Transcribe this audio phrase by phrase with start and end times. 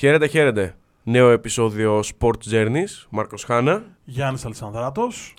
[0.00, 0.76] Χαίρετε, χαίρετε.
[1.02, 3.06] Νέο επεισόδιο Sports Journeys.
[3.10, 3.84] Μάρκος Χάνα.
[4.04, 5.34] Γιάννης Αλισανδράτος.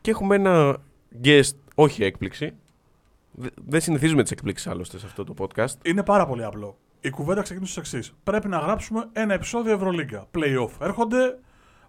[0.00, 0.76] Και έχουμε ένα
[1.24, 2.52] guest, όχι έκπληξη.
[3.32, 5.74] Δε- Δεν συνηθίζουμε τις εκπλήξεις άλλωστε σε αυτό το podcast.
[5.86, 6.76] Είναι πάρα πολύ απλό.
[7.00, 8.12] Η κουβέντα ξεκινούσε στο εξής.
[8.24, 10.26] Πρέπει να γράψουμε ένα επεισόδιο Ευρωλίγκα.
[10.38, 11.38] Playoff έρχονται,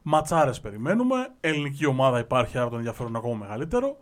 [0.02, 3.97] ματσάρες περιμένουμε, ελληνική ομάδα υπάρχει, άρα το ενδιαφέρον ακόμα μεγαλύτερο.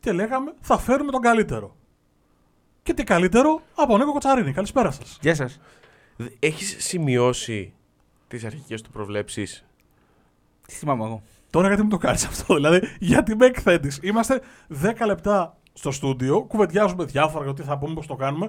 [0.00, 1.76] Και λέγαμε, θα φέρουμε τον καλύτερο.
[2.82, 4.52] Και τι καλύτερο; Από Νίκο Κοτσαρίνη.
[4.52, 5.18] Καλησπέρα σας.
[5.20, 5.60] Γεια σας.
[6.22, 7.72] Δε- Έχεις σημειώσει
[8.28, 9.64] τις αρχικές του προβλέψεις;
[10.66, 11.22] Τι θυμάμαι εγώ.
[11.50, 16.42] Τώρα γιατί μου το κάνεις αυτό, δηλαδή, γιατί με εκθέτεις; Είμαστε 10 λεπτά στο στούντιο,
[16.42, 18.48] κουβεντιάζουμε διάφορα για τι θα πούμε, πώς το κάνουμε.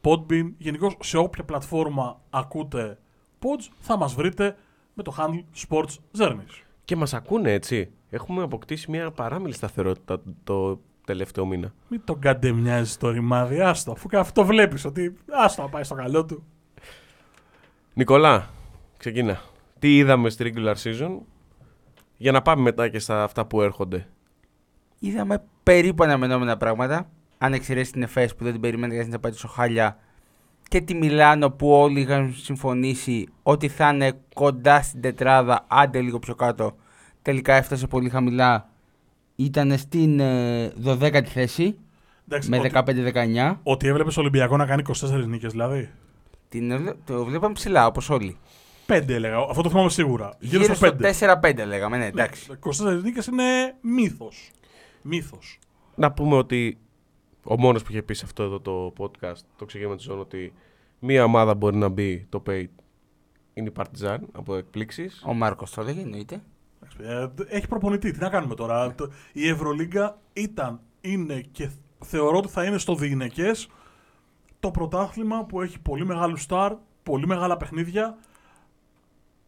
[0.00, 0.52] Podbean.
[0.58, 2.98] Γενικώς σε όποια πλατφόρμα ακούτε
[3.40, 4.56] pods θα μας βρείτε
[4.96, 6.62] με το handle Sports Journeys.
[6.84, 7.90] Και μας ακούνε έτσι.
[8.10, 11.74] Έχουμε αποκτήσει μια παράμιλη σταθερότητα το τελευταίο μήνα.
[11.88, 15.94] Μην τον καντεμιάζεις το ρημάδι, άστο, αφού και αυτό βλέπεις ότι άστο να πάει στο
[15.94, 16.44] καλό του.
[17.94, 18.50] Νικολά,
[18.96, 19.40] ξεκίνα.
[19.78, 21.18] Τι είδαμε στη regular season;
[22.16, 24.06] Για να πάμε μετά και στα αυτά που έρχονται.
[24.98, 27.10] Είδαμε περίπου αναμενόμενα πράγματα.
[27.38, 29.98] Αν εξαιρέσεις την ΕΦΕΣ που δεν την περιμένει γιατί να πάει τόσο χάλια.
[30.68, 36.18] Και τη Μιλάνο που όλοι είχαν συμφωνήσει ότι θα είναι κοντά στην τετράδα, άντε λίγο
[36.18, 36.76] πιο κάτω.
[37.22, 38.68] Τελικά έφτασε πολύ χαμηλά.
[39.36, 41.78] Ήταν στην ε, 12η θέση
[42.28, 43.56] Εντάξει, με ότι, 15-19.
[43.62, 45.90] ότι έβλεπες Ολυμπιακό να κάνει 24 νίκες, δηλαδή.
[46.48, 48.36] Την, ε, το βλέπαμε ψηλά όπως όλοι.
[48.86, 50.36] 5 έλεγα, αυτό το θυμάμαι σίγουρα.
[50.38, 50.96] Γύρω, Γύρω στο στο
[51.40, 51.60] 5.
[51.62, 52.46] 4-5 λέγαμε, ναι, εντάξει.
[52.60, 53.44] 24 νίκες είναι
[53.80, 54.50] μύθος.
[55.02, 55.58] Μύθος.
[55.94, 56.78] Να πούμε ότι
[57.48, 60.52] ο μόνος που είχε πει σε αυτό εδώ το podcast, το ξεκίνημα της ζώνη, ότι
[60.98, 62.64] μία ομάδα μπορεί να μπει το pay
[63.54, 65.22] είναι η Partizan από εκπλήξεις.
[65.26, 66.42] Ο Μάρκος το έλεγε, εννοείται.
[67.48, 71.70] Έχει προπονητή, τι να κάνουμε τώρα; Το- Η Ευρωλίγκα ήταν, είναι και
[72.04, 73.68] θεωρώ ότι θα είναι στο διηνεκές
[74.60, 78.16] το πρωτάθλημα που έχει πολύ μεγάλους στάρ, πολύ μεγάλα παιχνίδια,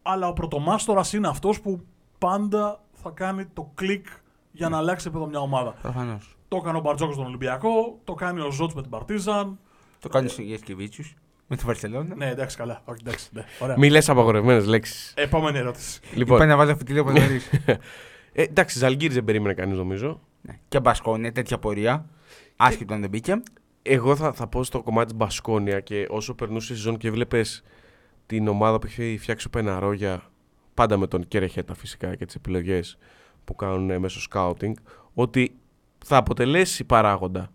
[0.01, 1.81] αλλά ο πρωτομάστορας είναι αυτός που
[2.17, 4.07] πάντα θα κάνει το κλικ
[4.51, 5.71] για να αλλάξει επίπεδο μια ομάδα.
[5.71, 6.37] Προφανώς.
[6.49, 9.59] Το έκανε ο Μπαρτζόκος στον Ολυμπιακό, το κάνει ο Ζότς με την Παρτίζαν.
[9.99, 11.05] Το κάνει ο Γεσκεβίτσιου
[11.47, 12.15] με τη Βαρσελόνα.
[12.15, 12.81] Ναι, εντάξει, καλά.
[12.85, 13.77] Όχι, εντάξει, ναι, ωραία.
[13.77, 15.13] Μη λες απαγορευμένες λέξεις.
[15.17, 15.99] Επόμενη ερώτηση.
[16.13, 17.41] Λοιπόν, Είπα να βάλω φυτίλιο από νωρί.
[18.33, 20.19] ε, εντάξει, Ζαλγκύρης δεν περίμενε κανείς νομίζω.
[20.41, 20.59] ναι.
[20.67, 22.05] Και Μπασκόνια, τέτοια πορεία.
[22.55, 23.41] Άσχετο αν δεν μπήκε.
[23.81, 27.63] Εγώ θα, θα πω στο κομμάτι της Μπασκόνια και όσο περνούσε η σεζόν και βλέπεις
[28.25, 30.23] την ομάδα που έχει φτιάξει ο Πεναρόγια,
[30.73, 32.97] πάντα με τον Κερεχέτα φυσικά και τις επιλογές
[33.45, 34.73] που κάνουν ε, μέσω scouting,
[35.13, 35.58] ότι
[36.05, 37.49] θα αποτελέσει παράγοντα.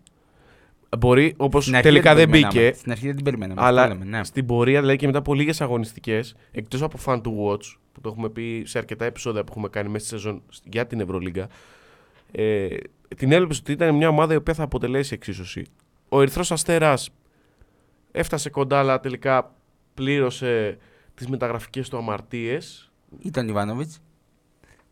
[0.99, 2.61] Μπορεί, όπως Στην αρχή τελικά δεν την περιμέναμε.
[2.61, 3.61] μπήκε, Στην αρχή δεν την περιμέναμε.
[3.63, 4.23] αλλά αυτό λέμε, ναι.
[4.23, 8.09] στην πορεία, δηλαδή και μετά από λίγες αγωνιστικές, εκτός από fan to watch, που το
[8.09, 11.47] έχουμε πει σε αρκετά επεισόδια που έχουμε κάνει μέσα στη σεζόν για την Ευρωλίγκα,
[12.31, 12.67] ε,
[13.15, 15.65] την έβλεπες ότι ήταν μια ομάδα η οποία θα αποτελέσει εξίσωση.
[16.09, 17.09] Ο Ερυθρός Αστέρας
[18.11, 19.55] έφτασε κοντά, αλλά τελικά
[19.93, 20.77] πλήρωσε
[21.15, 22.91] τις μεταγραφικές του αμαρτίες.
[23.19, 23.99] Ήταν ο Ιβάνοβιτς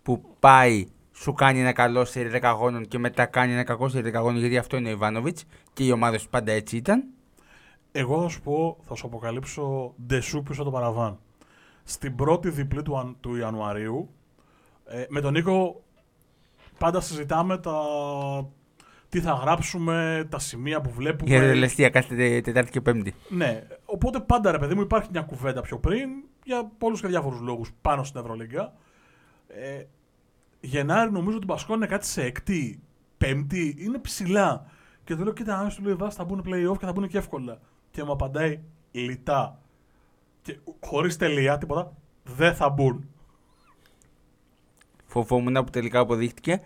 [0.03, 3.99] που πάει, σου κάνει ένα καλό σε 10 αγώνων και μετά κάνει ένα κακό σε
[3.99, 7.03] 10 αγώνων γιατί αυτό είναι ο Ιβάνοβιτς και η ομάδα του πάντα έτσι ήταν.
[7.91, 11.19] Εγώ θα σου πω, θα σου αποκαλύψω ντεσού πίσω το παραβάν.
[11.83, 14.09] Στην πρώτη διπλή του, Αν- του Ιανουαρίου,
[14.85, 15.83] ε, με τον Νίκο
[16.77, 17.73] πάντα συζητάμε τα...
[19.09, 21.29] τι θα γράψουμε, τα σημεία που βλέπουμε.
[21.29, 23.13] Για τελεστία κάθε Τε- Τετάρτη και Πέμπτη.
[23.29, 26.09] Ναι, οπότε πάντα ρε παιδί μου υπάρχει μια κουβέντα πιο πριν
[26.43, 28.73] για πολλούς και διάφορους λόγους πάνω στην Ευρωλίγκα.
[29.47, 29.83] Ε,
[30.65, 32.81] Γενάρη νομίζω ότι Μπασκόνια είναι κάτι σε εκτή,
[33.17, 34.65] πέμπτη, είναι ψηλά.
[35.03, 37.17] Και του λέω, κοίτα, αν σου λέει βάση θα μπουν play-off και θα μπουν και
[37.17, 37.59] εύκολα.
[37.91, 38.59] Και μου απαντάει
[38.91, 39.59] λιτά.
[40.41, 41.93] Και χωρίς τελεία, τίποτα,
[42.23, 43.09] δεν θα μπουν.
[45.05, 46.61] Φοβόμουν που τελικά αποδείχτηκε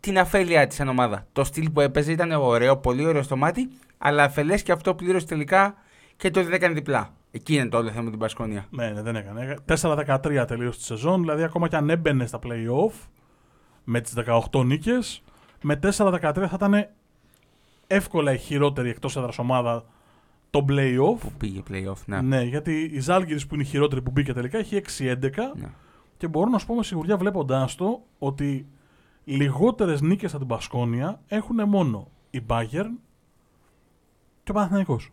[0.00, 1.26] την αφέλειά της σαν ομάδα.
[1.32, 3.68] Το στυλ που έπαιζε ήταν ωραίο, πολύ ωραίο στο μάτι,
[3.98, 5.74] αλλά αφελές και αυτό πλήρωσε τελικά
[6.16, 7.14] και το δεν έκανε διπλά.
[7.30, 8.66] Εκεί είναι το όλο θέμα με την Πασκόνια.
[8.70, 9.56] Ναι, ναι, δεν έκανε.
[9.66, 13.08] 4-13 τελείωσε τη σεζόν, δηλαδή ακόμα και αν έμπαινε στα play-off
[13.90, 14.14] με τις
[14.52, 15.22] 18 νίκες,
[15.62, 15.90] με 4-13
[16.34, 16.88] θα ήταν
[17.86, 19.84] εύκολα η χειρότερη εκτός έδρας ομάδα
[20.50, 21.18] το play-off.
[21.20, 22.20] Που πήγε playoff, ναι.
[22.20, 25.54] Ναι, γιατί η Ζάλγκυρης που είναι η χειρότερη που μπήκε τελικά έχει 6-11.
[25.56, 25.68] Ναι.
[26.16, 28.66] Και μπορώ να σου πω με σιγουριά βλέποντάς το ότι
[29.24, 32.92] λιγότερες νίκες από την Πασκόνια έχουν μόνο η Bayern
[34.42, 35.12] και ο Παναθηναϊκός.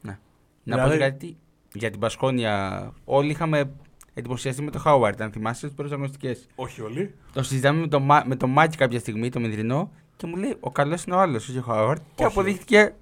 [0.00, 0.18] Ναι.
[0.64, 1.36] Να πω Δηλαδή- γιατί
[1.72, 3.72] για την Πασκόνια όλοι είχαμε
[4.14, 6.46] εντυπωσιαστεί με το Χάουαρντ, αν θυμάσαι τι πρώτες αγωνιστικές.
[6.54, 7.14] Όχι όλοι.
[7.32, 10.56] Το συζητάμε με το, Μα- με το Μάκη κάποια στιγμή, το Μεδρινό, και μου λέει
[10.60, 12.00] ο καλός είναι ο άλλος, όχι ο Χάουαρντ.
[12.14, 12.32] Και Όχι.
[12.32, 12.94] αποδείχθηκε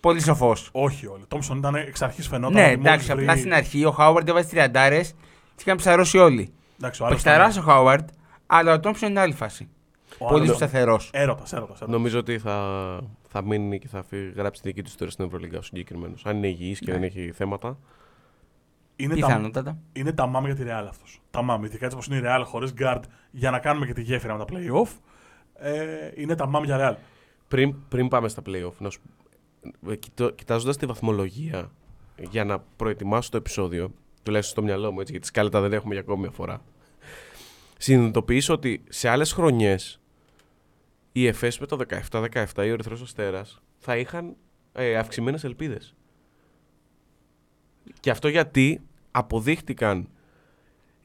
[0.00, 0.68] πολύ σοφός.
[0.72, 1.24] Όχι όλοι.
[1.28, 2.52] Τόμψον ήταν εξ αρχής φαινόταν.
[2.54, 5.10] Ναι, ότι μόλις εντάξει, βρει- απλά στην αρχή ο Χάουαρντ έβαζε τριαντάρες,
[5.56, 6.52] τι είχαν ψαρώσει όλοι.
[6.78, 8.08] Εντάξει, ο άλλος Πεχταρά ήταν- ο Χάουαρντ,
[8.46, 9.68] αλλά ο Τόμψον είναι άλλη φάση.
[10.18, 11.10] ο Πολύ άλλος- σταθερός.
[11.12, 11.80] Έρωτας, έρωτας.
[11.86, 15.58] Νομίζω ότι θα, θα μείνει και θα φύγει- γράψει τη δική του ιστορία στην Ευρωλίγα
[15.58, 16.22] ο συγκεκριμένος.
[16.26, 16.92] Αν είναι υγιής και Ναι.
[16.92, 17.78] δεν έχει θέματα.
[18.96, 19.78] Είναι τα, Πιθανότατα.
[19.92, 21.20] είναι τα μάμ για τη Real αυτός.
[21.30, 21.64] Τα μάμ.
[21.64, 23.00] Ειδικά έτσι όπως είναι η Real χωρίς guard
[23.30, 24.88] για να κάνουμε και τη γέφυρα με τα playoff.
[25.54, 26.96] Ε, είναι τα μάμ για Real.
[27.48, 29.00] Πριν, πριν πάμε στα playoff, να σου...
[30.34, 31.70] κοιτάζοντας τη βαθμολογία
[32.30, 33.92] για να προετοιμάσω το επεισόδιο,
[34.22, 36.60] τουλάχιστον στο μυαλό μου, έτσι, γιατί σκάλετα δεν έχουμε για ακόμη μια φορά.
[37.78, 40.00] Συνειδητοποιήσω ότι σε άλλες χρονιές
[41.12, 41.78] οι ΕΦΕΣ με το
[42.10, 44.36] 17-17 ή ο Ερυθρός Αστέρας θα είχαν
[44.72, 45.94] ε, αυξημένες ελπίδες.
[48.00, 50.08] Και αυτό γιατί αποδείχτηκαν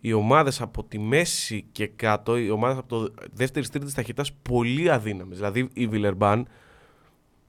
[0.01, 4.91] οι ομάδες από τη μέση και κάτω, οι ομάδες από το δεύτερης τρίτης ταχύτητας πολύ
[4.91, 5.37] αδύναμες.
[5.37, 6.47] Δηλαδή η Βιλερμπάν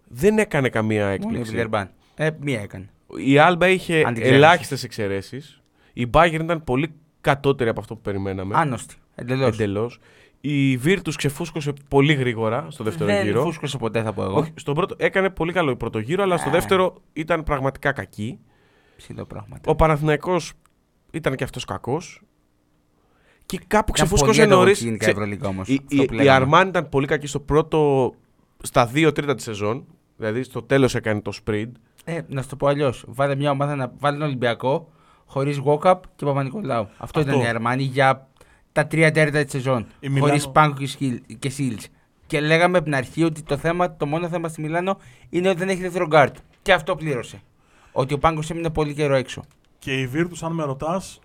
[0.09, 1.50] δεν έκανε καμία Μόνο η έκπληξη.
[1.50, 1.91] Βιλερμπάν.
[2.15, 2.91] Ε, μία έκανε.
[3.17, 4.35] Η Άλμπα είχε Αντιξέρεση.
[4.35, 5.61] ελάχιστες εξαιρέσεις.
[5.93, 8.55] Η Bayern ήταν πολύ κατώτερη από αυτό που περιμέναμε.
[8.56, 8.94] Άνοστη.
[9.15, 9.55] Εντελώς.
[9.55, 9.99] Εντελώς.
[10.41, 13.43] Η Virtus ξεφούσκωσε πολύ γρήγορα στο δεύτερο Δεν γύρο.
[13.43, 14.35] φούσκωσε ποτέ, θα πω εγώ.
[14.38, 16.53] Όχι, στον πρώτο, έκανε πολύ καλό πρώτο γύρο, αλλά στο Α.
[16.53, 18.38] δεύτερο ήταν πραγματικά κακή.
[19.02, 19.70] Ψηλό πράγματα.
[19.70, 20.52] Ο Παναθηναϊκός
[21.11, 22.23] ήταν και αυτός κακός.
[23.47, 24.79] Και κάπου Ήταν ξεφούσκωσε πολύ νωρίς.
[24.82, 26.37] ανταγωνιστική γενικά η Ευρωλίγα όμως, Η, αυτό η, που η λέγαμε.
[26.37, 28.12] Αρμάν ήταν πολύ κακή στο πρώτο.
[28.62, 29.85] στα δύο τρίτα της σεζόν.
[30.17, 31.70] Δηλαδή στο τέλος έκανε το sprint.
[32.05, 33.05] Ε, να σου το πω αλλιώς.
[33.08, 34.93] Βάλε μια ομάδα να βάλει τον Ολυμπιακό
[35.26, 36.82] χωρίς walk-up και Παπα-Νικολάου.
[36.96, 37.20] Αυτό, Αυτό.
[37.20, 38.29] ήταν η Αρμάνη για
[38.73, 39.87] τα τρία τέταρτα της σεζόν.
[40.00, 41.88] Η Μιλάνο- Χωρίς Πάγκο και, Σκυλ- και Σίλτς.
[42.26, 44.99] Και λέγαμε από την αρχή ότι το, θέμα, το μόνο θέμα στη Μιλάνο
[45.31, 46.37] είναι ότι δεν έχει δεύτερο γκάρτ.
[46.62, 47.43] Και αυτό πλήρωσε.
[47.93, 49.45] Ότι ο Πάγκος έμεινε πολύ καιρό έξω.
[49.79, 51.21] Και η Virtus, αν με ρωτάς,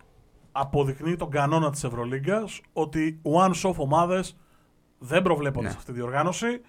[0.52, 4.36] αποδεικνύει τον κανόνα της Ευρωλίγκας ότι one-off ομάδες
[5.00, 5.72] δεν προβλέπονται Ναι.
[5.72, 6.62] σε αυτή τη διοργάνωση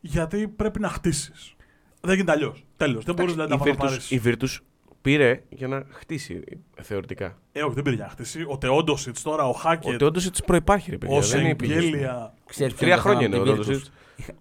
[0.00, 1.54] γιατί πρέπει να χτίσεις.
[2.00, 2.64] Δεν γίνεται αλλιώς.
[2.76, 3.04] Τέλος.
[3.04, 3.96] Δεν μπορείς δηλαδή, η, να πάρει.
[3.96, 4.56] Virtus, η Virtus
[5.02, 6.42] πήρε για να χτίσει
[6.82, 7.38] θεωρητικά.
[7.52, 8.44] Ε, όχι, δεν πήρε για να χτίσει.
[8.48, 11.16] Ο Τεόντοσιτς τώρα, ο Χάκετ, Ότι όντω τη προπάρχει, ρε παιδιά.
[11.16, 11.80] ο δεν είναι επιλογή.
[11.80, 12.34] Σεγγέλια.
[12.46, 13.92] Ξέρεις ποιο Τρία είναι το χρόνια θέμα είναι ο με τη Ρόντοσιτ.
[14.18, 14.32] Virtus.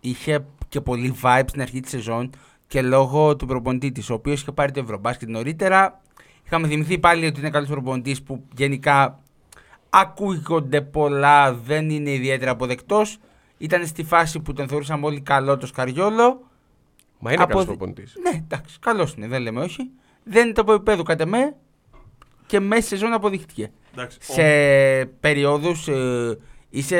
[0.00, 2.30] Είχε και πολύ vibe στην αρχή της σεζόν
[2.68, 6.00] και λόγω του προπονητή της, ο οποίος είχε πάρει το Ευρωμπάσκετ νωρίτερα.
[6.46, 9.18] Είχαμε θυμηθεί πάλι ότι είναι καλός προπονητής που γενικά
[9.90, 13.18] ακούγονται πολλά, δεν είναι ιδιαίτερα αποδεκτός.
[13.58, 16.46] Ήταν στη φάση που τον θεωρούσαμε όλοι καλό το Σκαριόλο.
[17.18, 18.14] Μα είναι Από καλός δι- προπονητής.
[18.22, 19.90] Ναι, εντάξει, καλός είναι, δεν λέμε όχι.
[20.24, 21.54] Δεν είναι το από επίπεδο κατά με
[22.46, 23.70] και μέσα στη σεζόν αποδείχτηκε.
[23.92, 26.38] Εντάξει, ο- Σε περιόδους ε,
[26.70, 26.96] ή σε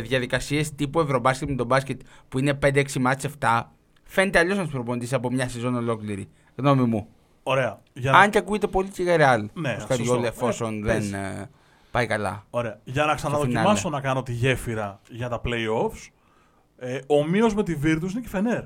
[0.00, 3.62] διαδικασίες τύπου Ευρωμπάσκετ με τον μπάσκετ που είναι 5-6 μάτς 7,
[4.12, 6.28] φαίνεται αλλιώς να του προπονητής από μια σεζόν ολόκληρη.
[6.56, 7.08] Γνώμη μου.
[7.42, 7.80] Ωραία.
[7.92, 8.18] Για να...
[8.18, 9.48] Αν και ακούγεται πολύ και για ρεάλ.
[9.54, 10.26] Ναι, ο Σκαριόλ σωστό.
[10.26, 11.12] εφόσον Ε, δεν πες.
[11.12, 11.50] ε,
[11.90, 12.46] πάει καλά.
[12.50, 12.80] Ωραία.
[12.84, 13.96] Για να ξαναδοκιμάσω φινάλε.
[13.96, 16.08] να κάνω τη γέφυρα για τα playoffs,
[16.76, 18.64] ε, ομοίως με τη Virtus είναι και η Φενέρ.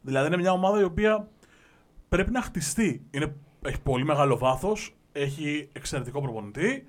[0.00, 1.28] Δηλαδή είναι μια ομάδα η οποία
[2.08, 3.06] πρέπει να χτιστεί.
[3.10, 6.86] Είναι, έχει πολύ μεγάλο βάθος, έχει εξαιρετικό προπονητή,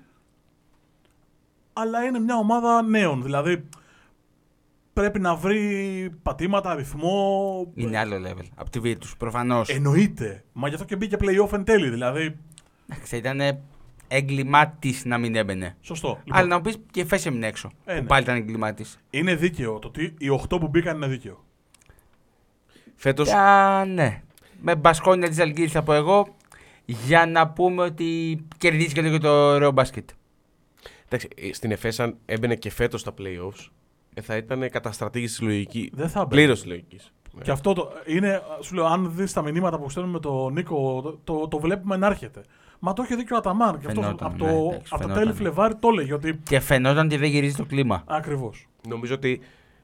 [1.72, 3.22] αλλά είναι μια ομάδα νέων.
[3.22, 3.68] Δηλαδή
[4.92, 7.72] πρέπει να βρει πατήματα, ρυθμό.
[7.74, 8.44] Είναι άλλο level.
[8.54, 9.68] Από τη Virtus, προφανώς.
[9.68, 10.44] Εννοείται.
[10.52, 11.88] Μα γι' αυτό και μπήκε playoff εν τέλει.
[11.88, 12.36] Δηλαδή.
[12.92, 13.40] Εντάξει, ήταν
[14.08, 15.76] έγκλημά της να μην έμπαινε.
[15.80, 16.08] Σωστό.
[16.08, 17.70] Αλλά Λοιπόν, να μου πεις και φέσε έμεινε έξω.
[17.84, 18.06] Ε, που ναι.
[18.06, 18.98] πάλι ήταν έγκλημά της.
[19.10, 19.78] είναι δίκαιο.
[19.78, 21.44] Το ότι οι 8 που μπήκαν είναι δίκαιο.
[22.96, 23.24] Φέτο.
[23.86, 24.22] ναι.
[24.62, 26.36] Με μπασκόνια της Αλγύρης θα πω εγώ.
[26.84, 30.08] Για να πούμε ότι κερδίζει και λίγο το ωραίο μπάσκετ.
[31.04, 33.79] Εντάξει, ε, στην ΕΦΕΣ, αν έμπαινε και φέτος στα playoffs, ε,
[34.20, 35.90] θα ήταν καταστρατήγηση της λογική.
[35.94, 36.34] Δεν θα μπει.
[36.34, 37.12] Πλήρως της λογικής.
[37.42, 41.00] Και αυτό το, είναι, σου λέω, αν δεις τα μηνύματα που στέλνουμε με τον Νίκο,
[41.02, 42.40] το, το, το βλέπουμε να έρχεται.
[42.78, 43.78] Μα το είχε δίκιο ο Αταμάν.
[43.80, 45.22] Και αυτός Φαινόταν, από, το, ναι, εντάξει, από τα φαινόταν.
[45.22, 46.40] τέλη Φλεβάρι το έλεγε ότι.
[46.42, 48.02] Και φαινόταν ότι δεν γυρίζει το κλίμα.
[48.06, 48.68] Ακριβώς.
[48.88, 49.40] Νομίζω ότι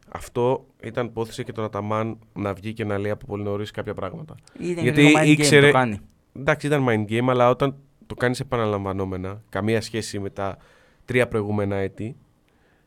[0.08, 3.94] αυτό ήταν πόθησε και τον Αταμάν να βγει και να λέει από πολύ νωρίς κάποια
[3.94, 4.34] πράγματα.
[4.60, 6.00] Είναι Γιατί λίγο mind game, ήξερε- το κάνει.
[6.36, 7.74] Εντάξει, ήταν mind game, αλλά όταν
[8.06, 10.56] το κάνεις επαναλαμβανόμενα, καμία σχέση με τα
[11.04, 12.16] τρία προηγούμενα έτη,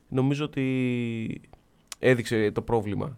[0.10, 1.42] νομίζω ότι
[2.00, 3.18] έδειξε το πρόβλημα.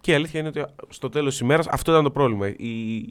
[0.00, 2.48] Και η αλήθεια είναι ότι στο τέλος της ημέρας αυτό ήταν το πρόβλημα.
[2.48, 3.02] Η...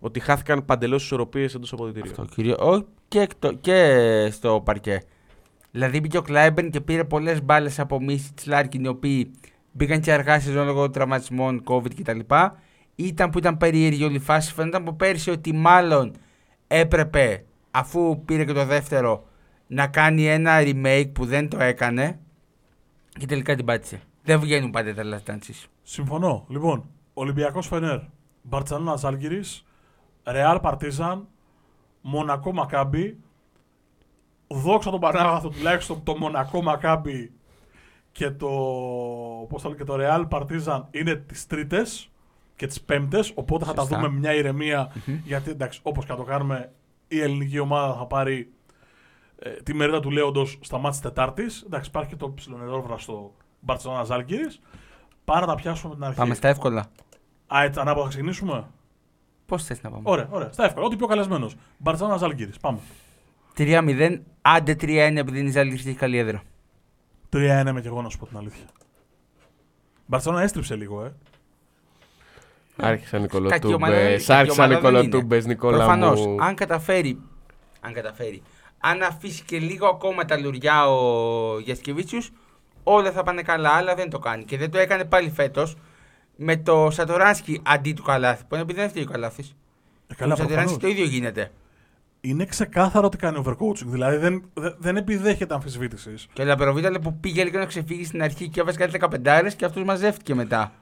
[0.00, 2.10] Ότι χάθηκαν παντελώς ισορροπίες εντός αποδητηρίου.
[2.10, 2.56] Αυτό κύριο.
[2.58, 5.02] Όχι και, εκτο- και στο παρκέ.
[5.70, 9.30] Δηλαδή μπήκε ο Κλάιμπερν και πήρε πολλές μπάλες από Μίσιτς-Λάρκιν οι οποίοι
[9.72, 12.18] μπήκαν και αργά σε ζώνη λόγω τραυματισμών, COVID κτλ.
[12.94, 14.52] Ήταν που ήταν περίεργη όλη η φάση.
[14.52, 16.12] Φαίνονταν από πέρσι ότι μάλλον
[16.66, 19.26] έπρεπε αφού πήρε και το δεύτερο
[19.72, 22.18] να κάνει ένα remake που δεν το έκανε
[23.18, 24.00] και τελικά την πάτησε.
[24.22, 25.66] Δεν βγαίνουν πάντα τα Last Dances.
[25.82, 26.44] Συμφωνώ.
[26.48, 27.98] Λοιπόν, Ολυμπιακός Φενέρ,
[28.42, 29.40] Μπαρτσελόνα Ζάλγκηρη,
[30.24, 31.26] Ρεάλ Παρτίζαν,
[32.00, 33.16] Μονακό Μακάμπι.
[34.46, 37.32] Δόξα τον Πανάγαθο τουλάχιστον το Μονακό Μακάμπι
[38.12, 38.48] και το,
[39.48, 42.10] πώς θα λέω, και το Ρεάλ Παρτίζαν είναι τις τρίτες
[42.56, 43.32] και τις πέμπτες.
[43.34, 43.96] Οπότε θα τα Σωστά.
[43.96, 44.92] δούμε με μια ηρεμία.
[45.24, 46.72] Γιατί εντάξει, όπως και να το κάνουμε,
[47.08, 48.52] η ελληνική ομάδα θα πάρει
[49.42, 51.62] ε, τη μερίδα του Λέοντο στα μάτια της Τετάρτης.
[51.66, 54.46] Εντάξει, υπάρχει και το ψιλονερόβραστο Μπαρσελόνα Ζάλγκηρη.
[55.24, 56.18] Πάρα να τα πιάσουμε από την αρχή.
[56.18, 56.86] Πάμε στα εύκολα.
[57.54, 58.66] Α, έτσι, ανάποδα ξεκινήσουμε;
[59.46, 60.52] Πώς θες να πάμε; Ωραία, ωραία.
[60.52, 60.86] Στα εύκολα.
[60.86, 61.56] Ό,τι πιο καλεσμένος.
[61.78, 62.50] Μπαρσελόνα Ζάλγκηρη.
[62.60, 62.78] Πάμε.
[63.56, 66.42] 3-0, άντε 3-1 επειδή είναι η Ζάλγκη έχει καλή έδρα.
[67.32, 68.64] 3-1 είμαι και εγώ να σου πω την αλήθεια.
[70.06, 71.14] Μπαρσελόνα έστριψε λίγο, ε.
[72.76, 74.26] Άρχισαν οι Κακή ομάδα, κολοτούμπες.
[74.26, 75.08] κακή Άρχισαν οι ομάδα δεν είναι.
[75.08, 76.36] κολοτούμπες, Νικόλα Προφανώς, μου.
[76.42, 77.20] αν καταφέρει,
[77.80, 78.42] αν καταφέρει,
[78.82, 82.32] αν αφήσει και λίγο ακόμα τα λουριά ο Γιασκεβίτσιους,
[82.82, 84.44] όλα θα πάνε καλά, αλλά δεν το κάνει.
[84.44, 85.76] Και δεν το έκανε πάλι φέτος
[86.36, 88.42] με το Σατοράνσκι αντί του Καλάθι.
[88.48, 89.56] Που είναι επειδή δεν φταίει ο Καλάθης.
[90.06, 90.96] Ε, καλά, με το Σατοράνσκι προφανώς.
[90.96, 91.50] το ίδιο γίνεται.
[92.20, 93.86] Είναι ξεκάθαρο ότι κάνει overcoaching.
[93.86, 96.26] Δηλαδή δεν, δεν, δεν επιδέχεται αμφισβήτησης.
[96.32, 99.64] Και ο Λαπεροβίταλε που πήγε λίγο να ξεφύγει στην αρχή και έβαζε κάτι 15 και
[99.64, 100.72] αυτός μαζεύτηκε μετά.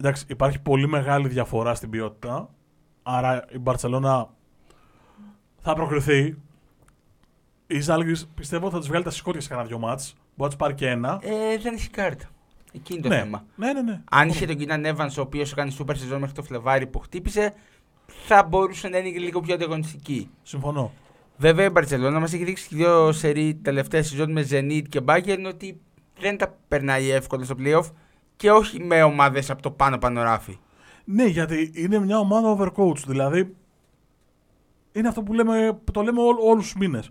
[0.00, 2.48] Εντάξει, υπάρχει πολύ μεγάλη διαφορά στην ποιότητα.
[3.02, 4.28] Άρα η Μπαρσελόνα
[5.60, 6.36] θα προκριθεί.
[7.66, 10.14] Η Ζάλγκη πιστεύω θα τη βγάλει τα σηκώτια σε κανένα δυο μάτς.
[10.36, 11.20] Μπορεί να τη πάρει και ένα.
[11.22, 12.28] Ε, δεν έχει κάρτα.
[12.72, 13.18] Εκείνη το ναι.
[13.18, 13.44] θέμα.
[13.56, 14.02] ναι, ναι, ναι.
[14.10, 17.54] Αν είχε τον Κίναν Evans, ο οποίος έκανε σούπερ σεζόν μέχρι το Φλεβάρι που χτύπησε,
[18.06, 20.30] θα μπορούσε να είναι και λίγο πιο ανταγωνιστική.
[20.42, 20.92] Συμφωνώ.
[21.36, 25.44] Βέβαια η Μπαρσελόνα μας έχει δείξει και δύο σερή τελευταία σεζόν με Zenit και Bayern
[25.46, 25.80] ότι
[26.18, 27.90] δεν τα περνάει εύκολα στο playoff
[28.36, 30.58] και όχι με ομάδες από το πάνω πάνω ράφι.
[31.04, 32.98] Ναι, γιατί είναι μια ομάδα overcoach.
[33.06, 33.56] Δηλαδή,
[34.92, 37.10] είναι αυτό που λέμε, που το λέμε ό, όλους τους μήνες.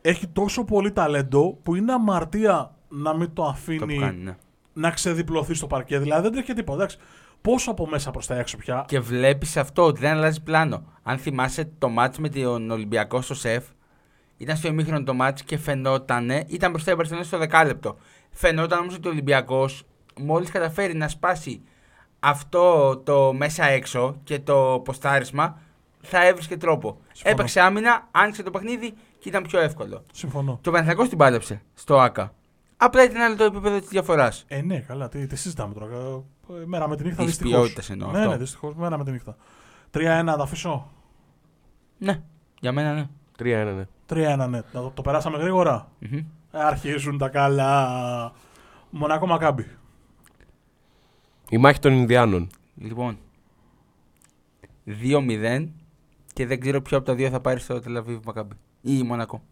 [0.00, 4.36] Έχει τόσο πολύ ταλέντο που είναι αμαρτία να μην το Το αφήνει που κάνει, ναι.
[4.72, 5.98] να ξεδιπλωθεί στο παρκέ.
[5.98, 6.76] Δηλαδή δεν τρέχει και τίποτα.
[6.76, 6.98] Εντάξει,
[7.40, 8.84] πόσο από μέσα προς τα έξω πια.
[8.88, 10.82] Και βλέπεις αυτό ότι δεν αλλάζει πλάνο.
[11.02, 13.64] Αν θυμάσαι το μάτς με τον Ολυμπιακό στο σεφ,
[14.36, 17.96] ήταν στο ημίχρονο το μάτς και φαινότανε, ήταν μπροστά η Μπαρσελόνα στο δεκάλεπτο.
[18.30, 19.84] Φαινόταν όμως ότι ο Ολυμπιακός
[20.20, 21.62] μόλις καταφέρει να σπάσει
[22.20, 25.58] αυτό το μέσα έξω και το ποστάρισμα,
[26.00, 27.00] θα έβρισκε τρόπο.
[27.12, 27.34] Συμφωνώ.
[27.34, 30.02] Έπαιξε άμυνα, άνοιξε το παιχνίδι και ήταν πιο εύκολο.
[30.12, 30.58] Συμφωνώ.
[30.62, 32.32] Και ο Παναθηναϊκός την πάλεψε στο ΑΚΑ.
[32.76, 34.44] Απλά ήταν άλλο το επίπεδο της διαφοράς.
[34.48, 35.86] Ε, ναι, καλά, τι, τι συζητάμε τώρα.
[36.62, 37.52] Ε, Μέρα με τη νύχτα Της δυστυχώς.
[37.60, 38.30] ποιότητας εννοώ Ναι, αυτό.
[38.30, 38.74] ναι, δυστυχώς.
[38.74, 39.36] Μέρα με τη νύχτα.
[39.94, 40.90] 3-1, να τα αφήσω.
[41.98, 42.22] Ναι,
[42.60, 43.08] για μένα ναι.
[43.38, 43.86] 3-1, ναι.
[44.08, 44.46] 3-1, ναι.
[44.46, 45.88] Να το, το περάσαμε γρήγορα.
[45.98, 46.16] Μμμ.
[46.16, 48.32] Ε, αρχίζουν τα καλά.
[48.90, 49.66] Μονακό Μακάμπι.
[51.50, 52.48] Η μάχη των Ινδιάνων.
[52.76, 53.18] Λοιπόν,
[54.86, 55.68] 2-0
[56.32, 58.54] και δεν ξέρω ποιο από τα δύο θα πάρει στο Τελαβίβ Μακάμπι.
[58.80, 59.42] Ή η Μονακό.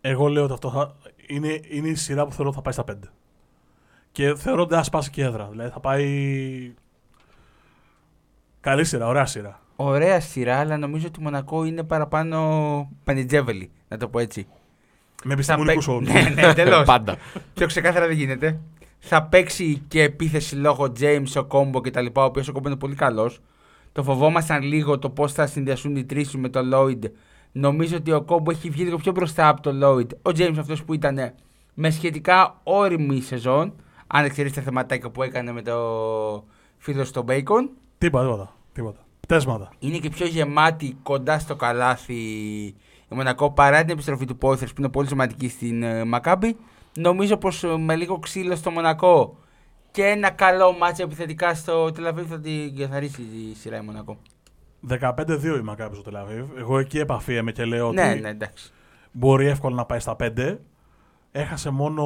[0.00, 2.84] Εγώ λέω ότι αυτό θα, είναι, είναι η σειρά που θεωρώ ότι θα πάει στα
[3.06, 3.08] 5.
[4.12, 5.48] Και θεωρώ ότι δεν θα σπάσει και έδρα.
[5.50, 6.74] Δηλαδή θα πάει.
[8.60, 9.60] Καλή σειρά, ωραία σειρά.
[9.76, 14.46] Ωραία σειρά, αλλά νομίζω ότι η Μονακό είναι παραπάνω πανιτζέβελη, να το πω έτσι.
[15.24, 16.08] Με Θα επιστημονικούς παί- όρους.
[16.08, 16.84] Ναι, ναι, τελώς.
[16.84, 17.16] Πάντα.
[17.54, 18.60] Πιο ξεκάθαρα δεν γίνεται.
[18.98, 22.06] Θα παίξει και επίθεση λόγω James, ο Κόμπο κτλ.
[22.14, 23.40] Ο οποίος ο Κόμπο είναι πολύ καλός.
[23.92, 26.98] Το φοβόμασταν λίγο το πώς θα συνδυαστούν οι τρεις με τον Lloyd.
[27.56, 30.08] Νομίζω ότι ο Κόμπο έχει βγει λίγο πιο μπροστά από τον Lloyd.
[30.08, 31.32] Ο James αυτός που ήταν
[31.74, 33.72] με σχετικά όρημη σεζόν.
[34.06, 35.78] Αν εξαιρέσει τα θεματάκια που έκανε με το
[36.78, 37.68] φίλο στο Bacon.
[37.98, 38.56] Τίποτα, τίποτα.
[38.72, 39.00] τίποτα.
[39.20, 39.72] Πτέσματα.
[39.78, 42.14] Είναι και πιο γεμάτη κοντά στο καλάθι
[43.08, 46.56] η Μονακό παρά την επιστροφή του Πόθερ που είναι πολύ σημαντική στην ε, Μακάμπη.
[46.94, 49.36] Νομίζω πως με λίγο ξύλο στο Μονακό
[49.90, 54.18] και ένα καλό μάτσο επιθετικά στο Τελαβίβ θα την καθαρίσει η σειρά η Μονακό.
[54.88, 56.46] 15-2 η Μακάμπι στο Τελαβίβ.
[56.58, 58.70] Εγώ εκεί επαφή είμαι και λέω ότι Ναι, ναι, εντάξει.
[59.12, 60.56] μπορεί εύκολα να πάει στα 5.
[61.32, 62.02] Έχασε μόνο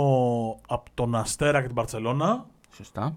[0.68, 2.46] από τον Αστέρα και την Παρσελώνα.
[2.76, 3.14] Σωστά.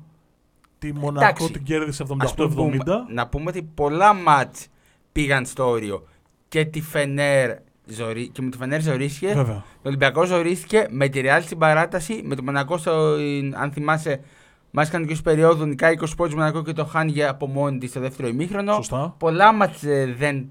[0.80, 1.52] Τη Μονακό Εντάξει.
[1.52, 3.06] την κέρδισε Ας πούμε, 78-70.
[3.14, 4.68] να πούμε ότι πολλά μάτς
[5.12, 6.08] πήγαν στο όριο
[6.48, 9.34] και, τη Φενέρ, ζωρί- και με τη Φενέρ ζωρίστηκε.
[9.34, 9.64] Βέβαια.
[9.82, 12.22] Το Ολυμπιακό ζωρίστηκε με τη Ρεάλ στην παράταση.
[12.26, 13.16] Με το Μονακό, στο,
[13.54, 14.20] αν θυμάσαι,
[14.72, 17.90] μας έκανε και ω περίοδο νικά 20 πόντους Μονακό και το χάνει από μόνη της
[17.90, 18.74] στο δεύτερο ημίχρονο.
[18.74, 19.16] Σωστά.
[19.18, 20.50] Πολλά ματς ε, δεν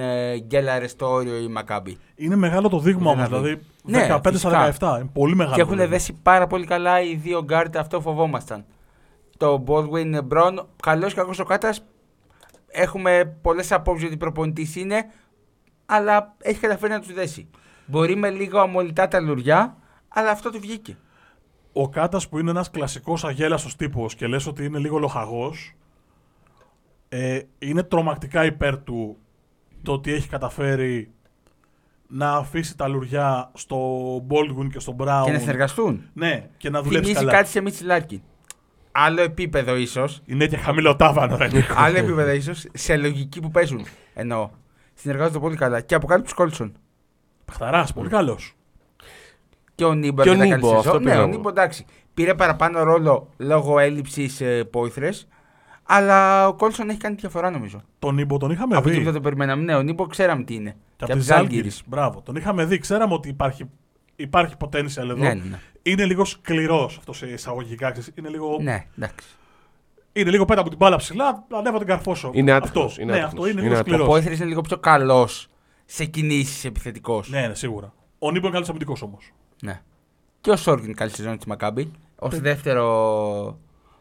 [0.00, 1.98] ε, γκέλαρε στο όριο η Μακάμπι.
[2.16, 3.28] Είναι μεγάλο το δείγμα όμως.
[3.28, 4.72] Δεν Δηλαδή Ναι, 15 φυσικά.
[4.72, 5.00] στα 17.
[5.00, 5.54] Είναι πολύ μεγάλο.
[5.56, 5.92] Και το έχουν δείγμα.
[5.92, 8.64] δέσει πάρα πολύ καλά οι δύο γκαρντ, αυτό φοβόμασταν.
[9.36, 11.84] Το Baldwin Brown, καλός και κακός ο Κάτας.
[12.66, 15.04] Έχουμε πολλές απόψεις ό,τι προπονητής είναι,
[15.86, 17.48] αλλά έχει καταφέρει να τους δέσει.
[17.86, 19.76] Μπορεί με λίγο αμολητά τα λουριά,
[20.08, 20.96] αλλά αυτό του βγήκε.
[21.72, 25.74] Ο Κάτας που είναι ένας κλασικός αγέλαστος τύπος και λες ότι είναι λίγο λοχαγός,
[27.08, 29.16] ε, είναι τρομακτικά υπέρ του
[29.82, 31.10] το ότι έχει καταφέρει
[32.08, 33.78] να αφήσει τα λουριά στο
[34.28, 35.22] Baldwin και στο Brown.
[35.24, 36.10] Και να συνεργαστούν.
[36.12, 37.36] Ναι, και να δουλέψει Θυμίζει καλά.
[37.36, 38.20] κάτι σε Μίτσι Λάρκιν.
[38.92, 40.22] Άλλο επίπεδο ίσως.
[40.26, 41.74] Είναι και χαμηλό ταβάνι, ρε Νίκο.
[41.76, 43.86] άλλο επίπεδο ίσως σε λογική που παίζουν.
[44.14, 44.50] Εννοώ.
[44.94, 45.80] Συνεργάζονται πολύ καλά.
[45.80, 46.72] Και αποκάλυψη Κόλσον.
[47.44, 48.54] Παχταράς, πολύ καλός.
[49.80, 50.86] Και ο Νίμπο Και ο αρκετά καλή Νίμπο, σεζόν.
[50.86, 51.30] αυτό Ναι, πήγα ο εγώ.
[51.30, 51.84] Νίμπο εντάξει.
[52.14, 55.28] Πήρε παραπάνω ρόλο λόγω έλλειψης ε, πόηθρες.
[55.82, 57.82] Αλλά ο Κόλσον έχει κάνει τη διαφορά νομίζω.
[57.98, 59.10] Τον Νίμπο τον είχαμε Από εκεί που δει.
[59.10, 59.62] δεν το περιμέναμε.
[59.62, 60.76] Ναι, ο Νίμπο ξέραμε τι είναι.
[60.96, 61.36] Και από τη τις Žalgiris.
[61.36, 61.82] Ζάλγκυρης.
[61.86, 62.20] Μπράβο.
[62.22, 62.78] Τον είχαμε δει.
[62.78, 63.64] Ξέραμε ότι υπάρχει,
[64.16, 65.14] υπάρχει potential εδώ.
[65.14, 65.58] Ναι, ναι, ναι.
[65.82, 67.90] Είναι λίγο σκληρός αυτός σε εισαγωγικά.
[67.90, 68.10] ξέρεις.
[68.14, 69.28] Είναι λίγο, ναι εντάξει.
[70.12, 71.46] είναι λίγο πέτα από την μπάλα ψηλά.
[71.52, 72.30] Ανέβα την καρφώσω.
[72.34, 72.66] Είναι αυτό.
[72.66, 73.32] άτυχος, είναι ναι, άτυχος.
[73.32, 74.00] αυτό είναι, Είναι λίγο άτυχος.
[74.00, 74.22] Ο σκληρός.
[74.22, 75.48] πόηθρε είναι λίγο πιο καλός
[75.84, 77.30] σε κινήσεις επιθετικός.
[77.30, 77.92] Ναι, ναι, σίγουρα.
[78.18, 79.32] Ο Νίμπο είναι καλό αμυντικό όμως.
[79.60, 79.80] Ναι.
[80.40, 81.90] Και ο Σόρκιν καλή σεζόν της Μακάμπη.
[82.18, 82.38] Ω Ναι.
[82.38, 83.58] δεύτερο,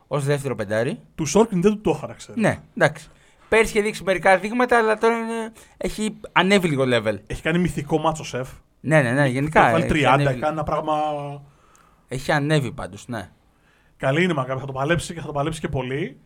[0.07, 0.99] ως δεύτερο πεντάρι.
[1.15, 2.33] Του Σόρκιν δεν του το χαράξε.
[2.35, 3.07] Ναι, εντάξει.
[3.49, 5.51] Πέρσι είχε δείξει μερικά δείγματα, αλλά τώρα είναι...
[5.77, 7.17] έχει ανέβει λίγο level.
[7.27, 8.49] Έχει κάνει μυθικό μάτσο σεφ.
[8.79, 9.61] Ναι, ναι, ναι, γενικά.
[9.63, 10.29] Έχει βάλει έχει 30, ανέβει.
[10.29, 10.93] έχει κάνει ένα πράγμα.
[12.07, 13.29] Έχει ανέβει πάντως, ναι.
[13.97, 14.59] Καλή είναι η Μακάμπη.
[14.59, 16.17] Θα το παλέψει και θα το παλέψει και πολύ.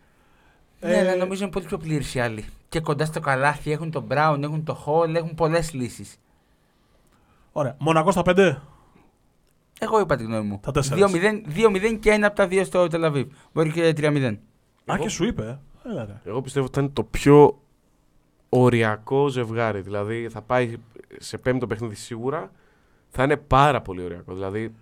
[0.79, 2.45] Ναι, Ε, αλλά νομίζω είναι πολύ πιο πλήρης οι άλλοι.
[2.69, 6.15] Και κοντά στο καλάθι έχουν τον Brown, έχουν το Hall, έχουν πολλές λύσεις.
[7.51, 7.75] Ωραία.
[7.79, 8.55] Μονακό στα 5.
[9.83, 10.59] Εγώ είπα τη γνώμη μου.
[10.63, 11.07] Τα τέσσερα.
[11.09, 13.27] 2-0 2-0 και ένα από τα δύο στο Τελαβίβ.
[13.53, 14.37] Μπορεί και 3-0.
[14.91, 15.41] Α, και σου είπε.
[15.43, 15.89] ε.
[15.89, 16.21] Έλα, ρε.
[16.23, 17.61] Εγώ πιστεύω ότι θα είναι το πιο
[18.49, 19.81] οριακό ζευγάρι.
[19.81, 20.75] Δηλαδή θα πάει
[21.19, 22.51] σε πέμπτο παιχνίδι σίγουρα.
[23.09, 24.33] Θα είναι πάρα πολύ οριακό.
[24.33, 24.73] Δηλαδή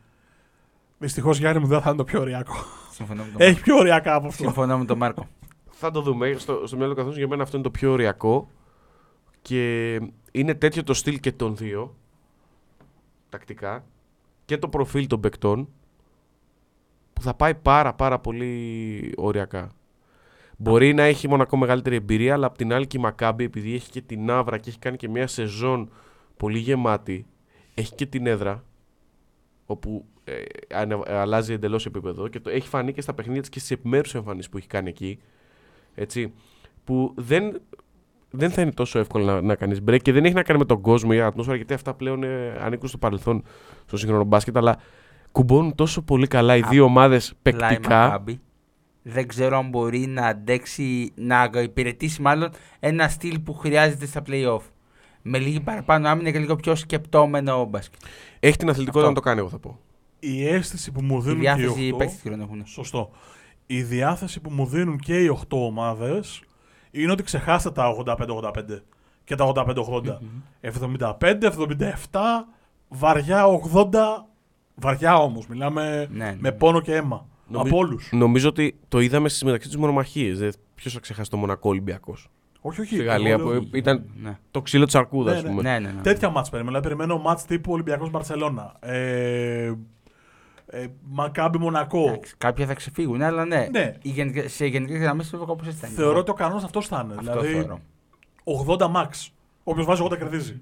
[0.98, 2.53] Δυστυχώς Γιάννη μου δεν θα είναι το πιο ωριακό.
[2.91, 3.51] Συμφωνώ με τον Μάρκο.
[3.51, 4.43] Έχει πιο ωριακά από αυτό.
[4.43, 5.27] Συμφωνώ με τον Μάρκο.
[5.70, 6.34] θα το δούμε.
[6.38, 8.50] Στο, στο μυαλό του καθόλου για μένα αυτό είναι το πιο οριακό.
[9.41, 9.93] Και
[10.31, 11.96] είναι τέτοιο το στυλ και των δύο.
[13.29, 13.84] Τακτικά.
[14.51, 15.70] Και το προφίλ των παικτών.
[17.13, 19.72] Που θα πάει πάρα πάρα πολύ οριακά.
[20.57, 23.90] Μπορεί να έχει μονακό μεγαλύτερη εμπειρία, αλλά απ' την άλλη και η Μακάμπη, επειδή έχει
[23.90, 25.92] και την άβρα και έχει κάνει και μια σεζόν
[26.37, 27.25] πολύ γεμάτη,
[27.74, 28.64] έχει και την έδρα,
[29.66, 30.42] όπου ε,
[30.74, 34.09] ανε- αλλάζει εντελώς επίπεδο και το έχει φανεί και στα παιχνίδια της και στι επιμέρου
[34.14, 35.20] εμφανίσεις που έχει κάνει εκεί.
[35.96, 36.33] Έτσι,
[36.83, 37.61] που δεν,
[38.31, 40.65] δεν θα είναι τόσο εύκολο να, να κάνεις break και δεν έχει να κάνει με
[40.65, 43.44] τον κόσμο ή την ατμόσφαιρα, γιατί αυτά πλέον ε, ανήκουν στο παρελθόν
[43.85, 44.77] στο σύγχρονο μπάσκετ, αλλά
[45.31, 48.01] κουμπώνουν τόσο πολύ καλά οι δύο ομάδες Πλάι παικτικά.
[48.01, 48.39] Μακάμπι.
[49.03, 54.61] Δεν ξέρω αν μπορεί να αντέξει, να υπηρετήσει μάλλον ένα στυλ που χρειάζεται στα playoff.
[55.22, 58.00] Με λίγη παραπάνω άμυνα και λίγο πιο σκεπτόμενο μπάσκετ.
[58.39, 59.09] Έχει την αθλητικότητα Αυτό.
[59.09, 59.79] να το κάνει, εγώ θα πω.
[60.20, 61.98] Η αίσθηση που μου Η δίνουν και διάθεση οι 8.
[61.98, 62.63] παίξει χρόνο έχουν.
[62.65, 63.11] Σωστό.
[63.65, 66.41] Η διάθεση που μου δίνουν και οι 8 ομάδες
[66.91, 68.53] είναι ότι ξεχάστε τα 85-85
[69.23, 70.17] και τα 85-80.
[70.61, 72.19] 75-77,
[72.87, 73.89] βαριά 80,
[74.75, 75.47] βαριά όμως.
[75.47, 76.35] Μιλάμε Ναι, ναι.
[76.39, 77.25] με πόνο και αίμα.
[77.47, 78.09] Νομι- Από όλους.
[78.11, 80.53] Νομίζω ότι το είδαμε στις μεταξύ του μονομαχίες.
[80.75, 82.27] Ποιος θα ξεχάσει το Μονακό Ολυμπιακός;
[82.61, 82.95] Όχι, όχι.
[82.95, 84.37] Στη Γαλλία εγώ λέω- που ήταν Ναι.
[84.51, 85.49] το ξύλο της αρκούδας, Ναι, ας ναι.
[85.49, 85.61] πούμε.
[85.61, 86.01] Ναι, ναι, ναι.
[86.01, 86.79] Τέτοια μάτς περιμένω.
[86.79, 88.75] Δηλαδή, περιμένω μάτς τύπου Ολυμπιακός Μπαρσελώνα.
[88.79, 89.71] Ε,
[90.72, 92.07] ε, Μακάμπι Μονακό.
[92.07, 93.68] Εντάξει, Κάποια θα ξεφύγουν, αλλά ναι.
[93.72, 93.94] Ναι.
[94.01, 95.96] Οι γενικέ- σε γενικές γραμμές το κάπω έτσι θα είναι.
[95.96, 97.14] Θεωρώ ότι ο κανόνας αυτός θα είναι.
[97.18, 97.79] Αυτό δηλαδή θεωρώ.
[98.44, 99.10] 80 max.
[99.64, 100.62] Όποιος βάζει 80 κερδίζει.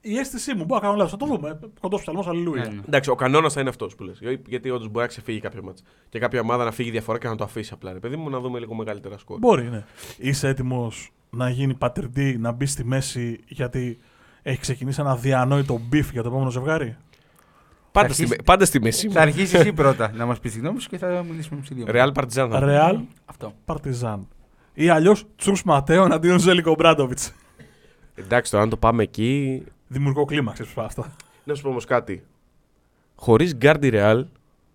[0.00, 1.10] Η αίσθησή μου, μπορώ να κάνω λάθος.
[1.10, 1.58] Θα το δούμε.
[1.80, 2.62] Κοντός ψαλμός, αλληλούια.
[2.62, 2.80] Ναι, ναι.
[2.86, 4.18] Εντάξει, ο κανόνας θα είναι αυτός που λες.
[4.46, 5.82] Γιατί όντως μπορεί να ξεφύγει κάποιο ματς.
[6.08, 7.92] Και κάποια ομάδα να φύγει διαφορά και να το αφήσει απλά.
[7.92, 9.38] Ρε παιδί μου, να δούμε λίγο μεγαλύτερα σκορ.
[9.38, 9.84] Μπορεί, ναι.
[10.18, 13.98] Είσαι έτοιμος να γίνει πατιρντί, να μπει στη μέση γιατί
[14.42, 16.96] έχει ξεκινήσει ένα αδιανόητο beef για το επόμενο ζευγάρι;
[17.96, 19.08] Πάντα, Θα στη, αρχίσει- με- πάντα στη μέση.
[19.10, 21.74] Θα αρχίσει εσύ πρώτα να μας πεις τη γνώμη σου και θα μιλήσουμε με τους
[21.74, 21.84] δύο.
[21.88, 22.50] Ρεάλ Παρτιζάν.
[22.50, 22.64] θα πω.
[22.64, 23.52] Ρεάλ Αυτό.
[23.64, 24.28] Παρτιζάν.
[24.74, 27.18] Ή αλλιώς Τσους Ματέο εναντίον Ζέλικο Ομπράντοβιτς.
[28.14, 29.62] Εντάξει, τώρα αν το πάμε εκεί.
[29.88, 31.12] Δημιουργικό κλίμα, ξέρεις αυτά.
[31.44, 32.24] Να σου πω όμως κάτι.
[33.14, 34.26] Χωρίς γκάρντι Ρεάλ,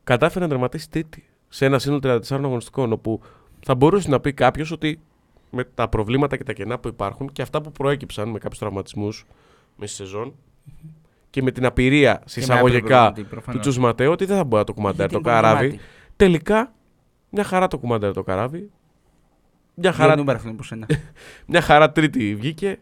[0.03, 2.91] κατάφερε να τερματίσει τρίτη σε ένα σύνολο 34 αγωνιστικών.
[2.91, 3.21] Όπου
[3.65, 4.99] θα μπορούσε να πει κάποιος ότι
[5.49, 9.25] με τα προβλήματα και τα κενά που υπάρχουν και αυτά που προέκυψαν με κάποιους τραυματισμούς
[9.75, 10.33] μέσα στη σεζόν
[11.31, 13.13] και με την απειρία συσσαγωγικά
[13.51, 15.79] του Τσου Ματέο, ότι δεν θα μπορεί να το κουμαντάρει το καράβι.
[16.15, 16.73] Τελικά,
[17.29, 18.69] μια χαρά το κουμαντάρει το καράβι.
[19.73, 20.03] Μια Χαρά...
[20.03, 20.87] χαρά, νούμερα αυτό είναι προς ένα.
[21.47, 22.79] μια χαρά τρίτη βγήκε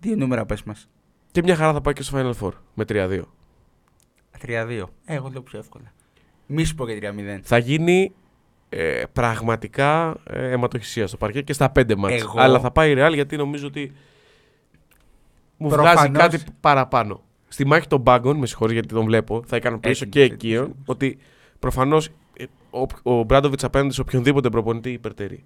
[0.00, 0.88] Δύο νούμερα πες μας.
[1.30, 3.22] και μια χαρά θα πάει και στο Final Four με 3-2.
[4.46, 4.82] 3-2.
[5.04, 5.92] Ε, εγώ λέω πιο εύκολα.
[6.46, 7.40] Μη σου πω και 3-0.
[7.42, 8.12] Θα γίνει
[8.68, 12.20] ε, πραγματικά ε, αιματοχυσία στο παρκέ και στα πέντε μάτς.
[12.22, 13.92] Εγώ- Αλλά θα πάει η Real γιατί νομίζω ότι
[15.56, 17.22] μου Προφανώς- βγάζει κάτι παραπάνω.
[17.52, 20.52] Στη μάχη των μπάγκων, με συγχωρείς γιατί τον βλέπω, θα ικανοποιήσω Έτοιμος, και έτοιμος, εκεί
[20.54, 20.76] έτοιμος.
[20.86, 21.18] ότι
[21.58, 22.08] προφανώς
[22.70, 25.44] ο, ο Μπράντοβιτς απέναντι σε οποιονδήποτε προπονητή υπερτερεί.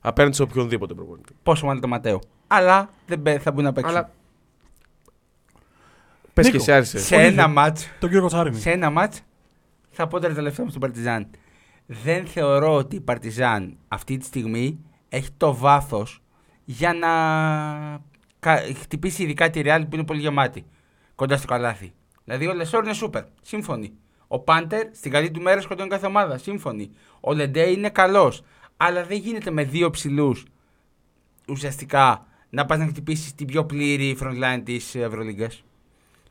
[0.00, 1.32] Απέναντι σε οποιονδήποτε προπονητή.
[1.42, 2.20] Πόσο μάλλον το Ματέο.
[2.46, 3.96] Αλλά δεν μπε- θα μπουν να παίξουν.
[3.96, 4.10] Αλλά.
[6.34, 6.98] Πες και Νίκο, εσύ, Άρισε.
[6.98, 8.56] σε Όχι, ένα δεν- μάτς, Τον κύριο Κοτσάρινη.
[8.56, 9.20] σε ένα μάτς
[9.90, 11.26] θα πω τα τελευταία μου στον Παρτιζάν.
[11.86, 16.22] Δεν θεωρώ ότι η Παρτιζάν αυτή τη στιγμή έχει το βάθος
[16.64, 17.08] για να
[18.38, 20.64] κα- χτυπήσει ειδικά τη Real που είναι πολύ γεμάτη.
[21.18, 21.92] Κοντά στο καλάθι.
[22.24, 23.24] Δηλαδή ο Λεσόρ είναι σούπερ.
[23.42, 23.92] Σύμφωνοι.
[24.28, 26.38] Ο Πάντερ στην καλή του μέρα σκοτώνει κάθε ομάδα.
[26.38, 26.90] Σύμφωνοι.
[27.20, 28.42] Ο Λεντέι είναι καλός.
[28.76, 30.44] Αλλά δεν γίνεται με δύο ψηλούς
[31.48, 35.64] ουσιαστικά να πας να χτυπήσεις την πιο πλήρη front line της Ευρωλίγκας.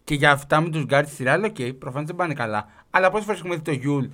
[0.04, 2.68] Και για αυτά με τους γκαρντ στη Ρεάλ, OK, okay, προφανώς δεν πάνε καλά.
[2.90, 4.06] Αλλά πόσες φορές έχουμε δει το Γιούλ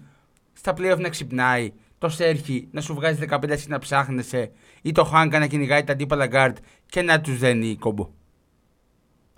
[0.54, 5.04] στα playoff να ξυπνάει, το Σέρχι να σου βγάζει 15 ασίστ να ψάχνεσαι, ή το
[5.04, 8.10] Χάγκα να κυνηγάει τα αντίπαλα γκαρντ και να τους δένει κόμπο.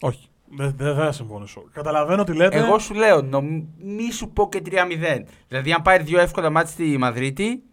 [0.02, 0.30] Όχι.
[0.50, 1.64] Δεν δε, θα συμφωνήσω.
[1.74, 2.58] Καταλαβαίνω τι λέτε.
[2.58, 3.42] Εγώ σου λέω, νο,
[3.78, 5.24] μη σου πω και 3-0.
[5.48, 7.64] Δηλαδή, αν πάρει δύο εύκολα μάτια στη Μαδρίτη,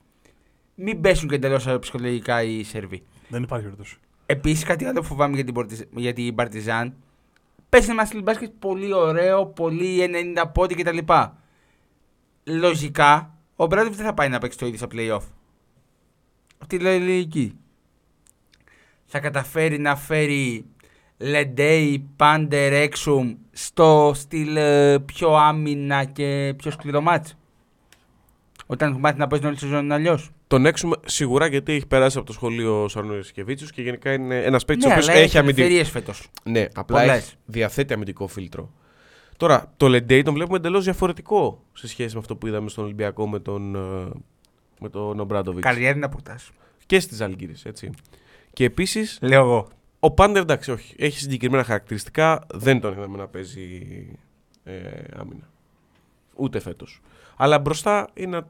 [0.74, 3.02] μην πέσουν και εντελώς ψυχολογικά οι Σερβοί.
[3.28, 3.96] Δεν υπάρχει περίπτωση.
[4.26, 5.80] Επίσης, κάτι άλλο που φοβάμαι για την, Πορτιζ...
[5.90, 6.94] για την Παρτιζάν.
[7.68, 10.98] Πέσει ένα στυλ μπάσκετ πολύ ωραίο, πολύ 90 πόντι κτλ.
[12.44, 15.28] Λογικά, ο Μπράντοβιτ δεν θα πάει να παίξει το ίδιο στα playoff.
[16.58, 17.58] Αυτή η λογική;
[19.04, 20.64] Θα καταφέρει να φέρει
[21.22, 27.36] Λεντέι, Πάντερ, Έξουμ στο στυλ ε, πιο άμυνα και πιο σκληρό μάτς.
[28.66, 30.30] Όταν έχουν μάθει να παίζουν όλη τη σεζόν αλλιώς.
[30.46, 34.64] Τον έξουμε σίγουρα γιατί έχει περάσει από το σχολείο Σαρνό Σκεβίτσιου και γενικά είναι ένας
[34.64, 35.60] παίκτης Ναι, ο αλλά οποίο έχει έχει αμυντικό.
[35.66, 36.28] ελευθερίες φέτος.
[36.44, 37.16] Ναι, απλά Πολλές.
[37.16, 38.72] έχει, διαθέτει αμυντικό φίλτρο.
[39.36, 43.28] Τώρα, το Λεντέι τον βλέπουμε εντελώς διαφορετικό σε σχέση με αυτό που είδαμε στον Ολυμπιακό
[43.28, 44.10] με τον, ε,
[44.80, 45.62] με τον Ομπράντοβιτς.
[45.66, 46.38] Καριέρι να αποκτά.
[46.86, 47.90] Και στις Ζαλγκύρε, έτσι.
[48.52, 49.68] Και επίσης, Λέω εγώ.
[50.04, 50.94] Ο Πάντερ εντάξει, όχι.
[50.98, 52.46] Έχει συγκεκριμένα χαρακτηριστικά.
[52.54, 53.78] Δεν τον είδαμε να παίζει
[54.64, 54.80] ε,
[55.16, 55.48] άμυνα.
[56.36, 57.00] Ούτε φέτος.
[57.36, 58.46] Αλλά μπροστά είναι ένα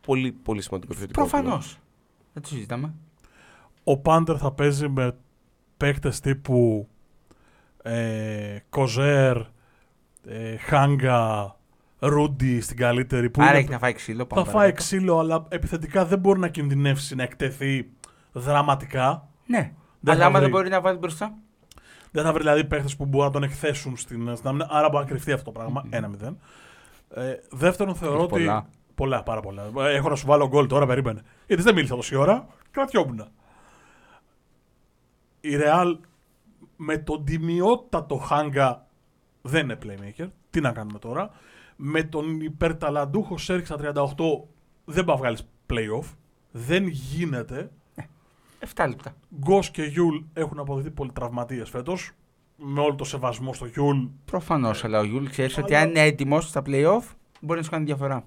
[0.00, 1.20] πολύ, πολύ σημαντικό επιθετικό.
[1.26, 1.78] Προφανώς.
[2.32, 2.94] Δεν το συζητάμε.
[3.84, 5.16] Ο Πάντερ θα παίζει με
[5.76, 6.88] παίκτες τύπου
[7.82, 9.36] ε, Κοζέρ,
[10.26, 11.56] ε, Χάγκα,
[11.98, 13.30] Ρούντι στην καλύτερη.
[13.30, 14.18] Που Άρα είναι- έχει να φάει ξύλο.
[14.18, 14.76] θα πάμε φάει παρακάτω.
[14.82, 17.90] ξύλο, αλλά επιθετικά δεν μπορεί να κινδυνεύσει να εκτεθεί
[18.32, 19.28] δραματικά.
[19.46, 19.72] Ναι.
[20.06, 20.58] Δεν Αλλά θα άμα δεν βρει.
[20.58, 21.34] μπορεί να βάλει μπροστά.
[22.10, 25.04] Δεν θα βρει δηλαδή παίχτες που μπορούν να τον εκθέσουν στην, στην άμυνα, άρα μπορεί
[25.04, 25.84] να κρυφτεί αυτό το πράγμα.
[25.90, 26.34] 1-0.
[27.10, 28.32] Ε, δεύτερον, θεωρώ Έχεις ότι.
[28.44, 28.66] πολλά.
[28.94, 29.70] Πολλά, πάρα πολλά.
[29.78, 31.20] Ε, Έχω να σου βάλω γκολ τώρα, περίμενε.
[31.46, 32.46] Γιατί δεν μίλησα τόση ώρα.
[32.70, 33.28] Κρατιόμουν.
[35.40, 35.96] Η Real
[36.76, 38.86] με τον τιμιότατο Χάγκα
[39.42, 40.26] δεν είναι playmaker.
[40.50, 41.30] Τι να κάνουμε τώρα.
[41.76, 43.84] Με τον υπερταλαντούχο Σέρχη στα 38
[44.84, 46.06] δεν πάει να βγάλεις playoff.
[46.50, 47.70] Δεν γίνεται.
[48.74, 49.14] 7 λεπτά.
[49.38, 52.10] Γκος και Γιούλ έχουν αποδειχθεί πολύ τραυματίες φέτος.
[52.56, 54.04] Με όλο το σεβασμό στο Γιούλ.
[54.24, 54.84] Προφανώς.
[54.84, 57.02] Αλλά ο Γιούλ ξέρεις ότι Αλλά- αν είναι έτοιμος στα playoff
[57.40, 58.24] μπορεί να σου κάνει διαφορά.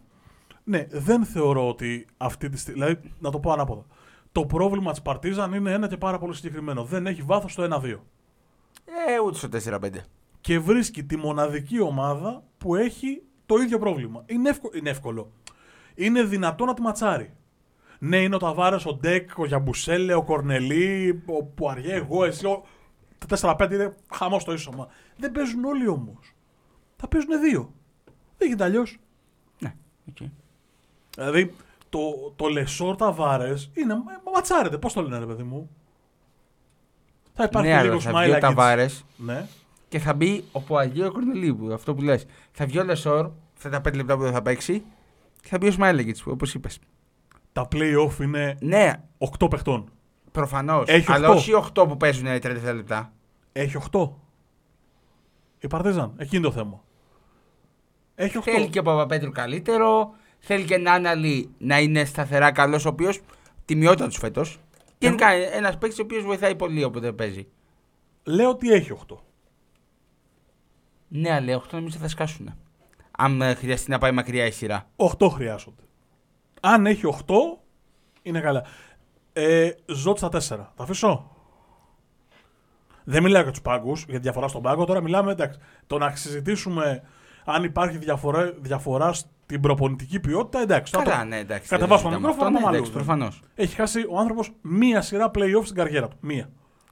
[0.63, 2.79] Ναι, δεν θεωρώ ότι αυτή τη στιγμή.
[2.83, 3.85] Δηλαδή, να το πω ανάποδα.
[4.31, 6.83] Το πρόβλημα της Παρτίζαν είναι ένα και πάρα πολύ συγκεκριμένο.
[6.83, 8.03] Δεν έχει βάθος στο 1-2.
[9.07, 10.05] Ε, ούτε στο 4-5.
[10.41, 14.23] Και βρίσκει τη μοναδική ομάδα που έχει το ίδιο πρόβλημα.
[14.25, 14.73] Είναι, εύκολο.
[14.77, 15.31] είναι εύκολο.
[15.95, 17.33] Είναι δυνατό να τη ματσάρει.
[17.99, 22.45] Ναι, είναι ο Ταβάρες, ο Ντεκ, ο Γιαμπουσέλε, ο Κορνελί, ο Πουαριέ, εγώ, εσύ.
[22.45, 22.63] Ο...
[23.27, 24.87] Τα 4-5 είναι χαμός το ίσωμα.
[25.17, 26.33] Δεν παίζουν όλοι όμως.
[26.95, 27.73] Θα παίζουν δύο.
[28.37, 28.97] Δεν γίνεται αλλιώς.
[29.59, 29.75] Ναι,
[30.09, 30.17] οκ.
[31.15, 31.53] Δηλαδή,
[31.89, 31.99] το,
[32.35, 33.93] το Λεσόρ Ταβάρες είναι.
[33.93, 35.69] μα- Ματσάρεται, πώς το λένε, ρε παιδί μου;
[37.33, 38.41] Θα υπάρχει Ναι, και αλλά λίγο θα βγει ο Σμάιλαγκιτς.
[38.41, 39.45] Ταβάρες Ναι.
[39.89, 41.73] και θα μπει ο Πουαριέ ή ο Κορνελί.
[41.73, 42.25] Αυτό που λες.
[42.51, 44.83] Θα βγει ο Λεσόρ, αυτά τα 5 λεπτά που δεν θα παίξει,
[45.41, 46.79] και θα μπει ο Σμάιλαγκιτς, όπως είπες.
[47.53, 48.93] Τα play-off είναι Ναι,
[49.39, 49.91] 8 παιχτών.
[50.31, 50.87] προφανώς.
[50.87, 51.39] Έχει Αλλά οκτώ.
[51.39, 53.13] όχι 8 που παίζουν 30 λεπτά.
[53.51, 54.09] Έχει 8.
[55.59, 56.13] Η Παρτίζαν.
[56.17, 56.83] Εκεί είναι το θέμα.
[58.15, 58.41] Έχει 8.
[58.43, 60.13] Θέλει και ο Παπαπέτρου καλύτερο.
[60.39, 63.19] Θέλει και έναν άλλη να είναι σταθερά καλός, ο οποίος
[63.65, 64.59] τιμιόταν τους φέτος.
[64.97, 67.47] Γενικά ένας παίκτης ο οποίος βοηθάει πολύ όποτε παίζει.
[68.23, 69.15] Λέω ότι έχει 8.
[71.07, 72.53] Ναι, αλλά 8 νομίζω θα σκάσουν.
[73.17, 74.89] Αν ε, χρειαστεί να πάει μακριά η σειρά.
[74.95, 75.83] 8 χρειάζονται.
[76.59, 77.33] Αν έχει 8,
[78.21, 78.63] είναι καλά.
[79.33, 80.39] Ε, Ζωτ στα 4.
[80.47, 81.31] Τα αφήσω.
[83.03, 84.85] Δεν μιλάω για τους πάγκους, για τη διαφορά στον πάγκο.
[84.85, 87.01] Τώρα μιλάμε, εντάξει, το να συζητήσουμε
[87.45, 90.93] αν υπάρχει διαφορά, διαφορά στην προπονητική ποιότητα, εντάξει.
[90.93, 91.69] τώρα Καλά, το- ναι, εντάξει.
[91.69, 92.75] Κατεβάσουμε δεν το συζητάμε μικρόφωνο, αυτό, πάμε ναι, αλλού.
[92.75, 93.41] εντάξει, προφανώς.
[93.55, 96.17] Έχει χάσει ο άνθρωπος μία σειρά playoff στην καριέρα του.
[96.19, 96.49] Μία.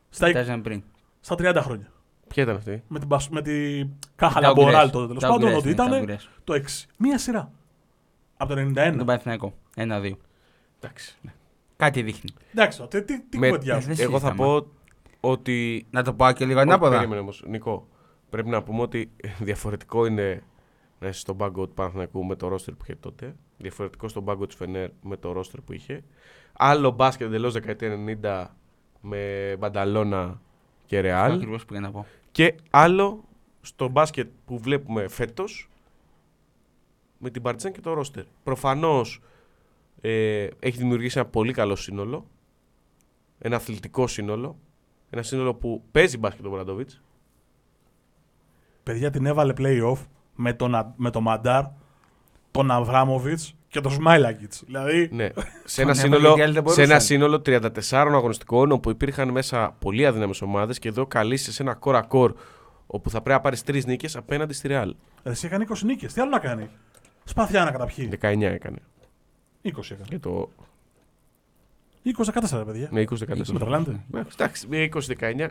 [0.10, 0.84] Στα, Φτάσαμε πριν.
[1.20, 1.92] στα 30 χρόνια.
[2.28, 4.92] Ποια ήταν αυτή; Με την, Πασ- με την Κάχα Τα Λαμποράλ Ουγγρές.
[4.92, 6.30] τότε τέλος Τα πάντων, Ουγγρές, ότι ναι, τα ήταν Ουγγρές.
[6.44, 6.88] το 6.
[6.98, 7.52] Μία σειρά.
[8.38, 8.94] Από το Με 91.
[8.98, 9.54] τον Παναθηναϊκό.
[9.76, 10.18] Ένα-δύο.
[10.80, 11.18] Εντάξει.
[11.76, 12.30] Κάτι δείχνει.
[12.54, 13.94] Εντάξει, τι, τι, τι Με- κουβεντιάζουμε.
[13.94, 14.50] δεν Εγώ θα συζητάμε.
[14.60, 14.68] πω
[15.30, 15.86] ότι.
[15.90, 16.96] Να το πάω και λίγο Όχι, ανάποδα.
[16.96, 17.88] Περίμενε όμως, Νικό.
[18.30, 20.44] Πρέπει να πούμε ότι διαφορετικό είναι
[21.00, 23.36] να είσαι στον πάγκο του Παναθηναϊκού με το ρόστερ που είχε τότε.
[23.58, 26.04] Διαφορετικό στον πάγκο του Φενέρ με το ρόστερ που είχε.
[26.54, 28.46] Άλλο μπάσκετ εντελώς δεκαετία 90
[29.02, 30.42] με Μπανταλώνα
[30.86, 31.32] και Ρεάλ.
[31.34, 32.06] Ακριβώς που πήγα να πω.
[32.32, 33.24] Και άλλο
[33.62, 35.70] στο μπάσκετ που βλέπουμε φέτος
[37.18, 38.24] με την Παρτιζάν και το ρόστερ.
[38.44, 39.22] Προφανώς
[40.02, 42.26] ε, έχει δημιουργήσει ένα πολύ καλό σύνολο.
[43.40, 44.58] Ένα αθλητικό σύνολο.
[45.10, 47.02] Ένα σύνολο που παίζει μπάσκετ ο Μπραντοβίτς.
[48.84, 49.98] παιδιά την έβαλε playoff
[50.36, 51.64] με τον, Α- με τον Μαντάρ,
[52.52, 54.64] τον Αβράμοβιτς και τον Σμάιλαγκιτς.
[54.66, 55.10] Δηλαδή.
[55.12, 55.30] Ναι.
[55.66, 57.02] σε, ένα Τον έβαλε σύνολο, γιατί άλλοι δεν σε ένα μπορούσαν.
[57.02, 61.99] σύνολο 34 αγωνιστικών όπου υπήρχαν μέσα πολύ αδύναμες ομάδες και εδώ καλείσαι σε ένα κορ
[61.99, 62.34] α κορ
[62.88, 64.92] όπου θα πρέπει να πάρεις τρεις νίκες απέναντι στη Real.
[65.24, 66.14] Εσύ έκανε 20 νίκες.
[66.14, 66.70] Τι άλλο να κάνει;
[67.28, 68.10] Σπαθιά να καταπιεί.
[68.22, 68.78] 19 έκανε.
[69.64, 70.06] 20 έκανε.
[70.10, 70.50] Και το.
[72.50, 72.88] 20-14, παιδιά.
[72.92, 73.52] Ναι, 20-14.
[73.52, 74.04] Με τρελάνετε.
[74.12, 75.48] Ναι, Εντάξει, μια 20-19.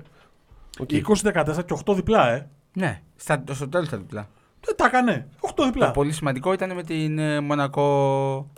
[0.78, 0.88] Οκ.
[0.92, 2.48] 20-14 και 8 διπλά, ε.
[2.72, 4.28] Ναι, στα, στο τέλος τα διπλά.
[4.60, 5.28] Δεν τα έκανε.
[5.40, 5.90] 8 Το διπλά.
[5.90, 8.50] πολύ σημαντικό ήταν με την ε, Μονακό.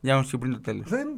[0.00, 0.88] Για να πριν το τέλος.
[0.88, 1.08] Δεν.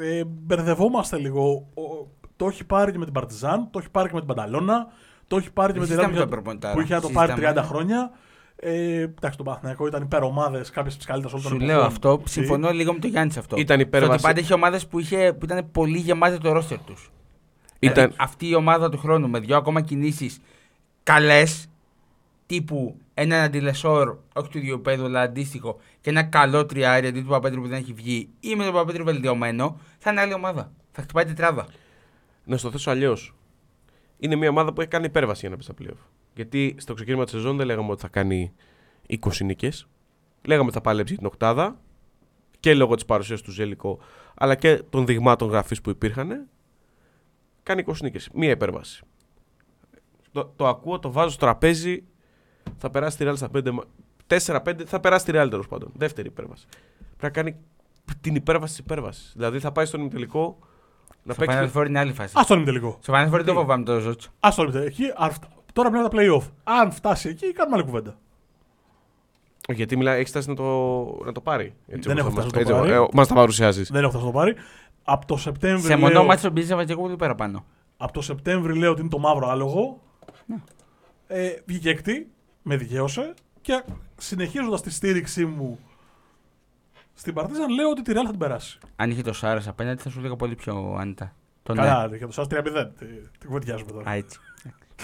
[0.00, 1.66] Ε, μπερδευόμαστε λίγο.
[1.74, 4.86] Ο- το έχει πάρει και με την Παρτιζάν, το έχει πάρει και με την Μπανταλόνα,
[5.26, 6.74] το έχει πάρει και με την Συζητάμε Real το προπονητάρα.
[6.74, 7.66] που είχε να το πάρει 30 Συζητάμε.
[7.66, 8.10] χρόνια.
[8.60, 11.76] Ε, εντάξει, τον Παναθηναϊκό ήταν υπερομάδες, κάποιες από τις καλύτερες όλων των Σου εποχών.
[11.76, 12.10] λέω αυτό.
[12.12, 12.28] Οκ.
[12.28, 13.56] Συμφωνώ λίγο με τον Γιάννης σε αυτό.
[13.56, 14.22] Ήταν Στο ότι υπέρβαση.
[14.22, 17.10] πάντα είχε ομάδες που, είχε, που ήταν πολύ γεμάτε το ρόστερ τους.
[17.78, 20.38] Ήταν, αυτή η ομάδα του χρόνου με δύο ακόμα κινήσεις
[21.02, 21.66] καλές,
[22.46, 27.28] τύπου έναν αντιλεσόρ, όχι του ίδιου επίπεδου, αλλά αντίστοιχο, και ένα καλό τριάρι αντί του
[27.28, 30.72] Παπέτρου που δεν έχει βγει, ή με τον Παπέτρου βελτιωμένο, θα είναι άλλη ομάδα.
[30.92, 31.66] Θα χτυπάει τετράδα.
[32.44, 33.34] να στο θέσω αλλιώς.
[34.18, 36.06] Είναι μια ομάδα που έχει κάνει υπέρβαση για να πει στα playoff.
[36.38, 38.52] Γιατί στο ξεκίνημα της σεζόν δεν λέγαμε ότι θα κάνει
[39.08, 39.88] 20 νίκες.
[40.46, 41.80] Λέγαμε ότι θα παλέψει την οκτάδα
[42.60, 43.98] και λόγω της παρουσίας του Ζέλικο
[44.34, 46.46] αλλά και των δειγμάτων γραφής που υπήρχαν.
[47.62, 48.28] Κάνει 20 νίκες.
[48.34, 49.02] Μία υπέρβαση.
[50.32, 52.04] Το, το ακούω, το βάζω στο τραπέζι.
[52.76, 53.78] Θα περάσει τη Real στα 5.
[54.66, 55.92] 4-5 θα περάσει τη Real τέλος πάντων.
[55.94, 56.66] Δεύτερη υπέρβαση.
[57.16, 57.56] Πρέπει να κάνει
[58.20, 59.32] την υπέρβαση της υπέρβασης.
[59.36, 60.58] Δηλαδή θα πάει στον ημιτελικό
[61.22, 61.70] να Στο παίξει.
[61.74, 62.38] Final Four είναι άλλη φάση.
[62.38, 62.98] Α τον τελικό.
[63.00, 64.30] Στο Final Four δεν το φοβάμαι το Ζότσο.
[64.40, 65.48] Α τον Εκεί, αν φτα-
[65.78, 66.50] τώρα μιλάμε τα playoff.
[66.64, 68.16] Αν φτάσει εκεί, κάνουμε άλλη κουβέντα.
[69.72, 70.64] Γιατί μιλάει, έχεις φτάσει να το,
[71.24, 71.74] να το πάρει.
[71.86, 73.02] Έτσι, Δεν όπως έχω θα φτάσει να το μας- πάρει.
[73.02, 73.90] ε, μας τα παρουσιάζεις.
[73.90, 74.54] Δεν έχω φτάσει να το πάρει.
[75.04, 75.86] Από το Σεπτέμβρη.
[75.86, 77.64] Σε μονό λέω, μάτσο τον πίζα και εγώ πολύ παραπάνω.
[77.96, 80.00] από το Σεπτέμβρη λέω ότι είναι το μαύρο άλογο.
[80.46, 80.56] Ναι.
[81.26, 82.30] Ε, βγήκε έκτη,
[82.62, 83.34] με δικαίωσε.
[83.60, 83.82] Και
[84.16, 85.78] συνεχίζοντας τη στήριξή μου
[87.14, 88.78] στην Παρτίζαν, λέω ότι τη Real θα την περάσει.
[88.96, 91.32] Αν είχε το Σάρας απέναντι, θα σου έλεγα πολύ πιο άνετα.
[91.62, 91.80] Το ναι.
[91.82, 92.90] Καλά, για το σας 3-0.
[92.98, 93.04] Τι,
[93.38, 94.10] τι κουβεντιάζουμε τώρα.
[94.10, 94.38] Α, έτσι.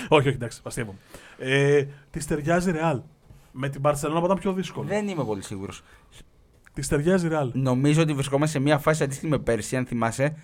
[0.08, 0.98] Όχι, όχι, εντάξει, αστείευομαι.
[1.38, 3.00] Ε, της ταιριάζει Real.
[3.52, 4.88] Με την Barcelona που ήταν πιο δύσκολο.
[4.88, 5.82] Δεν είμαι πολύ σίγουρος.
[6.72, 7.50] Της ταιριάζει Real.
[7.52, 10.36] Νομίζω ότι βρισκόμαστε σε μια φάση αντίστοιχη με πέρσι, αν θυμάσαι.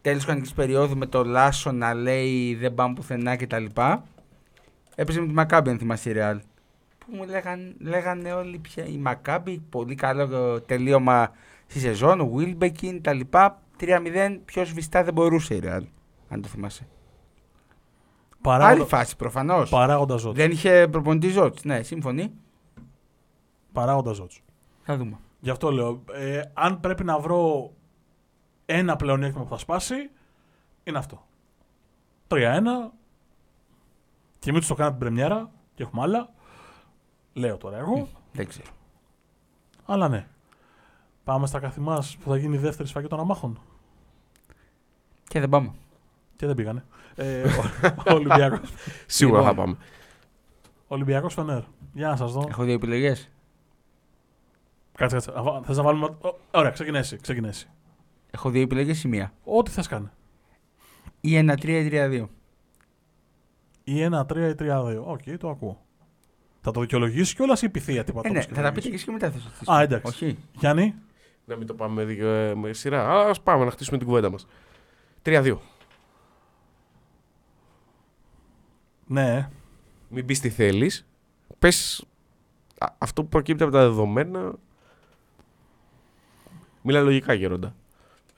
[0.00, 3.64] Τέλος κανονική περίοδου με το Λάσο να λέει δεν πάμε πουθενά κτλ.
[4.94, 6.38] Έπαιζε με τη Μακάμπη, αν θυμάσαι η Real.
[6.98, 11.30] Που μου λέγαν, λέγανε όλοι πια η Μακάμπη, πολύ καλό ε, τελείωμα
[11.66, 13.20] στη σεζόν, ο Βίλμπεκιν κτλ.
[13.80, 15.82] 3-0, πιο σβηστά δεν μπορούσε η Real,
[16.28, 16.86] αν το θυμάσαι.
[18.42, 19.70] Άλλη Παράγοντα, φάση προφανώς.
[19.70, 20.36] παράγοντα ζώτ.
[20.36, 21.64] Δεν είχε προπονητή Ζώτς.
[21.64, 22.32] Ναι, σύμφωνοι.
[23.72, 24.32] Παράγοντα ζώτ.
[24.82, 25.18] Θα δούμε.
[25.40, 27.72] Γι' αυτό λέω, ε, αν πρέπει να βρω
[28.66, 30.10] ένα πλεονέκτημα που θα σπάσει,
[30.84, 31.26] είναι αυτό.
[32.28, 32.92] 3-1.
[34.38, 36.30] Και μην τους το κάνω την πρεμιέρα και έχουμε άλλα.
[37.32, 38.08] Λέω τώρα εγώ.
[38.32, 38.70] Δεν ξέρω.
[39.84, 40.26] Αλλά ναι.
[41.24, 43.60] Πάμε στα καθημάς που θα γίνει η δεύτερη σφαγή των αμάχων.
[45.28, 45.72] Και δεν πάμε.
[46.36, 46.84] Και δεν πήγανε.
[47.18, 47.42] Ε,
[48.10, 48.72] ο Ολυμπιακός.
[49.06, 49.54] Σίγουρα Λοιπόν.
[49.54, 49.76] θα πάμε.
[50.86, 51.60] Ολυμπιακός Φενέρ.
[51.92, 52.44] Για να σας δω.
[52.48, 53.30] Έχω δύο επιλογές.
[54.96, 55.32] Κάτσε, κάτσε.
[55.38, 56.06] Α, βα- Θες να βάλουμε...
[56.06, 57.16] Ω, Ωραία, ξεκινήσει.
[57.16, 57.68] ξεκινήσει.
[58.30, 59.32] Έχω δύο επιλογές ή μία.
[59.44, 60.08] Ό,τι θες κάνει.
[61.20, 62.26] Ή 1-3 ή 3-2.
[63.84, 65.02] Ή 1-3 ή 3-2.
[65.04, 65.82] Οκ, το ακούω.
[66.60, 68.28] Θα το δικαιολογήσεις κιόλας ή Πυθία τίποτα.
[68.28, 68.90] Ε, ναι, όπως θα τα πείτε δικαιολογήσεις.
[68.90, 70.06] και εσύ και μετά θα σας Α, εντάξει.
[70.24, 70.38] Όχι.
[70.52, 70.94] Γιάννη,
[71.44, 73.26] Να μην το πάμε με, δι- ε, με σειρά.
[73.28, 74.46] Α πάμε να χτίσουμε την κουβέντα μας.
[75.22, 75.56] 3-2.
[79.08, 79.48] Ναι.
[80.08, 81.06] Μην πεις τι θέλεις.
[81.58, 82.06] Πες
[82.98, 84.54] αυτό που προκύπτει από τα δεδομένα.
[86.82, 87.74] Μίλα λογικά, Γέροντα.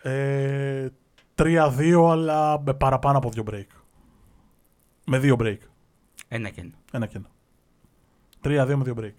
[0.02, 0.88] Ε,
[1.34, 3.66] 3-2, αλλά με παραπάνω από δύο break.
[5.06, 5.58] Με δύο break.
[6.28, 6.72] Ένα και ένα.
[6.92, 7.28] Ένα και ένα.
[8.42, 9.14] 3-2 με δύο break.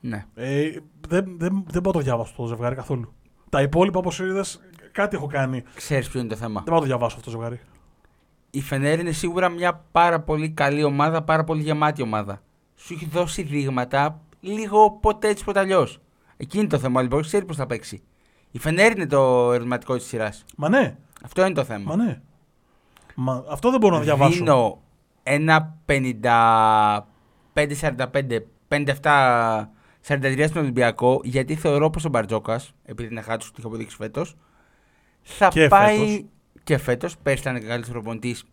[0.00, 0.26] Ναι.
[0.34, 0.70] Ε,
[1.08, 3.12] δεν, δεν, δεν πάω το διάβασω το ζευγάρι καθόλου.
[3.50, 4.60] Τα υπόλοιπα, όπως είδες,
[4.92, 5.62] κάτι έχω κάνει.
[5.74, 6.60] Ξέρεις ποιο είναι το θέμα.
[6.60, 7.60] Δεν πάω το διαβάσω αυτό το ζευγάρι.
[8.54, 12.42] Η Φενέρ είναι σίγουρα μια πάρα πολύ καλή ομάδα, πάρα πολύ γεμάτη ομάδα.
[12.76, 15.98] Σου έχει δώσει δείγματα λίγο ποτέ έτσι ποτέ αλλιώς.
[16.36, 16.94] Εκεί είναι το θέμα.
[16.94, 18.02] Ο Ολυμπιακός ξέρει πώς θα παίξει.
[18.50, 20.44] Η Φενέρ είναι το ερωτηματικό της σειράς.
[20.56, 21.96] Μα ναι, Αυτό είναι το θέμα.
[21.96, 22.20] μα ναι.
[23.14, 24.32] Μα, αυτό δεν μπορώ να διαβάσω.
[24.38, 24.80] Δίνω
[25.22, 27.02] ένα 55-45,
[28.68, 34.36] 57-43 στον Ολυμπιακό, γιατί θεωρώ πως ο Μπαρτζόκας, επειδή είναι χάτος του είχε αποδείξει φέτος,
[35.22, 35.98] θα Και πάει.
[35.98, 36.24] φέτος.
[36.64, 38.44] Και φέτος, πέρσι ήταν καλύτερος προπονητής,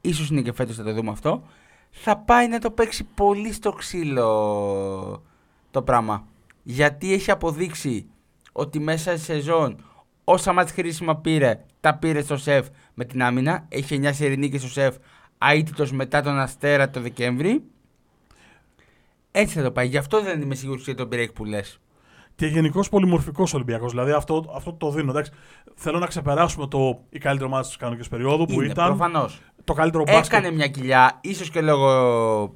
[0.00, 1.42] ίσως είναι και φέτος, θα το δούμε αυτό.
[1.90, 5.22] Θα πάει να το παίξει πολύ στο ξύλο
[5.70, 6.26] το πράγμα.
[6.62, 8.06] Γιατί έχει αποδείξει
[8.52, 9.84] ότι μέσα στη σεζόν
[10.24, 13.66] όσα μάτς χρήσιμα πήρε, τα πήρε στο σεφ με την άμυνα.
[13.68, 14.96] Έχει 9 σερινίκες στο σεφ,
[15.38, 17.62] αίτητος μετά τον Αστέρα το Δεκέμβρη.
[19.30, 19.86] Έτσι θα το πάει.
[19.86, 21.78] Γι' αυτό δεν είμαι σίγουρος για τον break που λες.
[22.36, 23.90] Και γενικώς πολυμορφικός Ολυμπιακός.
[23.90, 25.10] Δηλαδή αυτό, αυτό το δίνω.
[25.10, 25.32] Εντάξει.
[25.74, 29.40] Θέλω να ξεπεράσουμε το η καλύτερη ομάδα τη κανονική περίοδου που Είναι, ήταν προφανώς.
[29.64, 30.24] το καλύτερο μπάσκετ.
[30.24, 32.54] Έκανε μια κοιλιά, ίσως και λόγω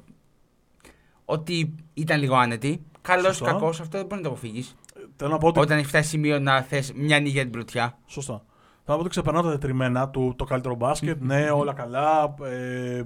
[1.25, 2.83] ότι ήταν λίγο άνετη.
[3.01, 3.51] Καλός ή Σωστά.
[3.53, 4.75] κακός, αυτό δεν μπορεί να το αποφύγεις.
[5.15, 5.59] Θέλω να πω ότι.
[5.59, 7.97] Όταν έχει φτάσει σημείο να θες μια νύχια την πρωτιά.
[8.05, 8.33] Σωστά.
[8.33, 8.43] Θέλω
[8.85, 11.21] να πω ότι ξεπερνάω τα τετριμένα του το καλύτερο μπάσκετ.
[11.21, 12.35] ναι, όλα καλά.
[12.43, 13.01] Ε,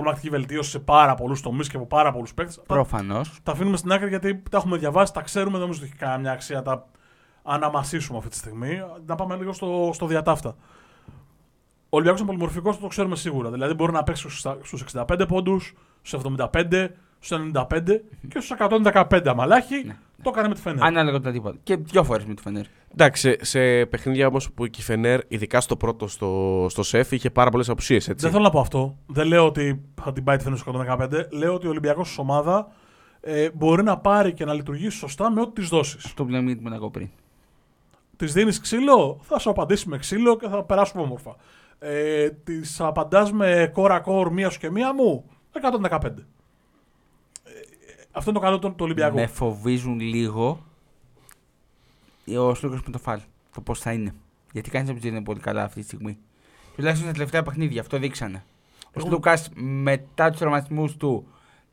[0.00, 2.56] τρομακτική βελτίωση σε πάρα πολλούς τομείς και από πάρα πολλούς παίκτες.
[2.56, 3.38] Τα, Προφανώς.
[3.42, 6.32] τα αφήνουμε στην άκρη γιατί τα έχουμε διαβάσει, τα ξέρουμε, δεν νομίζω ότι έχει καμιά
[6.32, 6.86] αξία να τα
[7.42, 8.82] αναμασίσουμε αυτή τη στιγμή.
[9.06, 10.56] Να πάμε λίγο στο, στο διατάφτα.
[11.90, 13.50] Ο Ολυμπιακός είναι πολυμορφικός, το ξέρουμε σίγουρα.
[13.50, 14.28] Δηλαδή μπορεί να παίξει
[14.62, 19.84] στους 65 πόντους, στους 75, στους 95 και στους 115 αμαλάχη.
[19.86, 19.96] Ναι.
[20.22, 20.84] Το έκανε με τη Φενέρ.
[20.84, 21.56] Ανάλογα το τίποτα.
[21.62, 22.64] Και δυο φορές με τη Φενέρ.
[22.92, 27.30] Εντάξει, σε, σε παιχνίδια όμως που η Φενέρ, ειδικά στο πρώτο στο, στο σεφ, είχε
[27.30, 28.06] πάρα πολλές απουσίες.
[28.06, 28.96] Δεν θέλω να πω αυτό.
[29.06, 31.24] Δεν λέω ότι θα την πάει τη Φενέρ στου 115.
[31.30, 32.68] Λέω ότι ο Ολυμπιακός ως ομάδα
[33.20, 36.04] ε, μπορεί να πάρει και να λειτουργήσει σωστά με ό,τι της δώσεις.
[36.04, 37.08] Αυτό που λέμε για την Μονακό πριν.
[38.16, 41.36] Της δίνεις ξύλο, θα σου απαντήσει με ξύλο και θα περάσουμε όμορφα.
[41.78, 45.24] Ε, Της απαντάς με κόρα κόρ μίας σου και μία μου,
[45.88, 46.00] 115.
[48.18, 49.16] Ε, αυτό είναι το καλό του του Ολυμπιακού.
[49.16, 50.64] Με φοβίζουν λίγο
[52.38, 53.20] ο Σλούκα με το φάλ.
[53.54, 54.14] Το πώς θα είναι.
[54.52, 56.18] Γιατί κανείς δεν είναι πολύ καλά αυτή τη στιγμή.
[56.76, 58.44] Τουλάχιστον στα τελευταία παιχνίδια, αυτό δείξανε.
[58.84, 61.26] Ο Εγώ- Σλούκα μετά τους τραυματισμούς του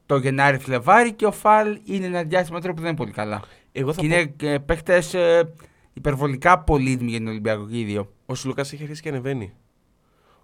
[0.06, 3.42] το Γενάρη-Φλεβάρι και ο Φαλ είναι ένα διάστημα τώρα που δεν είναι πολύ καλά.
[3.72, 5.04] Εγώ θα Και πω, είναι παίχτε
[5.94, 8.12] υπερβολικά πολύτιμοι για τον Ολυμπιακό και οι δύο.
[8.26, 9.54] ο Σλούκα έχει αρχίσει και ανεβαίνει.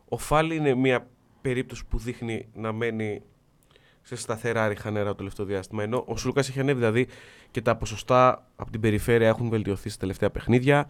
[0.10, 1.08] Ο Φάλι είναι μια
[1.42, 3.22] περίπτωση που δείχνει να μένει
[4.02, 5.84] σε σταθερά ριχα νερά το τελευταίο διάστημα.
[5.84, 7.08] Ενώ ο Σλούκας έχει ανέβει, δηλαδή
[7.52, 10.88] και τα ποσοστά από την περιφέρεια έχουν βελτιωθεί στα τελευταία παιχνίδια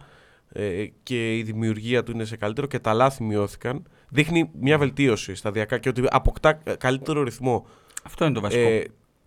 [0.52, 3.82] ε, και η δημιουργία του είναι σε καλύτερο και τα λάθη μειώθηκαν.
[4.08, 7.66] Δείχνει μια βελτίωση σταδιακά και ότι αποκτά ε, καλύτερο ρυθμό.
[8.02, 8.68] Αυτό είναι το βασικό.
[8.68, 8.84] Ε,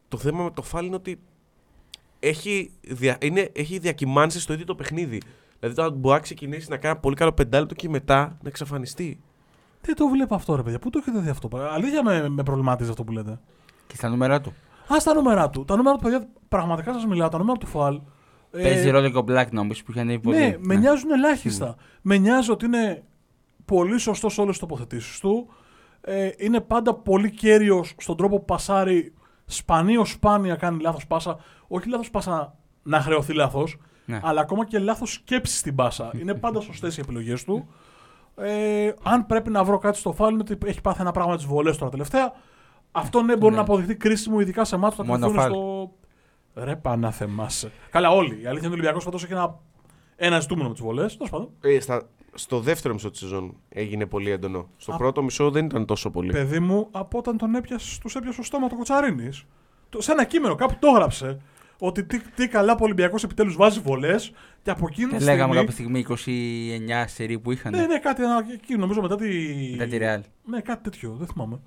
[0.08, 1.20] το θέμα με το Φάλι είναι ότι
[2.20, 5.22] έχει, δια, είναι, έχει διακυμάνσει στο ίδιο το παιχνίδι.
[5.60, 9.20] Δηλαδή τώρα μπορεί να ξεκινήσει να κάνει ένα πολύ καλό πεντάλεπτο και μετά να εξαφανιστεί.
[9.82, 10.80] Τι το βλέπω αυτό, ρε παιδιά.
[10.80, 11.50] Πού το έχετε δει αυτό.
[11.72, 13.40] Αλήθεια με, με προβληματίζει αυτό που λέτε.
[13.96, 14.54] Και στα νούμερα του.
[14.88, 15.66] Α τα νούμερα του.
[15.66, 17.30] Τα νούμερα του, παιδιά, πραγματικά σας μιλάω.
[17.30, 18.02] Τα νούμερα του Φαλ.
[18.52, 20.38] ε, Παίζει ρόλο και ο Black νομίζω που είχε ανέβει πολύ.
[20.38, 21.76] Ναι, με νοιάζουν ελάχιστα.
[22.02, 23.04] Με νοιάζει ότι είναι
[23.66, 25.48] πολύ σωστός σε όλες τις τοποθετήσεις του.
[26.02, 29.14] Ε, είναι πάντα πολύ κέριος στον τρόπο που πασάρει.
[29.46, 31.38] Σπανίως σπάνια κάνει λάθος πάσα.
[31.68, 34.20] Όχι λάθος πάσα να χρεωθεί λάθος, Ναι.
[34.24, 36.12] αλλά ακόμα και λάθος σκέψης στην πάσα.
[36.20, 37.68] είναι πάντα σωστές οι επιλογές του.
[38.38, 41.46] Ε, αν πρέπει να βρω κάτι στο φάουλ, είναι ότι έχει πάθει ένα πράγμα τις
[41.46, 42.34] βολές τώρα τελευταία.
[42.98, 43.56] Αυτό ναι, μπορεί Ναι.
[43.58, 45.54] να αποδειχθεί κρίσιμο, ειδικά σε μάτια που θα Μόνο κρυφθούν φάουλ.
[45.54, 45.92] στο.
[46.64, 47.72] Ρε πανάθεμάσαι.
[47.90, 48.28] Καλά, όλοι.
[48.30, 49.60] Η αλήθεια είναι ότι ο Ολυμπιακός φέτος έχει ένα,
[50.16, 51.14] ένα ζητούμενο με τις βολές.
[51.18, 51.50] Τέλος πάντων.
[51.62, 54.68] Ε, στα, στο δεύτερο μισό της σεζόν έγινε πολύ έντονο.
[54.78, 54.98] Στο Α.
[54.98, 56.32] πρώτο μισό δεν ήταν τόσο πολύ.
[56.32, 59.44] Παιδί μου, από όταν τον έπιασες, τους έπιασες στο στόμα το κοτσαρίνης.
[59.98, 61.40] Σε ένα κείμενο, κάπου το έγραψε.
[61.80, 64.32] Ότι τι, τι καλά που ο Ολυμπιακός επιτέλους βάζει βολές
[64.62, 66.02] και από εκείνη Και τη λέγαμε στιγμή.
[66.04, 67.72] κάποια στιγμή 29 σερί που είχαν.
[67.76, 69.28] Ναι, ναι, κάτι ένα, εκεί νομίζω μετά τη.
[69.78, 70.22] Μετά τη Real.
[70.46, 71.60] Ναι, κάτι τέτοιο, δεν θυμάμαι.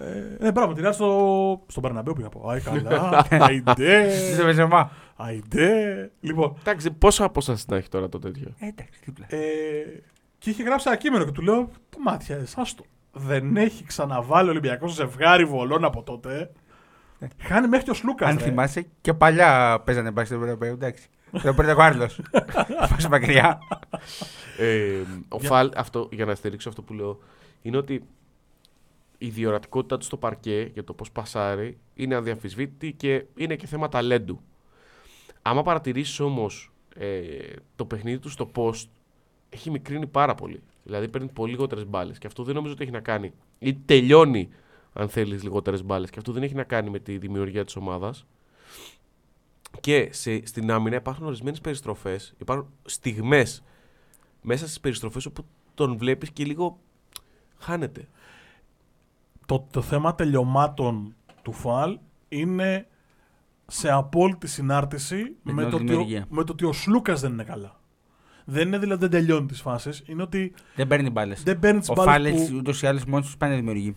[0.00, 2.48] Ε, ναι, μπράβο, τη Real στο, στον Περναμπέου πήγα από.
[2.50, 3.26] Άι, καλά.
[3.46, 4.10] Αϊντέ.
[4.34, 4.90] Στο Βεζεμά.
[5.16, 6.10] Αϊντέ.
[6.20, 9.26] Λοιπόν, Εντάξει, πόσα απόσταση να έχει τώρα το τέτοιο; Ε, εντάξει, δίπλα.
[9.28, 9.38] ε,
[10.38, 12.84] και είχε γράψει ένα κείμενο και του λέω: Τι μάτια, εσάς το.
[13.12, 16.50] Δεν έχει ξαναβάλει ο Ολυμπιακός ζευγάρι βολών από τότε.
[17.42, 18.28] Χάνει μέχρι και ο Σλούκας.
[18.30, 21.06] Αν θυμάσαι, και παλιά παίζανε μπάσκετ στο Ευρωπαϊκό, εντάξει.
[21.42, 22.08] Το παίρνει ο Άρλο.
[22.94, 23.58] Πόσο μακριά.
[24.58, 27.18] Ε, ο Για- Φαλ, αυτό, για να στηρίξω αυτό που λέω,
[27.62, 28.04] είναι ότι
[29.18, 33.88] η διορατικότητά του στο παρκέ για το πώς πασάρει είναι αδιαμφισβήτητη και είναι και θέμα
[33.88, 34.40] ταλέντου.
[35.42, 37.28] Άμα παρατηρήσεις όμως ε,
[37.76, 38.86] το παιχνίδι του στο post,
[39.50, 40.62] έχει μικρύνει πάρα πολύ.
[40.82, 42.18] Δηλαδή παίρνει πολύ λιγότερες μπάλες.
[42.18, 43.32] Και αυτό δεν νομίζω ότι έχει να κάνει.
[43.58, 44.48] ή τελειώνει,
[44.92, 46.10] αν θέλεις, λιγότερες μπάλες.
[46.10, 48.26] Και αυτό δεν έχει να κάνει με τη δημιουργία της ομάδας.
[49.80, 53.62] Και σε, στην άμυνα υπάρχουν ορισμένες περιστροφές, υπάρχουν στιγμές
[54.42, 55.44] μέσα στις περιστροφές όπου
[55.74, 56.78] τον βλέπεις και λίγο
[57.58, 58.08] χάνεται.
[59.48, 62.86] Το, το θέμα τελειωμάτων του Φαλ είναι
[63.66, 66.26] σε απόλυτη συνάρτηση Με με, την το, όλη ότι ο, δημιουργία.
[66.28, 67.76] με το ότι ο Σλούκας δεν είναι καλά.
[68.44, 70.02] Δεν είναι δηλαδή δεν τελειώνει τις φάσεις.
[70.06, 71.42] Είναι ότι Δεν παίρνει μπάλες.
[71.42, 72.56] δεν παίρνει τις Ο μπάλες Φάλε που.
[72.56, 73.96] ούτως ή άλλως μόνος τους πάνε δημιουργεί.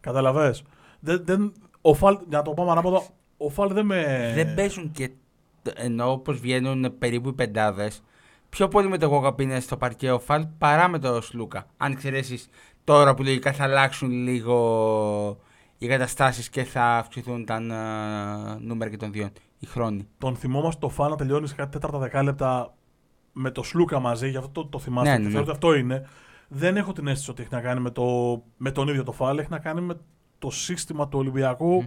[0.00, 0.54] Καταλαβέ.
[1.00, 3.02] Δεν, δεν, ο Φαλ, για να το πάμε ανάποδα,
[3.36, 4.32] ο Φαλ δεν με.
[4.34, 5.10] Δεν παίζουν και.
[5.74, 8.02] ενώ όπως βγαίνουν περίπου οι πεντάδες,
[8.48, 11.66] πιο πολύ με το Γόγαπ είναι στο παρκέ ο Φαλ παρά με το Σλούκα.
[11.76, 12.38] Αν εξαιρέσει
[12.84, 15.38] τώρα που λογικά θα αλλάξουν λίγο
[15.78, 19.28] οι καταστάσεις και θα αυξηθούν τα ε, νούμερα και των δύο.
[19.58, 20.08] Οι χρόνοι.
[20.18, 22.74] Τον θυμόμαστε το Φαλ να τελειώνεις σε κάτι τέταρτα δεκάλεπτα
[23.32, 25.10] με το Σλούκα μαζί, γι' αυτό το, το θυμάστε.
[25.10, 25.34] Ναι, και ναι, ναι.
[25.34, 26.08] θεωρώ ότι αυτό είναι.
[26.48, 28.04] δεν έχω την αίσθηση ότι έχει να κάνει με, το,
[28.56, 29.94] με τον ίδιο το φάλ, έχει να κάνει με
[30.38, 31.84] το σύστημα του Ολυμπιακού,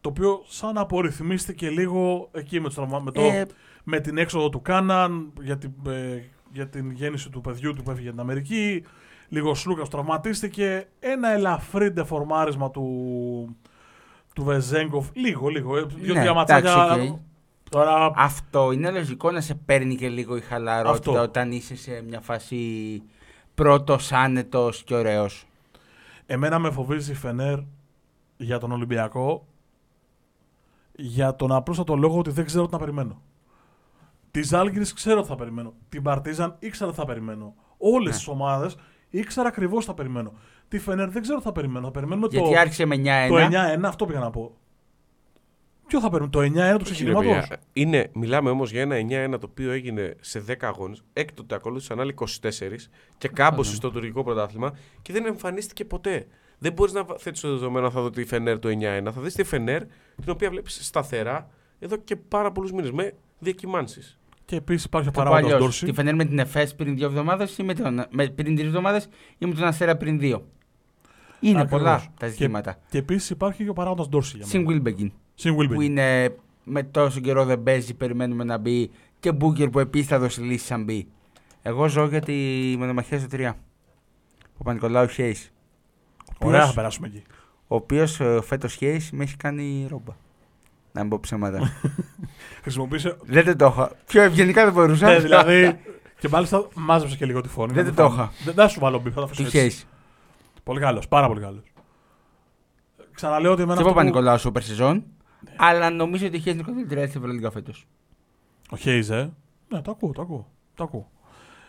[0.00, 3.46] το οποίο σαν απορριθμίστηκε λίγο εκεί με, τους τραυμα- με, το, Ε,
[3.84, 6.22] με την έξοδο του Κάναν για την, ε,
[6.52, 8.84] για την γέννηση του παιδιού του που έφυγε για την Αμερική.
[9.34, 10.88] Λίγο ο Σλούκας τραυματίστηκε.
[11.00, 12.86] Ένα ελαφρύ ντεφορμάρισμα του,
[14.34, 15.08] του Βεζένκοφ.
[15.12, 15.76] Λίγο, λίγο.
[15.76, 16.72] ε, Δύο-τρία Ναι, ματσάκια.
[16.72, 17.18] εντάξει, οκ.
[17.70, 21.22] Τώρα Αυτό είναι λογικό να σε παίρνει και λίγο η χαλαρότητα Αυτό.
[21.22, 23.02] όταν είσαι σε μια φάση
[23.54, 25.46] πρώτος άνετος και ωραίος.
[26.26, 27.58] Εμένα με φοβίζει η Φενέρ
[28.36, 29.46] για τον Ολυμπιακό
[30.92, 33.20] για τον απλούστατο λόγο ότι δεν ξέρω τι να περιμένω.
[34.30, 35.72] Τη Ζαλγκίρις ξέρω τι θα περιμένω.
[35.88, 37.54] Την Παρτίζαν ήξερα τι θα περιμένω.
[37.78, 38.16] Όλες Ναι.
[38.18, 38.76] τις ομάδες
[39.18, 40.32] ήξερα ακριβώς τι θα περιμένω.
[40.68, 41.84] Τη Φενέρ δεν ξέρω τι θα περιμένω.
[41.84, 43.00] Θα περιμένουμε Γιατί το, άρχισε με 9-1.
[43.28, 44.56] το 9-1, αυτό πήγα να πω.
[45.86, 47.28] Ποιο θα περιμένουμε, το 9-1 του Όχι, ρε ξεκινήματο.
[47.28, 47.60] παιδιά.
[47.72, 48.96] Είναι, μιλάμε όμως για ένα
[49.34, 51.04] 9-1 το οποίο έγινε σε 10 αγώνες.
[51.12, 52.26] Έκτοτε ακολούθησαν άλλοι 24
[53.18, 53.76] και κάμπωσε ναι.
[53.76, 56.26] στο τουρκικό πρωτάθλημα και δεν εμφανίστηκε ποτέ.
[56.58, 59.10] Δεν μπορείς να θέτεις το δεδομένο θα δω τη Φενέρ το 9-1.
[59.14, 59.82] Θα δεις τη Φενέρ
[60.22, 64.18] την οποία βλέπεις σταθερά εδώ και πάρα πολλούς μήνες με διακυμάνσεις.
[64.44, 65.60] Και επίσης υπάρχει ο Το πω παράγοντας αλλιώς.
[65.64, 65.84] Ντόρση.
[65.86, 69.08] Τη Φενέρ με την ΕΦΕΣ πριν δύο εβδομάδες ή με τον, με, πριν τρεις εβδομάδες
[69.38, 70.46] ή με τον Αστέρα πριν δύο.
[71.40, 71.78] Είναι Ακριβώς.
[71.80, 72.78] πολλά τα Και- ζητήματα.
[72.90, 74.82] Και επίσης υπάρχει και ο παράγοντας Ντόρση για Συν μένα.
[74.82, 75.74] Wilbekin Συν Wilbekin.
[75.74, 76.34] που είναι
[76.64, 78.90] με τόσο καιρό δεν παίζει, περιμένουμε να μπει.
[79.20, 81.06] Και Μπούκερ που επίσης θα δώσει λύσει αν μπει.
[81.62, 82.32] Εγώ ζω για τη
[82.78, 83.52] μονομαχία στο 3.
[84.58, 85.36] Ο Πανικολάου Χέι.
[86.38, 87.22] Ωραία, θα περάσουμε εκεί.
[87.68, 90.12] Ο οποίος φέτος Χέις με έχει κάνει ρόμπα.
[90.96, 91.58] Να μην πω ψέματα.
[92.62, 93.16] Χρησιμοποίησε.
[93.22, 93.92] δεν το το είχα.
[94.06, 95.06] Πιο ευγενικά δεν μπορούσα.
[95.08, 95.78] ναι, δηλαδή.
[96.18, 97.72] Και μάλιστα μάζεψε και λίγο τη φωνή.
[97.72, 98.22] Δεν να το μην είχα.
[98.22, 98.32] φάμε.
[98.44, 99.78] Δεν θα σου βάλω beef, θα το αφήσω Του έτσι.
[99.78, 99.86] Χέιζ.
[100.64, 101.62] Πολύ καλός, πάρα πολύ καλός.
[103.14, 105.04] Ξαναλέω ότι εμένα Και από αυτό που- Παπανικολάου σούπερ σεζόν.
[105.56, 107.86] Αλλά νομίζω ότι ο Χέιζ είναι καλύτερα έτσι Ευρωλίγκα φέτος.
[108.70, 109.32] Ο Χέιζ, ε.
[109.68, 110.50] Ναι, το ακούω, το ακούω.
[110.74, 111.10] Το ακούω.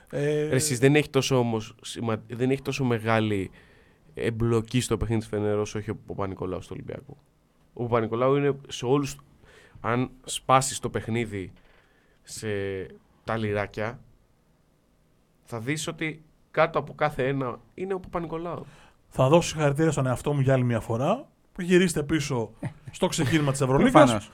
[0.09, 2.21] Ε, Ρε, εσείς δεν έχει τόσο όμως, σημα...
[2.27, 3.51] δεν έχει τόσο μεγάλη
[4.13, 7.17] εμπλοκή στο παιχνίδι της Φενέρ όσο έχει ο Παπα-Νικολάου στο Ολυμπιακό.
[7.77, 9.15] Ο Παπα-Νικολάου είναι σε όλους,
[9.81, 11.51] αν σπάσεις το παιχνίδι
[12.23, 12.47] σε
[13.23, 13.99] τα λιράκια,
[15.43, 18.65] θα δεις ότι κάτω από κάθε ένα είναι ο Παπα-Νικολάου.
[19.07, 21.27] Θα δώσω συγχαρητήρια στον εαυτό μου για άλλη μια φορά.
[21.51, 22.51] Που γυρίστε πίσω
[22.91, 23.91] στο ξεκίνημα της Ευρωλίγας.
[23.91, 24.31] Προφανώς.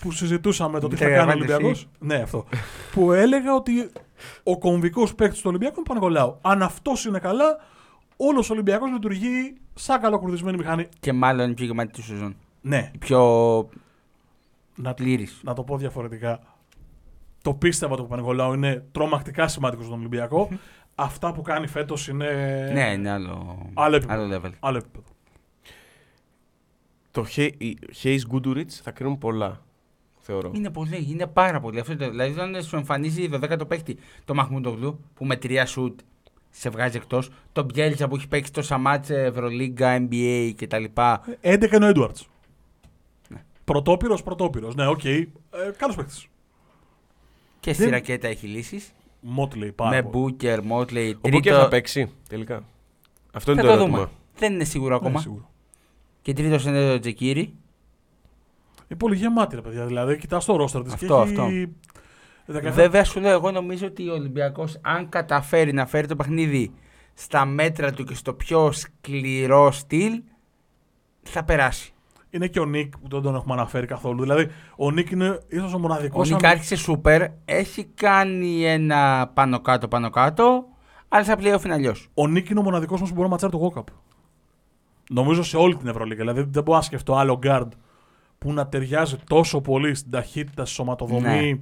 [0.00, 1.88] που συζητούσαμε το τι Μην θα τα κάνει ο γαμάτε Ολυμπιακός.
[1.98, 2.44] Ναι, αυτό.
[2.92, 3.90] που έλεγα ότι
[4.42, 6.38] ο κομβικός παίκτης του Ολυμπιακού είναι ο Παναγολάου.
[6.40, 7.58] Αν αυτός είναι καλά,
[8.16, 10.88] όλος ο Ολυμπιακός λειτουργεί σαν καλοκουρδισμένη μηχανή.
[11.00, 12.36] Και μάλλον η πιο γεμάτη του σεζόν.
[12.60, 13.20] Ναι, Η πιο
[14.76, 15.40] να, πλήρης.
[15.42, 16.40] να το πω διαφορετικά.
[17.42, 20.48] Το πίστευα του Παναγολάου είναι τρομακτικά σημαντικός στον Ολυμπιακό.
[20.94, 22.26] Αυτά που κάνει φέτος είναι.
[22.72, 24.22] Ναι, είναι άλλο, Άλλο επίπεδο.
[24.22, 24.50] άλλο level.
[24.60, 25.04] Άλλο επίπεδο.
[27.10, 27.24] Το
[28.02, 29.62] Hayes Goodrich θα κρίνουν πολλά,
[30.20, 30.50] θεωρώ.
[30.54, 31.80] Είναι πολύ, είναι πάρα πολύ.
[31.80, 36.00] Αυτό, το- δηλαδή, όταν σου εμφανίζει το 10ο παίκτη το Μαχμούντογλου που με τρία σουτ
[36.50, 40.84] σε βγάζει εκτός, τον Μπιέλιτσα που έχει παίξει τόσα ματς Ευρωλίγκα, NBA κτλ.
[41.42, 42.28] 11 είναι ο Έντουαρντς.
[43.74, 43.82] Ναι.
[43.82, 44.74] Πρωτόπυρος, πρωτόπυρος.
[44.74, 45.04] Ναι, οκ.
[45.04, 45.28] Ε,
[45.76, 46.26] Καλός παίκτης.
[47.60, 48.92] Και στη Δεν- ρακέτα έχει λύσεις.
[49.20, 50.16] Μότλεϊ, πάρα Με πολύ.
[50.16, 51.18] Μπούκερ, Μότλεϊ.
[51.20, 52.62] Ο Μπούκερ θα παίξει τελικά.
[53.32, 53.98] Αυτό είναι Θα το, το ερώτημα.
[53.98, 54.10] δούμε.
[54.36, 55.20] Δεν είναι σίγουρο Ναι, ακόμα.
[55.20, 55.50] σίγουρο.
[56.22, 57.40] Και τρίτος είναι το Τζεκίρι.
[58.88, 59.86] Είναι πολύ γεμάτη, ρε παιδιά.
[59.86, 61.30] Δηλαδή, κοιτάς το ρόστερ της και Αυτό, έχει.
[61.30, 61.48] αυτό.
[62.46, 66.72] 17 Βέβαια σου λέω, εγώ νομίζω ότι ο Ολυμπιακός, αν καταφέρει να φέρει το παιχνίδι
[67.14, 70.22] στα μέτρα του και στο πιο σκληρό στυλ,
[71.22, 71.92] θα περάσει.
[72.30, 74.22] Είναι και ο Νικ που δεν τον έχουμε αναφέρει καθόλου.
[74.22, 76.30] Δηλαδή, ο Νικ είναι ίσως ο μοναδικός.
[76.30, 80.64] Ο Νίκ άρχισε σούπερ, έχει κάνει ένα πάνω κάτω πάνω κάτω,
[81.08, 82.08] αλλά στα playoff είναι αλλιώς.
[82.14, 83.92] Ο Νικ είναι ο μοναδικός μα που μπορεί να ματσάρει το Walkup.
[85.10, 86.18] Νομίζω σε όλη την Ευρωλίγα.
[86.18, 87.68] Δηλαδή, δεν μπορώ να σκεφτώ άλλο guard
[88.38, 91.52] που να ταιριάζει τόσο πολύ στην ταχύτητα, στη σωματοδομή.
[91.52, 91.58] Ναι.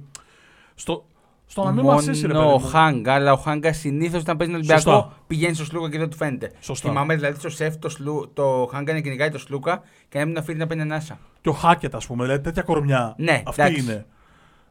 [0.75, 1.05] Στο,
[1.51, 2.27] στο να μην μας ρε παιδί.
[2.27, 2.67] Μόνο ο μου.
[2.67, 5.17] Χάγκα, αλλά ο Χάγκα συνήθως όταν παίζει τον Ολυμπιακό Σωστά.
[5.27, 6.51] πηγαίνει στο Σλούκα και δεν του φαίνεται.
[6.59, 6.89] Σωστά.
[6.89, 10.37] Θυμάμαι δηλαδή στο σεφ το, Σλου, το Χάγκα να κυνηγάει το Σλούκα και να μην
[10.37, 11.19] αφήνει να παίρνει ανάσα.
[11.41, 12.23] Και ο Χάκετ, ας πούμε.
[12.23, 13.15] Δηλαδή, τέτοια κορμιά.
[13.17, 13.81] Ναι, Αυτή εντάξει.
[13.81, 14.05] είναι.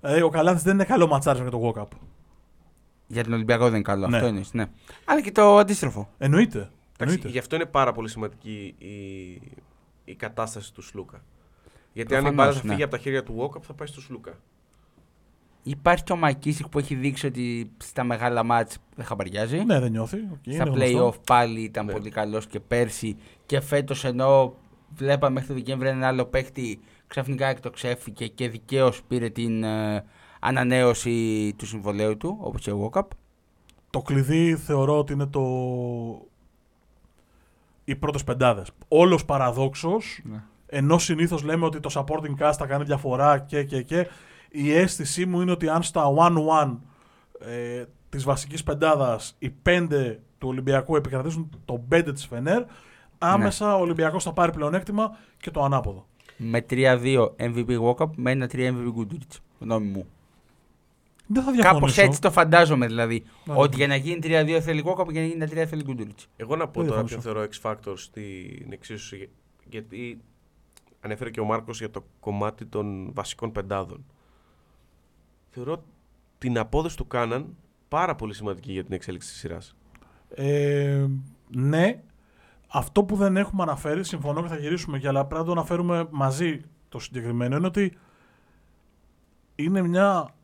[0.01, 1.97] Δηλαδή, ο Καλάθι δεν είναι καλό ματσάρισμα για το Walkup.
[3.07, 4.09] Για τον Ολυμπιακό δεν είναι καλό.
[4.09, 4.17] Ναι.
[4.17, 4.43] Αυτό είναι.
[4.53, 4.67] Ναι.
[5.05, 6.09] Αλλά και το αντίστροφο.
[6.19, 6.59] Εννοείται.
[6.59, 7.29] Εντάξει, Εννοείται.
[7.29, 8.93] γι' αυτό είναι πάρα πολύ σημαντική η,
[10.05, 11.23] η κατάσταση του Σλούκα.
[11.93, 12.73] Γιατί αν η Προφανώς, μπάλα θα ναι.
[12.73, 14.33] φύγει από τα χέρια του Walkup θα πάει στο Σλούκα.
[15.63, 19.65] Υπάρχει και ο Μακίσικ που έχει δείξει ότι στα μεγάλα ματς δεν χαμπαριάζει.
[19.65, 20.17] Ναι, δεν νιώθει.
[20.17, 21.21] Οκ, στα είναι play-off γνωστό.
[21.27, 21.93] πάλι ήταν Ναι.
[21.93, 24.55] πολύ καλός και πέρσι και φέτος ενώ
[24.95, 30.05] βλέπαμε μέχρι το Δεκέμβρη έναν άλλο παίκτη ξαφνικά εκτοξεύθηκε και δικαίως πήρε την ε,
[30.41, 33.03] ανανέωση του συμβολαίου του όπως και ο Walkup.
[33.91, 35.43] Το κλειδί θεωρώ ότι είναι το.
[37.85, 38.71] Οι πρώτες πεντάδες.
[38.89, 40.43] Όλος παραδόξως, Ναι.
[40.67, 44.07] ενώ συνήθως λέμε ότι το supporting cast θα κάνει διαφορά και και και.
[44.51, 46.05] Η αίσθησή μου είναι ότι αν στα
[46.61, 46.77] 1-1
[47.41, 52.63] ε, της βασικής πεντάδας οι πέντε του Ολυμπιακού επικρατήσουν το 5 της Φενέρ,
[53.19, 56.07] άμεσα ο Ολυμπιακός θα πάρει πλεονέκτημα και το ανάποδο.
[56.37, 59.37] Με 3-2 MVP walk-up με ένα 3 MVP Goodrich.
[59.59, 60.07] Γνώμη μου.
[61.27, 62.03] Δεν θα Κάπως διαφωνήσω.
[62.03, 63.25] έτσι το φαντάζομαι δηλαδή.
[63.45, 63.55] Ναι.
[63.57, 66.25] Ότι για να γίνει 3-2 θέλει walk-up και για να γίνει ένα 3 θέλει Goodrich.
[66.37, 67.19] Εγώ να πω Δεν τώρα διαφωνήσω.
[67.21, 69.29] ποιο θεωρώ X Factor στην εξίσωση.
[69.69, 70.21] Γιατί
[71.01, 74.05] ανέφερε και ο Μάρκος για το κομμάτι των βασικών πεντάδων.
[75.51, 75.85] Θεωρώ
[76.39, 77.57] την απόδοση του Κάναν
[77.89, 79.77] πάρα πολύ σημαντική για την εξέλιξη της σειράς.
[80.35, 81.07] Ε,
[81.49, 82.03] ναι,
[82.69, 86.09] αυτό που δεν έχουμε αναφέρει, συμφωνώ και θα γυρίσουμε και αλλά πρέπει να το αναφέρουμε
[86.11, 87.99] μαζί το συγκεκριμένο, είναι ότι
[89.55, 90.35] είναι μια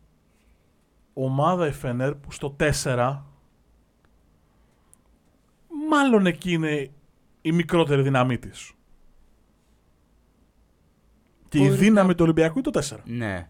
[1.13, 3.23] ομάδα η Φενέρ που στο 4
[5.89, 6.91] μάλλον εκεί είναι
[7.43, 8.73] η μικρότερη δύναμή της.
[11.49, 13.01] Και η Μπορεί να- δύναμη του Ολυμπιακού είναι το 4.
[13.05, 13.49] Ναι.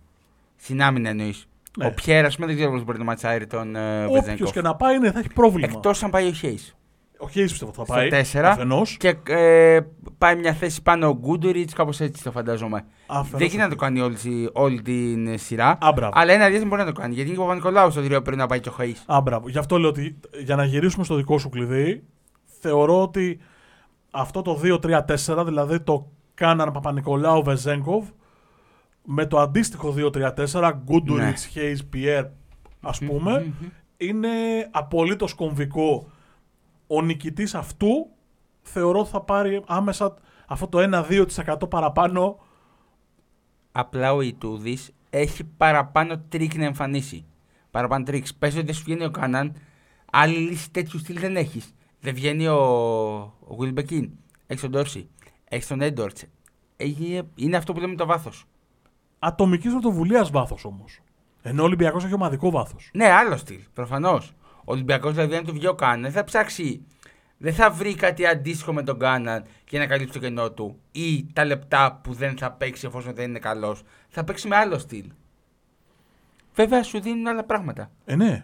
[0.64, 1.48] Στην άμυνα εννοείς.
[1.78, 1.86] Ναι.
[1.86, 4.52] Ο Πιέρας δεν ξέρω πώς μπορεί να ματσάρει τον ε, Όποιος Βεζέγκοφ.
[4.52, 5.68] και να πάει είναι, θα έχει πρόβλημα.
[5.72, 6.76] Εκτός αν πάει ο Χέις.
[7.18, 8.08] Ο Χέις πιστεύω θα Στο πάει.
[8.32, 8.38] 4.
[8.44, 8.96] Αφενός.
[8.96, 9.80] Και ε,
[10.18, 12.84] πάει μια θέση πάνω ο Γκούντουριτ, κάπως έτσι το φαντάζομαι.
[13.06, 13.30] Αφενός.
[13.30, 14.16] Δεν γίνεται να το κάνει όλη,
[14.52, 15.78] όλη την σειρά.
[15.80, 16.12] Α, μπράβο.
[16.14, 17.14] Αλλά ένα διάστημα μπορεί να το κάνει.
[17.14, 19.14] Γιατί και ο Παπα-Νικολάου στο τρίο πρέπει να πάει και ο Χαΐς.
[19.14, 19.48] Α, μπράβο.
[19.48, 22.02] Γι' αυτό λέω ότι για να γυρίσουμε στο δικό σου κλειδί,
[22.60, 23.38] θεωρώ ότι
[24.10, 28.04] αυτό το 2-3-4, δηλαδή το κάναν Παπα-Νικολάου Βεζέγκοβ,
[29.04, 32.24] με το αντίστοιχο 2-3-4, Γκούντουριτ, Χέι, Πιέρ,
[32.80, 33.52] ας πούμε,
[33.96, 34.28] είναι
[34.70, 36.10] απολύτως κομβικό.
[36.86, 38.10] Ο νικητής αυτού
[38.62, 40.14] θεωρώ ότι θα πάρει άμεσα
[40.46, 41.04] αυτό το
[41.58, 42.38] 1-2% παραπάνω.
[43.72, 47.24] Απλά ο Ιτούδης έχει παραπάνω τρικ να εμφανίσει.
[47.70, 48.34] Παραπάνω tricks.
[48.34, 49.56] Πες ότι δεν σου βγαίνει ο Κάναν,
[50.12, 51.74] άλλη λύση τέτοιου στυλ δεν έχεις.
[52.00, 52.56] Δεν βγαίνει ο,
[53.40, 54.10] ο Γουιλμπεκίν.
[54.46, 55.08] Έχεις τον Ντόρσεϊ.
[55.44, 56.24] Έχεις τον Έντουαρντς.
[57.34, 58.46] Είναι αυτό που λέμε το βάθος.
[59.26, 61.00] Ατομικής πρωτοβουλίας βάθος όμως.
[61.42, 62.90] Ενώ ο Ολυμπιακός έχει ομαδικό βάθος.
[62.92, 63.60] Ναι, άλλο στυλ.
[63.74, 64.32] Προφανώς.
[64.58, 66.84] Ο Ολυμπιακός δηλαδή, αν του βγει ο Κάναν, δεν θα ψάξει.
[67.38, 71.26] Δεν θα βρει κάτι αντίστοιχο με τον Κάναν για να καλύψει το κενό του ή
[71.32, 73.82] τα λεπτά που δεν θα παίξει εφόσον δεν είναι καλός.
[74.08, 75.04] Θα παίξει με άλλο στυλ.
[76.54, 77.90] Βέβαια, σου δίνουν άλλα πράγματα.
[78.04, 78.24] Ε, ναι.
[78.24, 78.42] Ή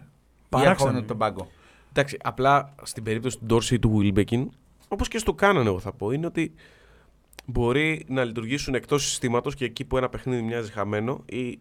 [0.49, 0.71] Παράξενο.
[0.71, 1.47] ερχόμενο από τον πάγκο.
[1.89, 4.45] Εντάξει, απλά στην περίπτωση του Ντόρση ή του Wilbekin,
[4.87, 6.53] όπως και στο Κάναν, εγώ θα πω, είναι ότι
[7.45, 11.59] μπορεί να λειτουργήσουν εκτός συστήματος και εκεί που ένα παιχνίδι μοιάζει χαμένο ή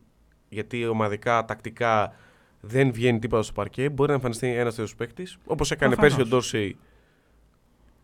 [0.48, 2.12] γιατί ομαδικά, τακτικά
[2.60, 6.16] δεν βγαίνει τίποτα στο παρκέ, μπορεί να εμφανιστεί ένας τέτοιος παίκτης, όπως έκανε Προφανώς.
[6.16, 6.76] πέρσι ο Ντόρση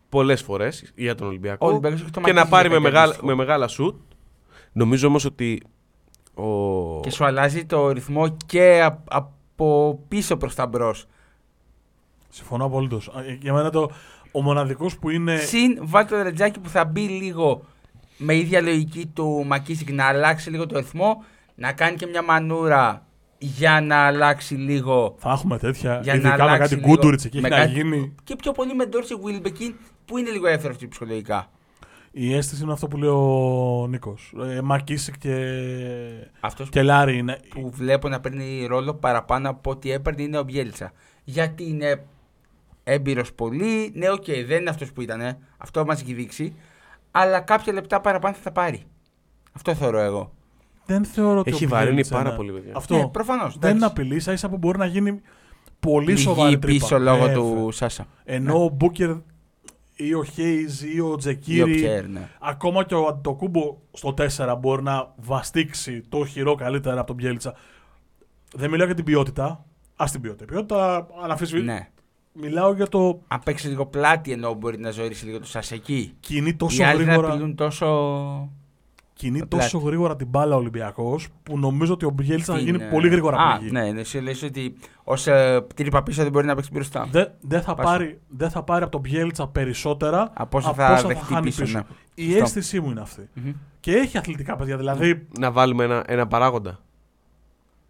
[0.09, 1.65] πολλές φορές για τον Ολυμπιακό.
[1.65, 3.27] Ο Ολυμπιακός έχει το και να Μακίζη πάρει με, για κάτι μεγάλα, αντίστοιχο.
[3.27, 3.95] με μεγάλα σουτ.
[4.71, 5.61] Νομίζω όμως ότι.
[6.33, 6.99] Ο...
[6.99, 11.05] Και σου αλλάζει το ρυθμό και α- από πίσω προς τα μπρος.
[12.29, 13.11] Συμφωνώ απολύτως.
[13.41, 13.91] Για μένα το,
[14.31, 15.37] ο μοναδικός που είναι.
[15.37, 17.65] Συν βάλει το ρετζάκι που θα μπει λίγο
[18.17, 21.23] με ίδια λογική του Μακίσικ να αλλάξει λίγο το ρυθμό,
[21.55, 23.05] να κάνει και μια μανούρα
[23.37, 25.15] για να αλλάξει λίγο.
[25.19, 25.99] Θα έχουμε τέτοια.
[26.03, 28.15] Για να ειδικά με αλλάξει κάτι λίγο- γκούντουριτ εκεί με έχει να κάτι- γίνει.
[28.23, 29.75] Και πιο πολύ με Ντόρση Βίλμπεκιν
[30.05, 31.49] που είναι λίγο εύθραυστη ψυχολογικά.
[32.11, 34.33] Η αίσθηση είναι αυτό που λέει ο Νίκος.
[34.57, 35.35] Ε, Μακίσικ και.
[36.39, 37.39] Αυτός και Λάρι είναι.
[37.49, 40.91] που βλέπω να παίρνει ρόλο παραπάνω από ό,τι έπαιρνε είναι ο Μπιέλτσα.
[41.23, 42.05] Γιατί είναι
[42.89, 43.91] έμπειρος πολύ.
[43.95, 45.21] Ναι, οκ, δεν είναι αυτός που ήταν.
[45.21, 45.37] ε.
[45.57, 46.53] Αυτό μας έχει δείξει.
[47.11, 48.83] Αλλά κάποια λεπτά παραπάνω θα τα πάρει.
[49.53, 50.33] Αυτό θεωρώ εγώ.
[50.85, 51.49] Δεν θεωρώ ότι.
[51.49, 52.73] Έχει ο βαρύνει Μπιέλτσα πάρα είναι- πολύ, παιδιά.
[52.75, 52.97] Αυτό.
[52.97, 53.57] Ναι, προφανώς.
[53.59, 55.21] δεν είναι απειλή, ίσα ίσα που μπορεί να γίνει
[55.79, 56.77] πολύ Πληγή σοβαρή τρύπα.
[56.85, 57.33] πίσω λόγω Βέβαια.
[57.35, 58.05] του Σάσα.
[58.23, 59.09] Ενώ ο Μπούκερ
[59.95, 61.75] ή ο Χέιζ ή ο Ή ο Τζεκίρι.
[61.75, 62.29] Πιέρ, ναι.
[62.39, 67.53] Ακόμα και ο Αντιτοκούμπο στο 4 μπορεί να βαστίξει το χειρό καλύτερα από τον Μπιέλτσα.
[68.55, 69.65] Δεν μιλάω για την ποιότητα.
[69.95, 70.43] Α την ποιότητα.
[70.43, 71.61] Η ποιότητα αναφυσβη...
[71.61, 71.87] ναι.
[72.41, 76.13] Μιλάω για το Αν παίξεις λίγο πλάτη ενώ μπορεί να ζωήσεις λίγο το Σάσα εκεί.
[76.19, 78.49] κινεί Οι τόσο άλλοι να γρήγορα, απειλούν τόσο.
[79.13, 79.85] κινεί το τόσο πλάτη.
[79.87, 83.07] γρήγορα την μπάλα ο Ολυμπιακός που νομίζω ότι ο Μπιέλτσα θα στην, γίνει ε, πολύ
[83.09, 83.71] γρήγορα Α, πληγή.
[83.71, 83.99] ναι, ναι.
[83.99, 84.73] Εσύ λες ότι
[85.03, 87.07] ως ε, τρύπα πίσω δεν μπορεί να παίξει μπροστά.
[87.11, 87.89] Δεν δεν θα, Πάσο.
[87.89, 91.45] πάρει, δεν θα πάρει από τον Μπιέλτσα περισσότερα Από όσα από θα όσα δεχτεί χάνει
[91.45, 91.81] πίσω, ναι.
[92.15, 92.43] Η Σωστό.
[92.43, 93.29] αίσθησή μου είναι αυτή.
[93.33, 93.51] Μμμ.
[93.79, 94.77] Και έχει αθλητικά παιδιά.
[94.77, 96.79] Δηλαδή, Να βάλουμε ένα, ένα παράγοντα.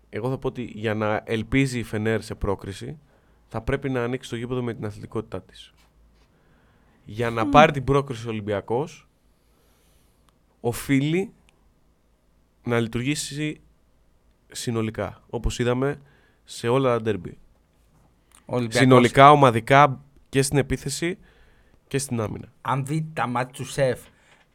[0.09, 2.97] Εγώ θα πω ότι για να ελπίζει η Φενέρ σε πρόκριση,
[3.47, 5.73] θα πρέπει να ανοίξει το γήπεδο με την αθλητικότητά της.
[7.05, 9.07] Για να πάρει την πρόκριση ο Ολυμπιακός,
[10.59, 11.33] οφείλει
[12.63, 13.61] να λειτουργήσει
[14.51, 16.01] συνολικά, όπως είδαμε
[16.43, 17.37] σε όλα τα ντέρμπι.
[18.45, 21.17] Ο Ολυμπιακός, Συνολικά, ομαδικά και στην επίθεση
[21.87, 22.51] και στην άμυνα.
[22.61, 23.99] Αν δει τα μάτια του σεφ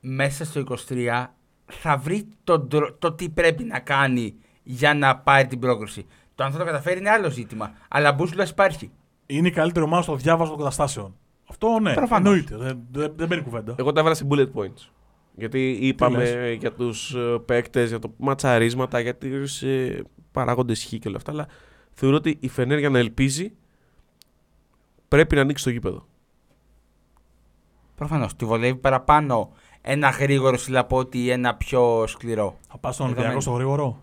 [0.01, 1.27] μέσα στο 23,
[1.67, 6.07] θα βρει το, ντρο- το τι πρέπει να κάνει για να πάρει την πρόκριση.
[6.35, 7.73] Το αν θα το καταφέρει είναι άλλο ζήτημα.
[7.89, 8.91] Αλλά μπούσουλα υπάρχει.
[9.27, 11.17] είναι η καλύτερη ομάδα στο διάβασμα των καταστάσεων.
[11.49, 12.33] Αυτό ναι, Προφανώς.
[12.33, 12.57] εννοείται.
[12.57, 13.75] Δεν, δεν, δεν μπαίνει κουβέντα.
[13.79, 14.89] Εγώ τα έβαλα σε bullet points.
[15.37, 19.29] Γιατί είπαμε λες; για τους παίκτες, για το ματσαρίσματα, για του
[20.33, 21.33] παράγοντες χ και όλα αυτά.
[21.33, 21.47] Αλλά
[21.93, 23.53] θεωρώ ότι η Φενέρ για να ελπίζει
[25.09, 26.07] πρέπει να ανοίξει το γήπεδο.
[27.95, 28.37] Προφανώς.
[28.37, 32.59] Τη βολεύει παραπάνω ένα γρήγορο σύλλα από ότι ένα πιο σκληρό.
[32.69, 33.35] Θα πας στον Δεδομένο.
[33.35, 33.99] Ολυμπιακό στο γρήγορο;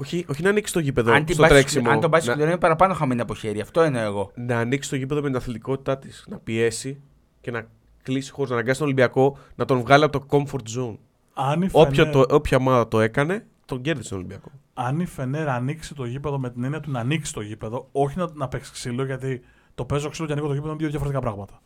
[0.00, 1.90] Όχι, όχι να ανοίξει το γήπεδο Αν, την στο πας- τρέξιμο.
[1.90, 3.60] αν τον πάει να, σκληρό είναι παραπάνω χαμένη από χέρι.
[3.60, 4.30] Αυτό εννοώ εγώ.
[4.34, 6.24] να ανοίξει το γήπεδο με την αθλητικότητά της.
[6.28, 7.00] Να πιέσει
[7.40, 7.66] και να
[8.02, 10.96] κλείσει χωρίς να αναγκάσει τον Ολυμπιακό να τον βγάλει από το comfort zone.
[11.34, 14.50] Αν η, Όποια, Φενέρ, το, όποια ομάδα το έκανε, τον κέρδισε τον Ολυμπιακό.
[14.74, 18.18] αν η Φενέρ ανοίξει το γήπεδο με την έννοια του να ανοίξει το γήπεδο, όχι
[18.18, 19.40] να, να παίξει ξύλο, γιατί
[19.74, 21.60] το παίζω ξύλο και ανοίγω το γήπεδο είναι δύο διαφορετικά πράγματα.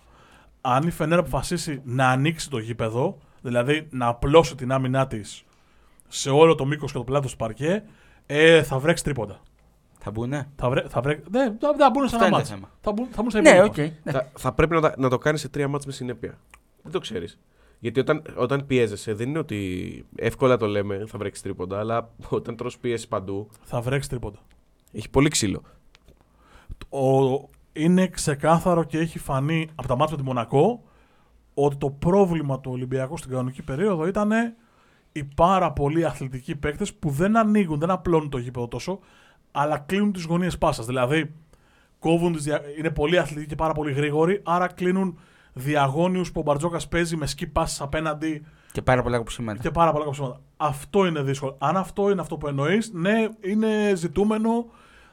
[0.61, 5.45] Αν η Φενέρ αποφασίσει να ανοίξει το γήπεδο, δηλαδή να απλώσει την άμυνά της
[6.09, 7.82] σε όλο το μήκος και το πλάτος του παρκέ,
[8.26, 9.40] ε, θα βρέξει τρίποντα.
[9.98, 10.48] Θα μπουνε.
[10.56, 12.48] Θα, βρέ, θα, βρέ, ναι, θα, θα μπουν σε Αυτό ένα είναι το μάτς.
[12.48, 12.70] θέμα.
[12.80, 13.70] Θα μπουν, θα μπουν σε Ναι, υπόλοιπα.
[13.82, 13.90] οκ.
[14.04, 14.12] ναι.
[14.12, 16.38] Θα, θα πρέπει να, τα- να το κάνεις σε τρία μάτς με συνέπεια.
[16.82, 17.38] Δεν το ξέρεις.
[17.78, 22.56] Γιατί όταν, όταν πιέζεσαι, δεν είναι ότι εύκολα το λέμε, θα βρέξεις τρίποντα, αλλά όταν
[22.56, 24.38] τρως πίεση παντού, Θα βρέξει τρίποντα.
[24.92, 25.62] έχει πολύ ξύλο.
[26.88, 30.82] Ο, είναι ξεκάθαρο και έχει φανεί από τα μάτια με τη Μονακό
[31.54, 34.30] ότι το πρόβλημα του Ολυμπιακού στην κανονική περίοδο ήταν
[35.16, 38.98] οι πάρα πολλοί αθλητικοί παίκτες που δεν ανοίγουν, δεν απλώνουν το γήπεδο τόσο,
[39.52, 40.86] αλλά κλείνουν τις γωνίες πάσας.
[40.86, 41.34] Δηλαδή,
[41.98, 42.60] κόβουν τις δια...
[42.78, 45.18] είναι πολύ αθλητικοί και πάρα πολύ γρήγοροι, άρα κλείνουν
[45.52, 49.62] διαγώνιους που ο Μπαρτζόκας παίζει με σκι passes απέναντι Και πάρα πολλά κοψίματα.
[49.62, 50.40] και πάρα πολλά κοψίματα.
[50.56, 51.56] Αυτό είναι δύσκολο.
[51.58, 54.66] Αν αυτό είναι αυτό που εννοείς, ναι, είναι ζητούμενο.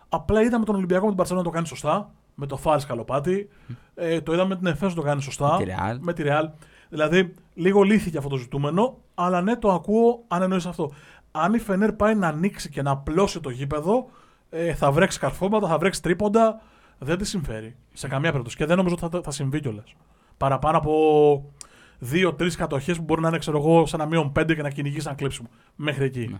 [0.09, 2.11] Απλά είδαμε τον Ολυμπιακό με την Παρσελόνα να το κάνει σωστά.
[2.35, 3.49] Με το Φάρι Καλοπάτι.
[3.95, 5.57] Ε, το είδαμε με την Εφέ να το κάνει σωστά.
[5.59, 5.97] Με τη Real.
[5.99, 6.49] Με τη Real.
[6.89, 8.97] Δηλαδή, λίγο λύθηκε αυτό το ζητούμενο.
[9.13, 10.91] Αλλά ναι, το ακούω αν εννοείς αυτό.
[11.31, 14.09] Αν η Φενέρ πάει να ανοίξει και να απλώσει το γήπεδο,
[14.49, 16.61] ε, θα βρέξει καρφώματα, θα βρέξει τρίποντα.
[16.97, 17.75] Δεν τη συμφέρει.
[17.93, 18.57] Σε καμία περίπτωση.
[18.57, 19.95] Και δεν νομίζω ότι θα, θα συμβεί κιόλας.
[20.37, 21.53] Παραπάνω από
[21.99, 25.07] δύο-τρει κατοχές που μπορεί να είναι, ξέρω εγώ, σε ένα μείον πέντε και να κυνηγήσει
[25.07, 25.47] ένα κλείψιμο.
[25.75, 26.27] Μέχρι εκεί.
[26.27, 26.39] Ναι.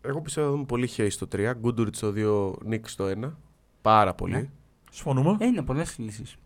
[0.00, 3.30] Εγώ πιστεύω θα δούμε πολύ χέι στο 3, Γκούντουριτ στο 2, Νίκ στο 1.
[3.82, 4.34] Πάρα πολύ.
[4.34, 4.48] Ναι.
[4.90, 5.36] Συμφωνούμε.
[5.40, 6.36] Ε, είναι πολλές λύσεις.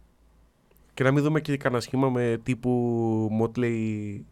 [0.94, 2.70] Και να μην δούμε και κανένα σχήμα με τύπου
[3.30, 4.24] Μότλεϊ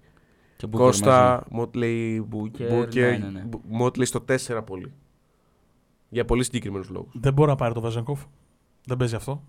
[0.56, 0.84] Και Booker μαζί.
[0.84, 3.44] Κώστα, Μότλεϊ Booker, Μπούκερ, ναι, ναι, ναι.
[3.68, 4.92] Μότλεϊ στο 4 πολύ.
[6.08, 7.12] Για πολύ συγκεκριμένους λόγους.
[7.20, 8.20] Δεν μπορεί να πάρει το Βεζενκόφ.
[8.84, 9.42] Δεν παίζει αυτό.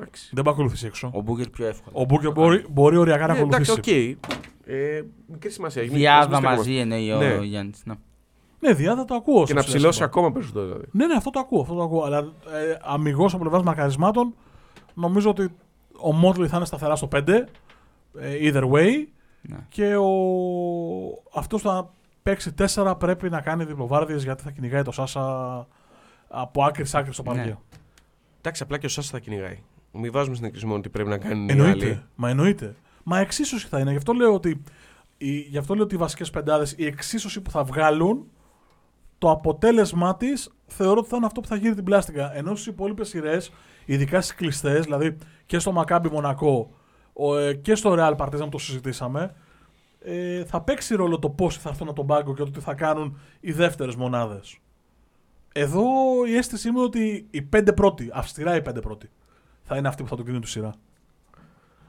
[0.00, 0.30] Εντάξει.
[0.32, 1.10] Δεν πάει να ακολουθήσει έξω.
[1.14, 1.96] Ο Μπούκερ πιο εύκολο.
[2.00, 4.18] Ο Μπούκερ μπορεί, μπορεί οριακά να Ε, εντάξει, ακολουθήσει.
[4.20, 4.26] οκ.
[4.66, 5.82] Ε, μικρή σημασία.
[5.82, 5.94] έχει.
[5.94, 7.38] Διάδα Ας μην μαζί εννοεί ο Ναι.
[7.42, 7.82] Γιάννης.
[7.84, 7.94] Ναι.
[8.60, 9.40] Ναι, διάδα το ακούω.
[9.40, 10.08] Και σε να ψηλά ψηλώσει σύμπαν.
[10.08, 10.84] ακόμα περισσότερο δηλαδή.
[10.92, 11.60] Ναι, ναι, αυτό το ακούω.
[11.60, 12.02] Αυτό το ακούω.
[12.02, 14.34] Αλλά ε, αμυγός από πλευράς μαρκαρισμάτων,
[14.94, 15.48] νομίζω ότι
[16.00, 17.28] ο Μότλι θα είναι σταθερά στο 5.
[17.28, 18.90] ε, either way.
[19.40, 19.56] Ναι.
[19.68, 20.08] Και ο...
[21.34, 21.92] αυτός που θα
[22.22, 25.66] παίξει 4 πρέπει να κάνει διπλοβάρδιες γιατί θα κυνηγάει το Σάσα
[26.28, 27.28] από άκρη σ' άκρη στο Ναι.
[27.28, 27.58] παρκέ.
[28.38, 29.62] Εντάξει, απλά και ο Σάσα θα κυνηγάει.
[29.92, 31.84] Μην βάζουμε στην εκκλησμό ότι πρέπει να κάνει οι Εννοείται.
[31.86, 32.02] άλλοι.
[32.14, 32.74] Μα εννοείται.
[33.02, 33.90] Μα εξίσωση θα είναι.
[33.90, 34.62] Γι' αυτό λέω ότι
[35.18, 38.26] οι, γι αυτό λέω ότι οι βασικές πεντάδες, η εξίσωση που θα βγάλουν,
[39.18, 42.36] το αποτέλεσμά της θεωρώ ότι θα είναι αυτό που θα γύρει την πλάστικα.
[42.36, 43.52] Ενώ στις υπόλοιπες σειρές,
[43.92, 45.16] ειδικά στις κλειστές, δηλαδή
[45.46, 46.70] και στο Μακάμπι Μονακό
[47.12, 49.34] ο, ε, και στο Real Partizan που το συζητήσαμε,
[50.00, 52.74] ε, θα παίξει ρόλο το πόσοι θα έρθουν από τον πάγκο και το τι θα
[52.74, 54.58] κάνουν οι δεύτερες μονάδες.
[55.52, 55.82] Εδώ
[56.28, 59.10] η αίσθησή μου είναι ότι οι πέντε πρώτοι, αυστηρά οι πέντε πρώτοι,
[59.62, 60.74] θα είναι αυτοί που θα τον κρίνουν τη σειρά.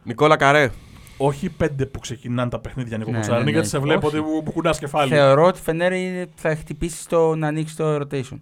[0.04, 0.72] Νικόλα Καρέ.
[1.18, 3.52] Όχι οι πέντε που ξεκινάνε τα παιχνίδια, Νίκο Ναι, Κουτσάρη, ναι, ναι.
[3.52, 4.18] γιατί σε βλέπω Όχι.
[4.18, 5.10] ότι μου, μου κουνάς κεφάλι.
[5.12, 8.40] Θεωρώ ότι Φενέρ είναι- θα χτυπήσει στο να ανοίξει το rotation.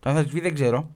[0.00, 0.90] Το αν θα του βγει δεν ξέρω.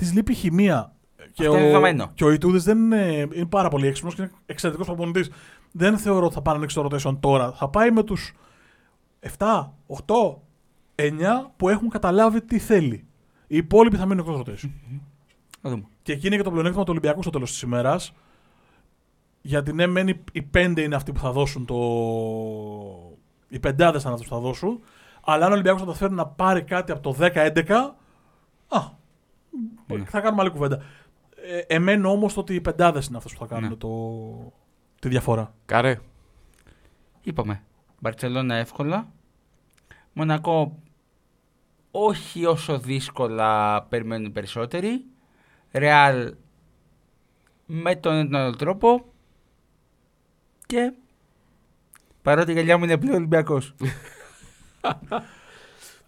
[0.00, 0.92] Της λείπει χημεία.
[1.16, 2.10] Και Αυτό είναι ο, δεδομένο.
[2.14, 5.30] και ο Ιτούδης δεν είναι, είναι πάρα πολύ έξυπνος και είναι εξαιρετικός προπονητής.
[5.72, 7.52] Δεν θεωρώ ότι θα πάει να ανοίξει το rotation τώρα.
[7.52, 8.34] Θα πάει με τους
[9.38, 10.38] 7, 8,
[10.94, 13.04] 9 που έχουν καταλάβει τι θέλει.
[13.46, 14.70] Οι υπόλοιποι θα μείνουν εκτός rotation.
[15.60, 15.82] Θα δούμε.
[16.02, 18.12] Και εκεί είναι και το πλεονέκτημα του Ολυμπιακού στο τέλος της ημέρας.
[19.42, 21.74] Γιατί ναι, μεν οι- οι πέντε είναι αυτοί που θα δώσουν το.
[23.48, 24.80] Οι πεντάδες είναι αυτοί που θα δώσουν.
[25.24, 27.94] Αλλά αν ο Ολυμπιακός θα καταφέρει να πάρει κάτι από το 10-11.
[28.68, 28.98] Α,
[29.86, 30.04] Ναι.
[30.04, 30.82] θα κάνουμε άλλη κουβέντα.
[31.36, 33.76] Ε, εμένω όμως ότι οι πεντάδες είναι αυτές που θα κάνουν Ναι.
[33.76, 34.52] το...
[35.00, 35.54] τη διαφορά.
[35.66, 36.00] Καρέ.
[37.22, 37.62] Είπαμε.
[37.98, 39.12] Μπαρσελόνα εύκολα.
[40.12, 40.78] Μονακό
[41.90, 45.04] όχι όσο δύσκολα περιμένουν οι περισσότεροι.
[45.72, 46.34] Ρεάλ
[47.66, 49.04] με τον ένα τον άλλο τρόπο.
[50.66, 50.92] Και
[52.22, 53.74] παρότι η γαλιά μου είναι πλέον Ολυμπιακός.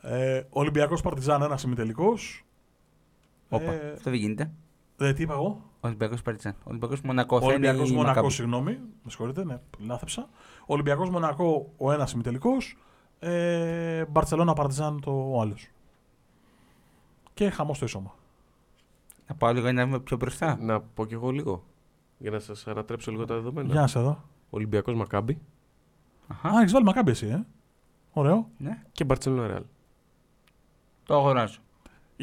[0.04, 2.14] Ε, Ολυμπιακός Παρτιζάν ένα ημιτελικό.
[3.54, 4.50] Όπα, Ε, αυτό δεν γίνεται.
[4.98, 6.54] ε, τι είπα εγώ; Ολυμπιακός Παρτιζάν.
[6.64, 8.32] Ολυμπιακός Μονακό θα είναι Ολυμπιακός η Μονακός, Μακάμπη.
[8.32, 8.72] συγγνώμη.
[9.02, 10.28] Με συγχωρείτε, ναι, λάθεψα.
[10.66, 12.76] Ολυμπιακός Μονακό ο ένας ημιτελικός.
[13.18, 15.68] Ε, Μπαρσελόνα Παρτιζάν το ο άλλος.
[17.34, 18.14] Και χαμός το ίσωμα.
[19.28, 20.56] Να πάω λίγο ένα βήμα πιο μπροστά.
[20.60, 21.64] Να πω κι εγώ λίγο.
[22.18, 23.72] Για να σας ανατρέψω λίγο τα δεδομένα.
[23.72, 24.22] Γεια σας εδώ.
[24.50, 25.40] Ολυμπιακός Μακάμπι
[26.28, 27.46] Αχα, Α, έχεις βάλει μακάμπι εσύ, ε.
[28.12, 28.48] Ωραίο.
[28.58, 28.82] ναι.
[28.92, 29.62] και Μπαρσελόνα Ρεάλ.
[31.06, 31.60] Το αγοράζω.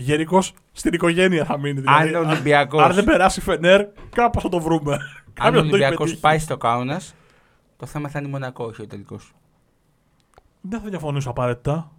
[0.02, 1.80] Γενικώς στην οικογένεια θα μείνει.
[1.80, 4.94] Δηλαδή, Αν ο Ολυμπιακός- αν δεν περάσει Φενέρ, κάπου θα το βρούμε.
[4.94, 5.00] Αν
[5.34, 6.20] Κάποιος ο θα το έχει Ολυμπιακός πετύχει.
[6.20, 7.02] πάει στο Κάουνα,
[7.78, 9.34] το θέμα θα είναι Μονακό, όχι ο τελικός.
[10.62, 11.92] Δεν θα διαφωνήσω απαραίτητα.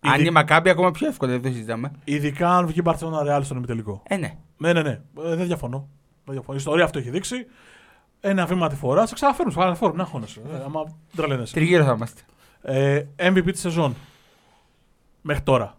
[0.00, 1.90] Αν Ειδι- η Μακάμπη ακόμα πιο εύκολο, δεν το συζητάμε.
[2.04, 4.02] Ειδικά αν βγει η Μπαρσελόνα Ρεάλ στον ημιτελικό.
[4.08, 4.36] Ε, ναι.
[4.56, 4.90] Ναι, ναι, ναι.
[4.90, 5.88] Ε, δεν διαφωνώ.
[6.24, 6.52] Δεν διαφωνώ.
[6.54, 7.46] Η ιστορία αυτό έχει δείξει.
[8.20, 9.06] Ένα βήμα τη φορά.
[9.06, 9.52] Σε ξαναφέρουν.
[9.52, 9.96] Σε ξαναφέρουν.
[9.96, 10.40] Να χώνεσαι.
[10.52, 11.54] Ε, άμα τρελαίνεσαι.
[11.54, 12.20] Τριγύρω θα είμαστε.
[12.62, 13.94] Ε, MVP της σεζόν.
[15.22, 15.76] Μέχρι τώρα.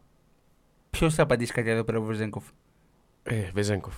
[0.97, 2.43] Ποιος θα απαντήσει κάτι εδώ πέρα, ο Βεζένκοφ.
[3.23, 3.95] Ε, Βεζένκοφ.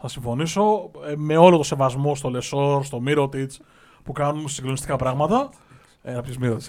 [0.00, 3.60] Θα συμφωνήσω ε, με όλο το σεβασμό στο Λεσόρ, στο Μίροτιτς
[4.02, 5.50] που κάνουν συγκλονιστικά πράγματα.
[6.02, 6.68] Ε, να πεις Μίροτιτς.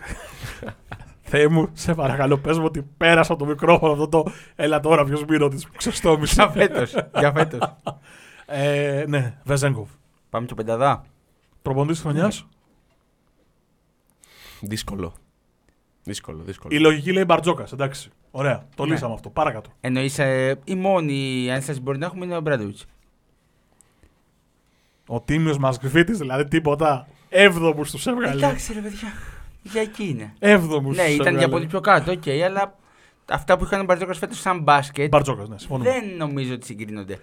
[1.29, 4.31] Θεέ μου, σε παρακαλώ, πες μου ότι πέρασα από το μικρόφωνο αυτό το.
[4.55, 6.33] Έλα τώρα, ποιος Μίροτιτς που ξεστόμησε.
[6.33, 6.95] Για φέτος.
[7.17, 7.75] Για φέτος.
[8.45, 9.89] ε, ναι, Βεζέγκοφ.
[10.29, 11.03] Πάμε και πενταδά.
[11.61, 12.47] Προπονητής της χρονιάς;
[14.61, 15.13] Δύσκολο.
[16.03, 16.75] Δύσκολο, δύσκολο.
[16.75, 17.71] Η λογική λέει Μπαρτζόκας.
[17.71, 18.09] Εντάξει.
[18.31, 18.65] Ωραία.
[18.75, 18.91] Το Ναι.
[18.93, 19.29] λύσαμε αυτό.
[19.29, 19.69] Παρακάτω.
[19.81, 22.77] Εννοείς ε, η μόνη ένσταση που μπορεί να έχουμε είναι ο Μπράντοβιτ.
[25.07, 27.07] Ο τίμιος μα γκριφίτη, δηλαδή τίποτα.
[27.29, 28.31] Έβδομους τους έβγαλε.
[28.45, 29.07] Εντάξει, ρε παιδιά.
[29.63, 30.33] Για εκεί είναι.
[30.39, 32.75] Έβδομους Ναι, ήταν για πολύ πιο κάτω, οκ, αλλά
[33.31, 35.83] αυτά που είχαν ο Μπαρτζόκας φέτος σαν μπάσκετ Μπαρτζόκας, ναι, συμφωνώ.
[35.83, 37.19] δεν νομίζω ότι συγκρίνονται.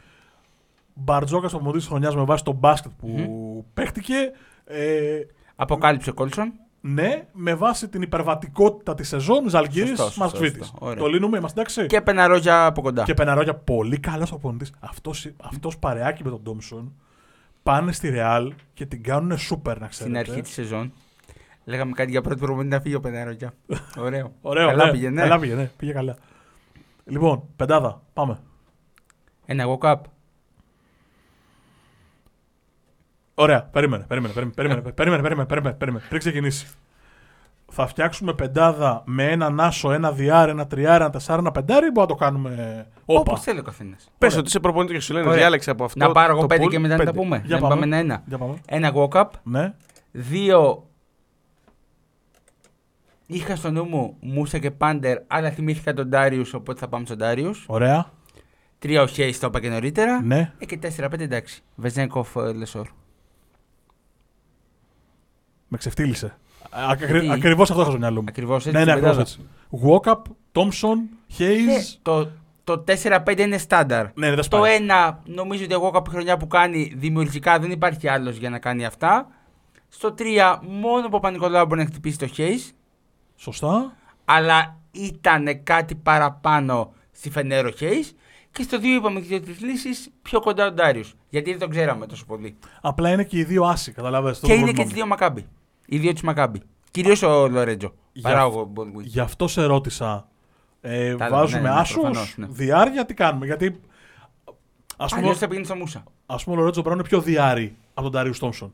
[0.95, 4.15] Μπαρτζόκας προπονητή τη χρονιάς με βάση το μπάσκετ που παίχτηκε.
[4.65, 5.21] Ε,
[5.57, 6.53] Αποκάλυψε ο Κόλσον.
[6.81, 10.59] Ναι, με βάση την υπερβατικότητα της σεζόν Ζαλγκύρη Σωστό, σωστό, Μασκβίτη.
[10.59, 10.77] σωστό.
[10.81, 10.97] Ωραία.
[10.97, 11.87] Το λύνουμε, είμαστε εντάξει.
[11.87, 13.03] Και πεναρόγια από κοντά.
[13.03, 14.71] Και Πεναρόγια, πολύ καλός προπονητή.
[14.81, 16.93] Αυτός αυτός παρεάκι με τον Τόμσον
[17.63, 20.19] πάνε στη Ρεάλ και την κάνουν σούπερ, να ξέρετε.
[20.19, 20.93] Στην αρχή της σεζόν.
[21.65, 23.53] Λέγαμε κάτι για πρώτη προπονητή να φύγει ο Πεναρόγια.
[24.05, 24.33] Ωραίο.
[24.41, 24.91] Ωραίο, Καλά ναι.
[24.91, 25.21] πήγε, ναι.
[25.23, 25.71] Καλά πήγε, ναι.
[25.77, 26.17] Πήγε καλά.
[27.05, 28.39] Λοιπόν, πεντάδα, πάμε.
[29.47, 29.97] Ένα walk-up.
[33.41, 36.67] Ωραία, περίμενε, περίμενε, περίμενε, περίμενε, περίμενε, περίμενε, περίμενε, πριν ξεκινήσει.
[37.71, 41.91] Θα φτιάξουμε πεντάδα με έναν άσο, ένα διάρ, ένα τριάρ, ένα τεσσάρ, ένα πεντάρι ή
[41.91, 44.11] μπορούμε να το κάνουμε Οπότε Όπως θέλει ο καθένας.
[44.19, 46.07] Πες ότι είσαι προπονητής και σου λένε διάλεξε από αυτό.
[46.07, 47.43] Να πάρω εγώ πέντε και μετά να τα πούμε.
[47.45, 47.75] Για πάμε.
[47.75, 48.23] πάμε ένα.
[48.67, 49.27] Ένα walk-up.
[49.43, 49.75] Ναι.
[50.11, 50.87] Δύο.
[53.27, 57.19] Είχα στο νου μου Μούσα και Πάντερ, αλλά θυμήθηκα τον Τάριους, οπότε θα πάμε στον
[57.19, 57.65] τάριους.
[57.69, 58.11] Ωραία.
[58.79, 60.23] Τρία ο Χέι, το είπα και νωρίτερα.
[60.23, 60.53] Ναι.
[60.59, 61.63] Ε, και τέσσερα, πέντε εντάξει.
[61.75, 62.89] Βεζέγκοφ ε, Λεσόρ.
[65.69, 66.37] Με ξεφτύλισε.
[66.99, 68.27] Γιατί; Ακριβώς αυτό είχα στο μυαλό μου.
[68.29, 68.79] Ακριβώς έτσι.
[68.79, 70.01] Ναι, ναι, την ακριβώς πεντάδα.
[70.01, 70.23] έτσι.
[70.23, 70.97] Walkup, Thompson,
[71.39, 71.99] Ε, Hayes.
[72.03, 72.31] το,
[72.65, 74.05] το 4-5 είναι στάνταρ.
[74.05, 74.75] Ναι, ναι, δεν Το σπάει.
[74.75, 78.85] ένα, νομίζω ότι εγώ κάποια χρονιά που κάνει δημιουργικά δεν υπάρχει άλλος για να κάνει
[78.85, 79.29] αυτά.
[79.89, 80.23] Στο 3,
[80.63, 82.63] μόνο ο Παπα-Νικολάου μπορεί να χτυπήσει το Χέι.
[83.37, 83.93] Σωστά.
[84.25, 88.05] Αλλά ήταν κάτι παραπάνω στη Φενέρο Χέι.
[88.51, 91.15] Και στο 2 είπαμε και δύο-τρει λύσεις πιο κοντά ο Ντάριους.
[91.29, 92.57] Γιατί δεν τον ξέραμε τόσο πολύ.
[92.81, 94.47] Απλά είναι και οι δύο άσοι, καταλαβαίνετε.
[94.47, 95.47] και είναι και τις δύο Μακάμπι.
[95.91, 96.61] Οι δύο της Μακάμπι.
[96.91, 97.93] Κυρίως ο Λορέτζο.
[98.13, 99.01] Για Παρά αυ- ο Baldwin.
[99.03, 100.29] Γι' αυτό σε ρώτησα.
[100.81, 102.47] Ε, Τα- βάζουμε ναι, ναι, άσους, προφανώς, ναι.
[102.51, 103.47] διάρκεια, τι κάνουμε.
[103.47, 103.81] Γιατί
[104.97, 106.03] ας πούμε, Αλλιώς θα πήγαινε στο Μούσα.
[106.27, 108.71] ας πούμε ο Λορέντζο Μπράουν είναι πιο δυάρι από τον Ντάριους Τόμσον.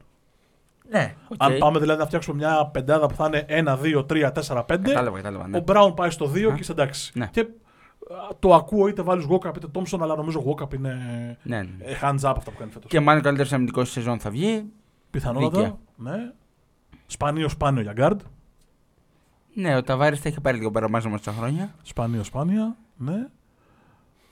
[0.91, 1.43] Ναι, οκ.
[1.43, 4.89] Αν πάμε δηλαδή να φτιάξουμε μια πεντάδα που θα είναι 1, 2, 3, 4, 5,
[4.89, 5.49] Κατάλαβα, κατάλαβα.
[5.49, 5.57] Ναι.
[5.57, 7.13] ο Μπράουν πάει στο 2 και είσαι εντάξει.
[7.15, 7.29] Ναι.
[7.33, 7.47] Και α,
[8.39, 10.99] το ακούω είτε βάλεις Walkup είτε Τόμσον, αλλά νομίζω Walkup είναι
[11.43, 11.69] ναι, ναι.
[11.85, 12.91] ε, hands up αυτά που κάνει φέτος.
[12.91, 14.65] Και μάλλον καλύτερος αμυντικός της σεζόν θα βγει.
[15.11, 15.57] Πιθανότατα.
[15.59, 15.77] δίκαια.
[15.97, 16.33] Ναι.
[17.15, 18.21] Σπανίος σπάνιο για γκάρντ.
[19.55, 21.75] Ναι, ο Ταβάρης θα είχε πάρει λίγο παραμάζωμα στα χρόνια.
[21.83, 22.77] Σπανίο σπάνια.
[22.97, 23.27] Ναι.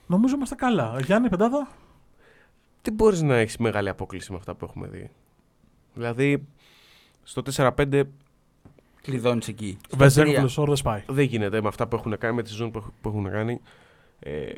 [0.07, 0.95] Νομίζω είμαστε καλά.
[1.05, 1.67] Γιάννη, πεντάδα.
[2.81, 5.09] Τι μπορείς να έχεις μεγάλη απόκλιση με αυτά που έχουμε δει;
[5.93, 6.47] Δηλαδή,
[7.23, 8.03] στο 4-5
[9.01, 9.77] Κλειδώνεις εκεί.
[9.87, 10.39] Στο Βεζένκοφ τρία.
[10.39, 11.03] Λεσόρ δεν σπάει.
[11.07, 13.61] δεν γίνεται με αυτά που έχουν κάνει, με τη σεζόν που έχ- που έχουν κάνει.
[14.19, 14.51] Ε,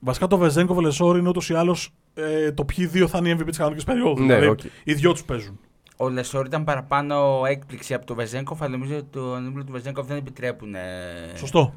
[0.00, 3.36] Βασικά το Βεζένκοφ Λεσόρ είναι ούτως ή άλλως ε, το ποιοι δύο θα είναι οι
[3.40, 4.22] MVP της κανονικής περίοδου.
[4.24, 4.60] ναι, δηλαδή, οκ.
[4.84, 5.58] οι δυο τους παίζουν.
[6.02, 10.06] Ο Λεσόρ ήταν παραπάνω έκπληξη από το Βεζένκοφ, αλλά νομίζω ότι το νούμερο του Βεζένκοφ
[10.06, 10.74] δεν επιτρέπουν.
[10.74, 10.80] ε,
[11.36, 11.74] Σωστό.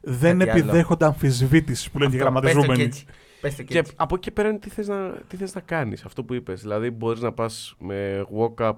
[0.00, 0.60] Δεν Κάτι άλλο.
[0.60, 2.32] επιδέχονται αμφισβήτηση που λένε οι αυτό.
[2.32, 2.82] Πες το και γραμματιζόμενοι.
[2.82, 3.04] έτσι.
[3.40, 3.92] Πες το και Και έτσι.
[3.96, 6.60] από εκεί και πέρα είναι τι θες να, τι θες να κάνεις, αυτό που είπες.
[6.60, 8.74] Δηλαδή μπορείς να πας με Walkup,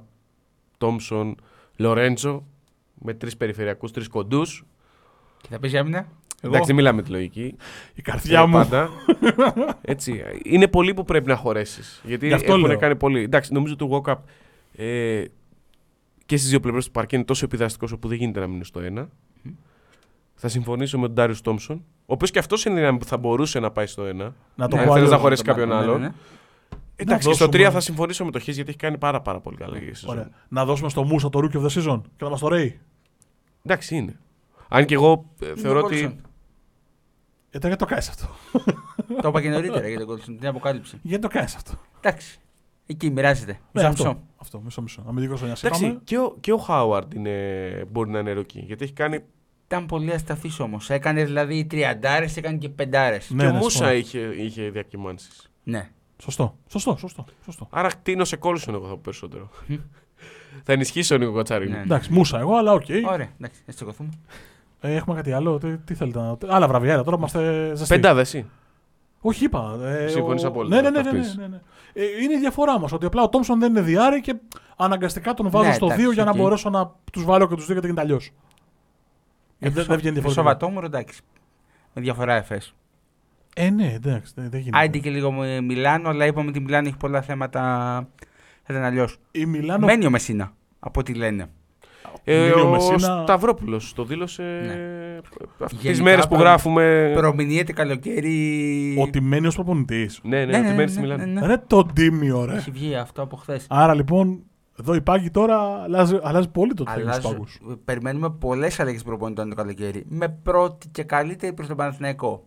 [0.79, 1.35] Thompson,
[1.79, 2.41] Lorenzo,
[2.95, 4.67] με τρεις περιφερειακούς, τρεις κοντούς.
[5.43, 6.09] Και θα πεις άμυνα;
[6.41, 7.57] Εγώ; Εντάξει, δεν μιλάμε τη λογική.
[7.95, 8.53] Η καρδιά Ε, μου.
[8.53, 8.89] Πάντα.
[9.83, 10.23] Έτσι.
[10.45, 12.01] Είναι πολλοί που πρέπει να χωρέσεις.
[12.05, 12.79] Γιατί Γι' αυτό έχουν λέω.
[12.79, 13.23] κάνει πολύ.
[13.23, 14.17] Εντάξει, νομίζω ότι ο Walkup
[14.83, 15.25] ε,
[16.27, 18.81] και στις δύο πλευρές του παρκέ είναι τόσο επιδραστικό όπου δεν γίνεται να μείνει στο
[18.81, 19.09] ένα.
[20.35, 23.61] Θα συμφωνήσω με τον Ντάριο Τόμψον, ο οποίος και αυτός είναι δυνάμει που θα μπορούσε
[23.61, 24.35] να πάει στο ένα.
[24.55, 25.11] Να το Ναι, πω θέλεις αλλιώς.
[25.11, 26.01] να χωρέσει τον κάποιον πάρουμε, άλλον.
[26.01, 26.13] ναι, ναι.
[26.97, 29.21] Εντάξει, Να και στο δώσουμε- 3 θα συμφωνήσω με το Χ γιατί έχει κάνει πάρα,
[29.21, 30.11] πάρα πολύ καλά η σεζόν.
[30.11, 30.29] Ωραία.
[30.49, 32.81] Να δώσουμε στο Μούσα το Rookie of the Season και να μας το ρέει.
[33.63, 34.19] Εντάξει, είναι.
[34.69, 36.17] Αν και εγώ ε, Είναι θεωρώ ο ότι.
[37.53, 37.61] Κόλσον.
[37.63, 38.29] Ε, γιατί το κάνεις αυτό.
[39.23, 40.99] Το είπα και νωρίτερα για τον Κόλσον, την αποκάλυψη.
[41.03, 41.73] Γιατί το κάνεις αυτό.
[42.01, 42.39] Εντάξει.
[42.87, 43.53] Εκεί μοιράζεται.
[43.53, 44.05] Ναι, Μισό, αυτό.
[44.05, 44.21] μισό.
[44.37, 44.61] αυτό.
[44.61, 45.05] Μισό, μισό.
[45.09, 46.01] Αμυντικός χρονιά Εντάξει, είπαμε.
[46.05, 47.35] και ο, και ο Χάουαρντ είναι,
[47.91, 48.61] μπορεί να είναι ροκί.
[48.67, 49.23] Γιατί έχει κάνει
[49.67, 50.91] Ήταν πολύ ασταθής όμως.
[50.91, 53.31] Έκανε δηλαδή τριαντάρες, έκανε και πεντάρες.
[53.31, 53.93] Ναι, και ο ναι, Μούσα συμφωνώ.
[53.93, 55.51] είχε, είχε διακυμάνσεις.
[55.63, 55.91] Ναι.
[56.23, 57.25] Σωστό, σωστό, σωστό.
[57.45, 57.67] σωστό.
[57.71, 59.51] Άρα κτίνω σε κόλουσον εγώ θα πω περισσότερο.
[60.65, 61.69] θα ενισχύσει ο Νίκο Κατσάρη.
[61.69, 61.81] Ναι.
[61.81, 62.85] Εντάξει, μουσα εγώ, αλλά οκ.
[63.07, 64.11] Ωραία, εντάξει, να τσεκωθούμε.
[64.81, 65.59] Ε, έχουμε κάτι άλλο.
[65.59, 66.55] Τι, τι θέλετε να.
[66.55, 67.95] Άλλα βραβεία, τώρα είμαστε ζεστοί.
[67.95, 68.47] Πεντάδα εσύ.
[69.21, 69.79] Όχι, είπα.
[69.83, 71.03] Ε, Συμφωνείς ο- απόλυτα, Ναι, ναι, ναι.
[71.03, 71.37] το ναι, αυτής.
[71.37, 71.61] ναι, ναι.
[71.93, 72.93] Ε, είναι η διαφορά μας.
[72.93, 74.35] Ότι απλά ο Τόμσον δεν είναι δυάρι και
[74.77, 76.37] αναγκαστικά τον βάζω Ναι, στο εντάξει, 2 για να οκ.
[76.37, 78.31] μπορέσω να τους βάλω και τους δύο γιατί γίνεται αλλιώς.
[79.59, 80.43] Γιατί δεν, δεν βγαίνει διαφορετικά.
[80.47, 81.21] Σοβατόμουρο, εντάξει.
[81.95, 82.75] Με διαφορά Εφές.
[83.55, 84.85] Ε, ναι, εντάξει, δεν, δεν γίνεται.
[84.85, 87.61] Άντε και λίγο με Μιλάνο, αλλά είπαμε ότι η Μιλάνο έχει πολλά θέματα.
[88.63, 89.19] Θα ήταν αλλιώς.
[89.31, 89.87] Η Μιλάνο.
[89.87, 91.49] Μένει ο Μεσίνα, από ό,τι λένε.
[92.25, 95.19] Ε, Μείνει ο ο Μεσίνα- Σταυρόπουλος το δήλωσε Ναι.
[95.65, 97.13] αυτές τις Γενικά, μέρες που προ- γράφουμε.
[97.17, 98.97] Προμηνύεται καλοκαίρι.
[99.01, 100.21] Ότι μένει ως προπονητής.
[100.23, 101.47] Ναι, ναι, ότι μένει στη Μιλάνο.
[101.47, 102.55] Ρε το τίμιο, ρε.
[102.57, 103.67] Έχει βγει αυτό από χθες.
[103.69, 104.43] Άρα λοιπόν,
[104.81, 107.47] εδώ η πάγκη τώρα αλλάζει, αλλάζει πολύ το θέμα στου πάγκου.
[107.85, 110.05] Περιμένουμε πολλές αλλαγές προπονητών το καλοκαίρι.
[110.09, 112.43] Με πρώτη και καλύτερη προς τον Παναθηναϊκό.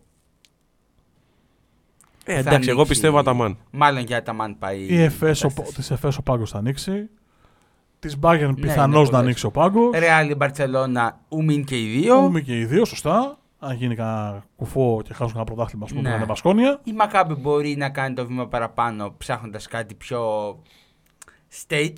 [2.25, 3.57] Ε, Θα εντάξει, εγώ ανοίξει- πιστεύω Αταμάν.
[3.71, 4.79] Μάλλον για Αταμάν πάει.
[4.89, 5.75] Η Εφές, ο, κατάσταση.
[5.75, 7.09] της Εφές ο πάγκος θα ανοίξει.
[8.01, 9.13] Της Bayern Ναι, πιθανώς είναι να πολλές.
[9.13, 9.99] ανοίξει ο πάγκος.
[9.99, 12.15] Ρεάλ, Μπαρσελόνα, Ούμιν και οι δύο.
[12.21, 13.37] Πούμε και οι δύο, σωστά.
[13.59, 16.17] Αν γίνει κανένα κουφό και χάσουν κανένα πρωτάθλημα, ας πούμε, Ναι.
[16.17, 16.25] ναι.
[16.25, 16.79] Βασκόνια.
[16.83, 20.49] Η Μακάμπη μπορεί να κάνει το βήμα παραπάνω ψάχνοντας κάτι πιο
[21.51, 21.93] state, κάτι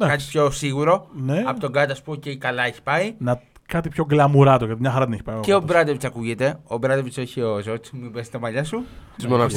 [0.00, 0.28] Εντάξει.
[0.30, 1.08] πιο σίγουρο.
[1.14, 1.42] Ναι.
[1.46, 3.14] Από τον Κάντα που και καλά έχει πάει.
[3.18, 5.40] Να, κάτι πιο γκλαμουράτο, γιατί μια χαρά την έχει πάει.
[5.40, 5.66] Και ο Μπράτο.
[5.72, 6.58] Μπράντεβιτς ακούγεται.
[6.64, 7.84] Ο Μπράντεβιτς όχι ο Ζότ.
[7.92, 8.84] Μην πέσει τα μαλλιά σου.
[9.16, 9.54] Της Ο Μονακό.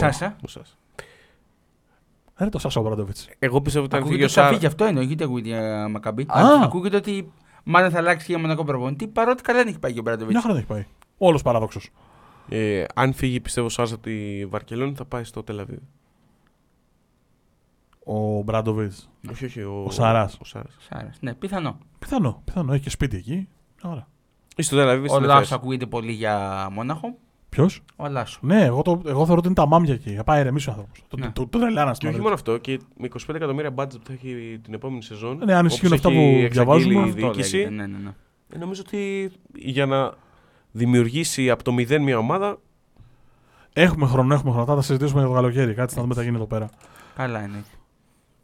[2.39, 2.45] Σάσα.
[2.45, 2.45] Ο Σάσα.
[2.45, 3.29] Ρε το Σάσα ο Μπράντοβιτς.
[3.39, 4.53] Εγώ πιστεύω ότι ήταν Ακούγεται φύγει ο ότι θα Σάρα.
[4.53, 5.49] φύγει αυτό εννοείται ακούγεται
[5.87, 6.21] η Μακάμπη.
[6.27, 6.63] Α.
[6.63, 7.31] Ακούγεται ότι
[7.63, 10.31] μάλλον θα αλλάξει και για μονακό προπονητή παρότι καλά δεν έχει πάει και ο Μπράντεβιτ.
[10.31, 10.85] Μια χαρά την έχει πάει.
[11.17, 11.79] Όλος παράδοξο.
[12.49, 15.79] Ε, αν φύγει, πιστεύω ο Σάρα από τη Βαρκελόνη θα πάει στο Τελαβίδ.
[18.03, 18.93] Ο Μπράντοβιτ.
[19.31, 19.61] Όχι, όχι.
[19.61, 20.37] Ο, Ο Σάρας.
[20.41, 20.75] Ο Σάρας.
[20.79, 21.17] Σάρας.
[21.21, 21.77] Ναι, πιθανό.
[21.99, 22.73] Πιθανό, πιθανό.
[22.73, 23.47] Έχει και σπίτι εκεί.
[23.83, 24.07] Ωραία.
[24.55, 25.51] Ή στο Τελαβίδ Ο στην Λάσος Εφές.
[25.57, 27.17] ακούγεται πολύ για Μόναχο.
[27.49, 28.39] Ποιος; Ο Λάσο.
[28.41, 30.09] Ναι, εγώ, το, εγώ θεωρώ ότι είναι τα μάμια εκεί.
[30.13, 31.03] Θα πάει ηρεμήσει ο άνθρωπος.
[31.07, 31.25] Το, Ναι.
[31.25, 34.13] το, το, το τρελάνα Και όχι μόνο αυτό, και με 25 εκατομμύρια budget που θα
[34.13, 35.41] έχει την επόμενη σεζόν.
[35.45, 36.49] Ναι, αν ισχύουν όπως αυτά έχει που εξαγγείλει
[36.83, 36.93] διαβάζουμε.
[36.99, 38.09] η Αυτό διοίκηση, λέγεται, ναι, ναι, ναι.
[38.53, 40.13] ε, νομίζω ότι για να
[40.71, 42.57] δημιουργήσει από το μηδέν μια ομάδα.
[43.73, 44.65] Έχουμε χρόνο, έχουμε χρόνο.
[44.65, 45.73] Θα τα συζητήσουμε για το καλοκαίρι.
[45.73, 46.69] Κάτι να δούμε τι θα γίνει εδώ πέρα.
[47.15, 47.63] Καλά είναι.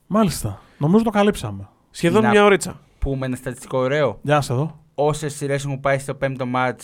[0.08, 0.62] Μάλιστα.
[0.78, 1.68] Νομίζω το καλύψαμε.
[1.92, 2.80] Σχεδόν Να- μια ωρίτσα.
[3.00, 4.20] Πούμε ένα στατιστικό ωραίο.
[4.22, 4.80] Γεια σας εδώ.
[4.96, 6.82] Όσες σειρές έχουν πάει στο πέμπτο μάτ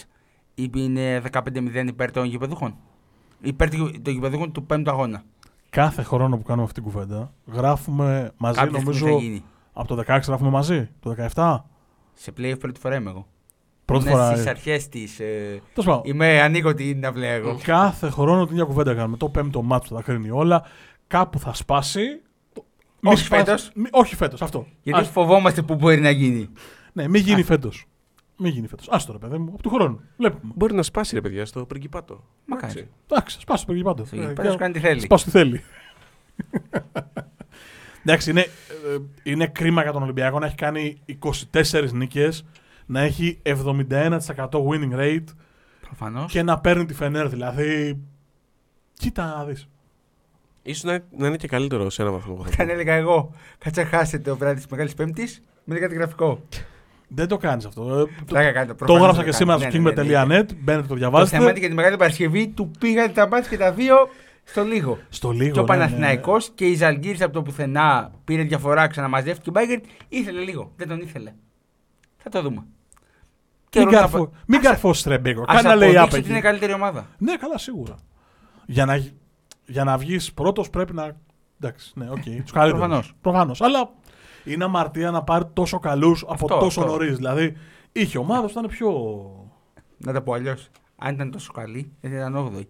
[0.73, 2.75] είναι 15-0 υπέρ των γηπεδούχων.
[3.41, 5.23] Υπέρ του- των γηπεδούχων του πέμπτου αγώνα.
[5.69, 9.05] Κάθε χρόνο που κάνουμε αυτή την κουβέντα, γράφουμε μαζί, Κάποια στιγμή νομίζω.
[9.05, 9.43] θα γίνει.
[9.73, 10.89] Από το 16 γράφουμε μαζί.
[10.99, 11.65] Το 17.
[12.13, 13.27] Σε play πρώτη φορά είμαι εγώ.
[13.85, 14.31] Πρώτη είναι φορά.
[14.31, 15.19] Στις ε, αρχές της.
[15.19, 17.59] Ε, τέλος πάντων, είμαι ανοίγω την αυλαία εγώ.
[17.63, 19.17] Κάθε χρόνο την ίδια κουβέντα κάνουμε.
[19.17, 20.63] Το πέμπτο μάτσο θα τα κρίνει όλα.
[21.07, 22.01] Κάπου θα σπάσει.
[23.03, 23.71] Μη Όχι σπάσει- φέτος.
[23.75, 24.65] μη- όχι φέτος, αυτό.
[24.83, 26.49] Γιατί Ας- φοβόμαστε που μπορεί να γίνει.
[26.93, 27.85] ναι, μην γίνει φέτος.
[28.43, 28.89] Μην γίνει φέτος.
[28.89, 30.01] Άστο ρε παιδί μου, από του χρόνου.
[30.17, 30.53] Βλέπουμε.
[30.55, 32.23] Μπορεί να σπάσει ρε παιδιά στο πριγκιπάτο.
[32.45, 32.71] Μακάρι.
[32.71, 32.89] Εντάξει.
[33.07, 34.05] Εντάξει, σπάσει το πάντω.
[34.05, 34.99] Στο γήπεδο σου κάνει τι θέλει.
[34.99, 35.61] Σπάσει τι θέλει.
[38.03, 41.01] Εντάξει, είναι, ε, είναι κρίμα για τον Ολυμπιακό να έχει κάνει
[41.51, 42.45] 24 νίκες,
[42.85, 44.19] να έχει 71%
[44.51, 45.23] winning rate
[45.81, 46.31] Προφανώς.
[46.31, 47.29] και να παίρνει τη Φενέρ.
[47.29, 48.01] Δηλαδή,
[48.93, 49.67] κοίτα να δεις.
[50.63, 52.45] Ίσως να, να είναι και καλύτερο σε ένα βαθμό.
[52.47, 56.41] Όταν έλεγα εγώ, κάτσε χάσετε το βράδυ της Μεγάλης Πέμπτης, με κάτι γραφικό.
[57.13, 57.81] Δεν το κάνεις αυτό.
[57.81, 59.69] Ε, το, Πλάκα κάνετε, το προφανώς έγραψα το και κάνετε.
[59.69, 60.43] σήμερα στο Ναι, ναι, ναι, ναι.
[60.43, 60.55] kingme.net.
[60.63, 61.37] Μπαίνετε, το Το διαβάζετε.
[61.37, 63.95] θέμα είναι για τη Μεγάλη Παρασκευή του πήγαν τα μάτια και τα δύο
[64.43, 64.97] στο λίγο.
[65.09, 65.51] Στο λίγο.
[65.53, 65.85] Και ο ναι, ναι, ναι.
[65.85, 69.49] Παναθηναϊκός και η Ζαλγκύρης από το πουθενά πήρε διαφορά, ξαναμαζεύτηκε.
[69.49, 70.71] Ο Μπάγκερ ήθελε λίγο.
[70.75, 71.33] Δεν τον ήθελε.
[72.17, 72.55] Θα το δούμε.
[72.55, 72.65] Μην,
[73.69, 74.17] Καιρό να καρφω...
[74.17, 75.43] πο- μην Ας- καρφώσεις ρε Μπέκο.
[75.47, 76.47] Ας Κάνε λέει αποδείξεις ότι είναι εκεί.
[76.47, 77.07] καλύτερη ομάδα.
[77.17, 77.95] Ναι, καλά, σίγουρα.
[78.65, 79.03] Για να,
[79.65, 81.15] για να βγεις πρώτος πρέπει να...
[81.61, 82.21] Εντάξει, ναι, οκ.
[82.23, 82.79] τους καλύτερους.
[82.79, 83.13] Προφανώς.
[83.21, 83.61] Προφανώς.
[83.61, 83.89] Αλλά
[84.43, 86.91] είναι αμαρτία να πάρει τόσο καλούς από Αυτό, τόσο αυτό.
[86.91, 87.15] νωρίς.
[87.15, 87.53] Δηλαδή,
[87.91, 88.91] είχε ομάδα που ήταν πιο...
[89.97, 90.69] Να τα πω αλλιώς.
[90.97, 92.51] Αν ήταν τόσο καλή, δεν θα ήταν 8η.
[92.51, 92.65] Έχουν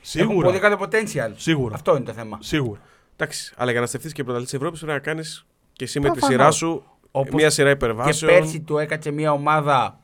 [0.00, 0.46] Σίγουρα.
[0.46, 1.30] πολύ καλό potential.
[1.36, 1.74] Σίγουρα.
[1.74, 2.38] Αυτό είναι το θέμα.
[2.40, 2.80] Σίγουρα.
[3.16, 6.18] Εντάξει, αλλά για να στεφθεί και πρωταθλητής Ευρώπης πρέπει να κάνεις και εσύ με τη
[6.18, 6.36] Προφανώς.
[6.40, 8.32] σειρά σου Όπως μια σειρά Και υπερβάσεων.
[8.32, 9.98] πέρσι του έκατσε μια ομάδα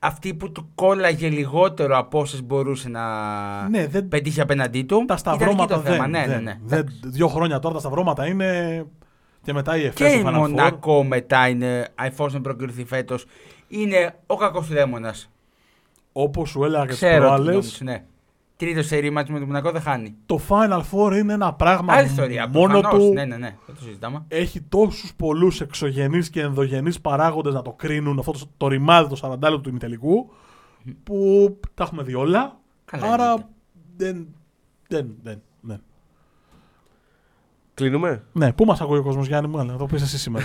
[0.00, 4.08] αυτή που του κόλλαγε λιγότερο από όσες μπορούσε να Ναι, δεν...
[4.08, 5.04] πετύχει απέναντί του.
[5.06, 5.96] τα Ήταν εκεί σταυρώματα το θέμα.
[6.02, 6.58] δεν, ναι, ναι, δεν, ναι.
[6.64, 8.84] δεν- Δύο χρόνια τώρα τα σταυρώματα είναι...
[9.44, 10.32] Και μετά η Εφές Και στο η Final Four.
[10.38, 13.24] Μονακό μετά είναι, εφόσον προκριθεί φέτος,
[13.68, 15.30] είναι ο κακός δαίμονας.
[16.12, 18.04] Όπως σου έλεγα και τις Ξέρω τις προάλλες, νόμιζες, ναι.
[18.56, 20.14] Τρίτο σερή μάτς με το Μονακό δεν χάνει.
[20.26, 22.48] το Final Four είναι ένα πράγμα Άλλη ιστορία.
[22.48, 23.04] μόνο προφανώς.
[23.06, 23.12] του.
[23.12, 23.56] Ναι, ναι, ναι.
[23.66, 24.24] Δεν το συζητάμε.
[24.28, 29.38] έχει τόσους πολλούς εξωγενείς και ενδογενείς παράγοντες να το κρίνουν αυτό το, το ρημάδι το
[29.52, 30.30] 40 του ημιτελικού
[31.02, 32.58] που τα έχουμε δει όλα.
[32.84, 33.46] Καλά άρα εννοείται.
[33.96, 34.14] δεν,
[34.88, 35.42] δεν, δεν, δεν.
[37.74, 40.44] Κλείνουμε; Ναι, πού μας ακούει ο κόσμος Γιάννη μου, αλλά να το πεις εσύ σήμερα.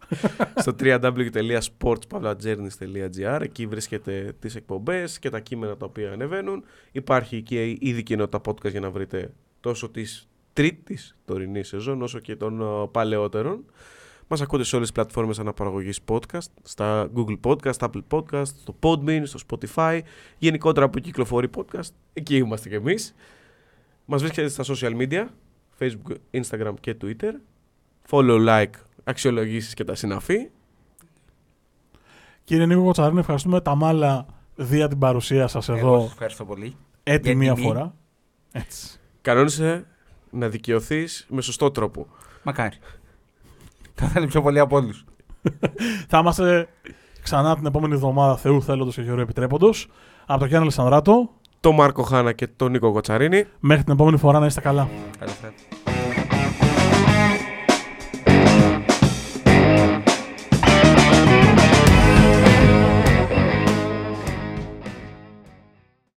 [0.62, 6.64] στο www.sportspavlajourneys.gr Εκεί βρίσκεται τις εκπομπές και τα κείμενα τα οποία ανεβαίνουν.
[6.92, 12.36] Υπάρχει και ήδη κοινότητα podcast για να βρείτε τόσο της τρίτης τωρινής σεζόν όσο και
[12.36, 13.64] των ε, παλαιότερων.
[14.28, 19.22] Μας ακούτε σε όλες τις πλατφόρμες αναπαραγωγής podcast, στα Google Podcast, Apple Podcast, στο Podbean,
[19.24, 20.00] στο Spotify,
[20.38, 23.14] γενικότερα που κυκλοφορεί podcast, εκεί είμαστε κι εμείς.
[24.04, 25.26] Μας βρίσκεται στα social media,
[25.80, 27.32] Facebook, Instagram και Twitter.
[28.10, 28.70] Follow, like,
[29.04, 30.48] αξιολογήσεις και τα συναφή.
[32.44, 34.26] Κύριε Νίκο Κοτσαρίνη, ευχαριστούμε τα μάλα
[34.56, 36.76] δια την παρουσία σας Εγώ εδώ σας ευχαριστώ πολύ.
[37.02, 37.66] έτη Για μία τιμή.
[37.66, 37.94] φορά.
[38.52, 38.98] Έτσι.
[39.20, 39.86] Κανόνισε
[40.30, 42.06] να δικαιωθείς με σωστό τρόπο.
[42.42, 42.76] Μακάρι.
[43.94, 45.04] Θα ήθελα πιο πολύ από όλους.
[46.08, 46.68] Θα είμαστε
[47.22, 49.88] ξανά την επόμενη εβδομάδα Θεού θέλοντος και Γεωργίου επιτρέποντος.
[50.26, 51.30] Από το Γιάννη Αλεσανδράτο.
[51.60, 53.44] Το Μάρκο Χάνα και τον Νίκο Κοτσαρίνη.
[53.60, 54.88] Μέχρι την επόμενη φορά να είστε καλά.
[55.18, 55.54] Καλώς ήρθατε.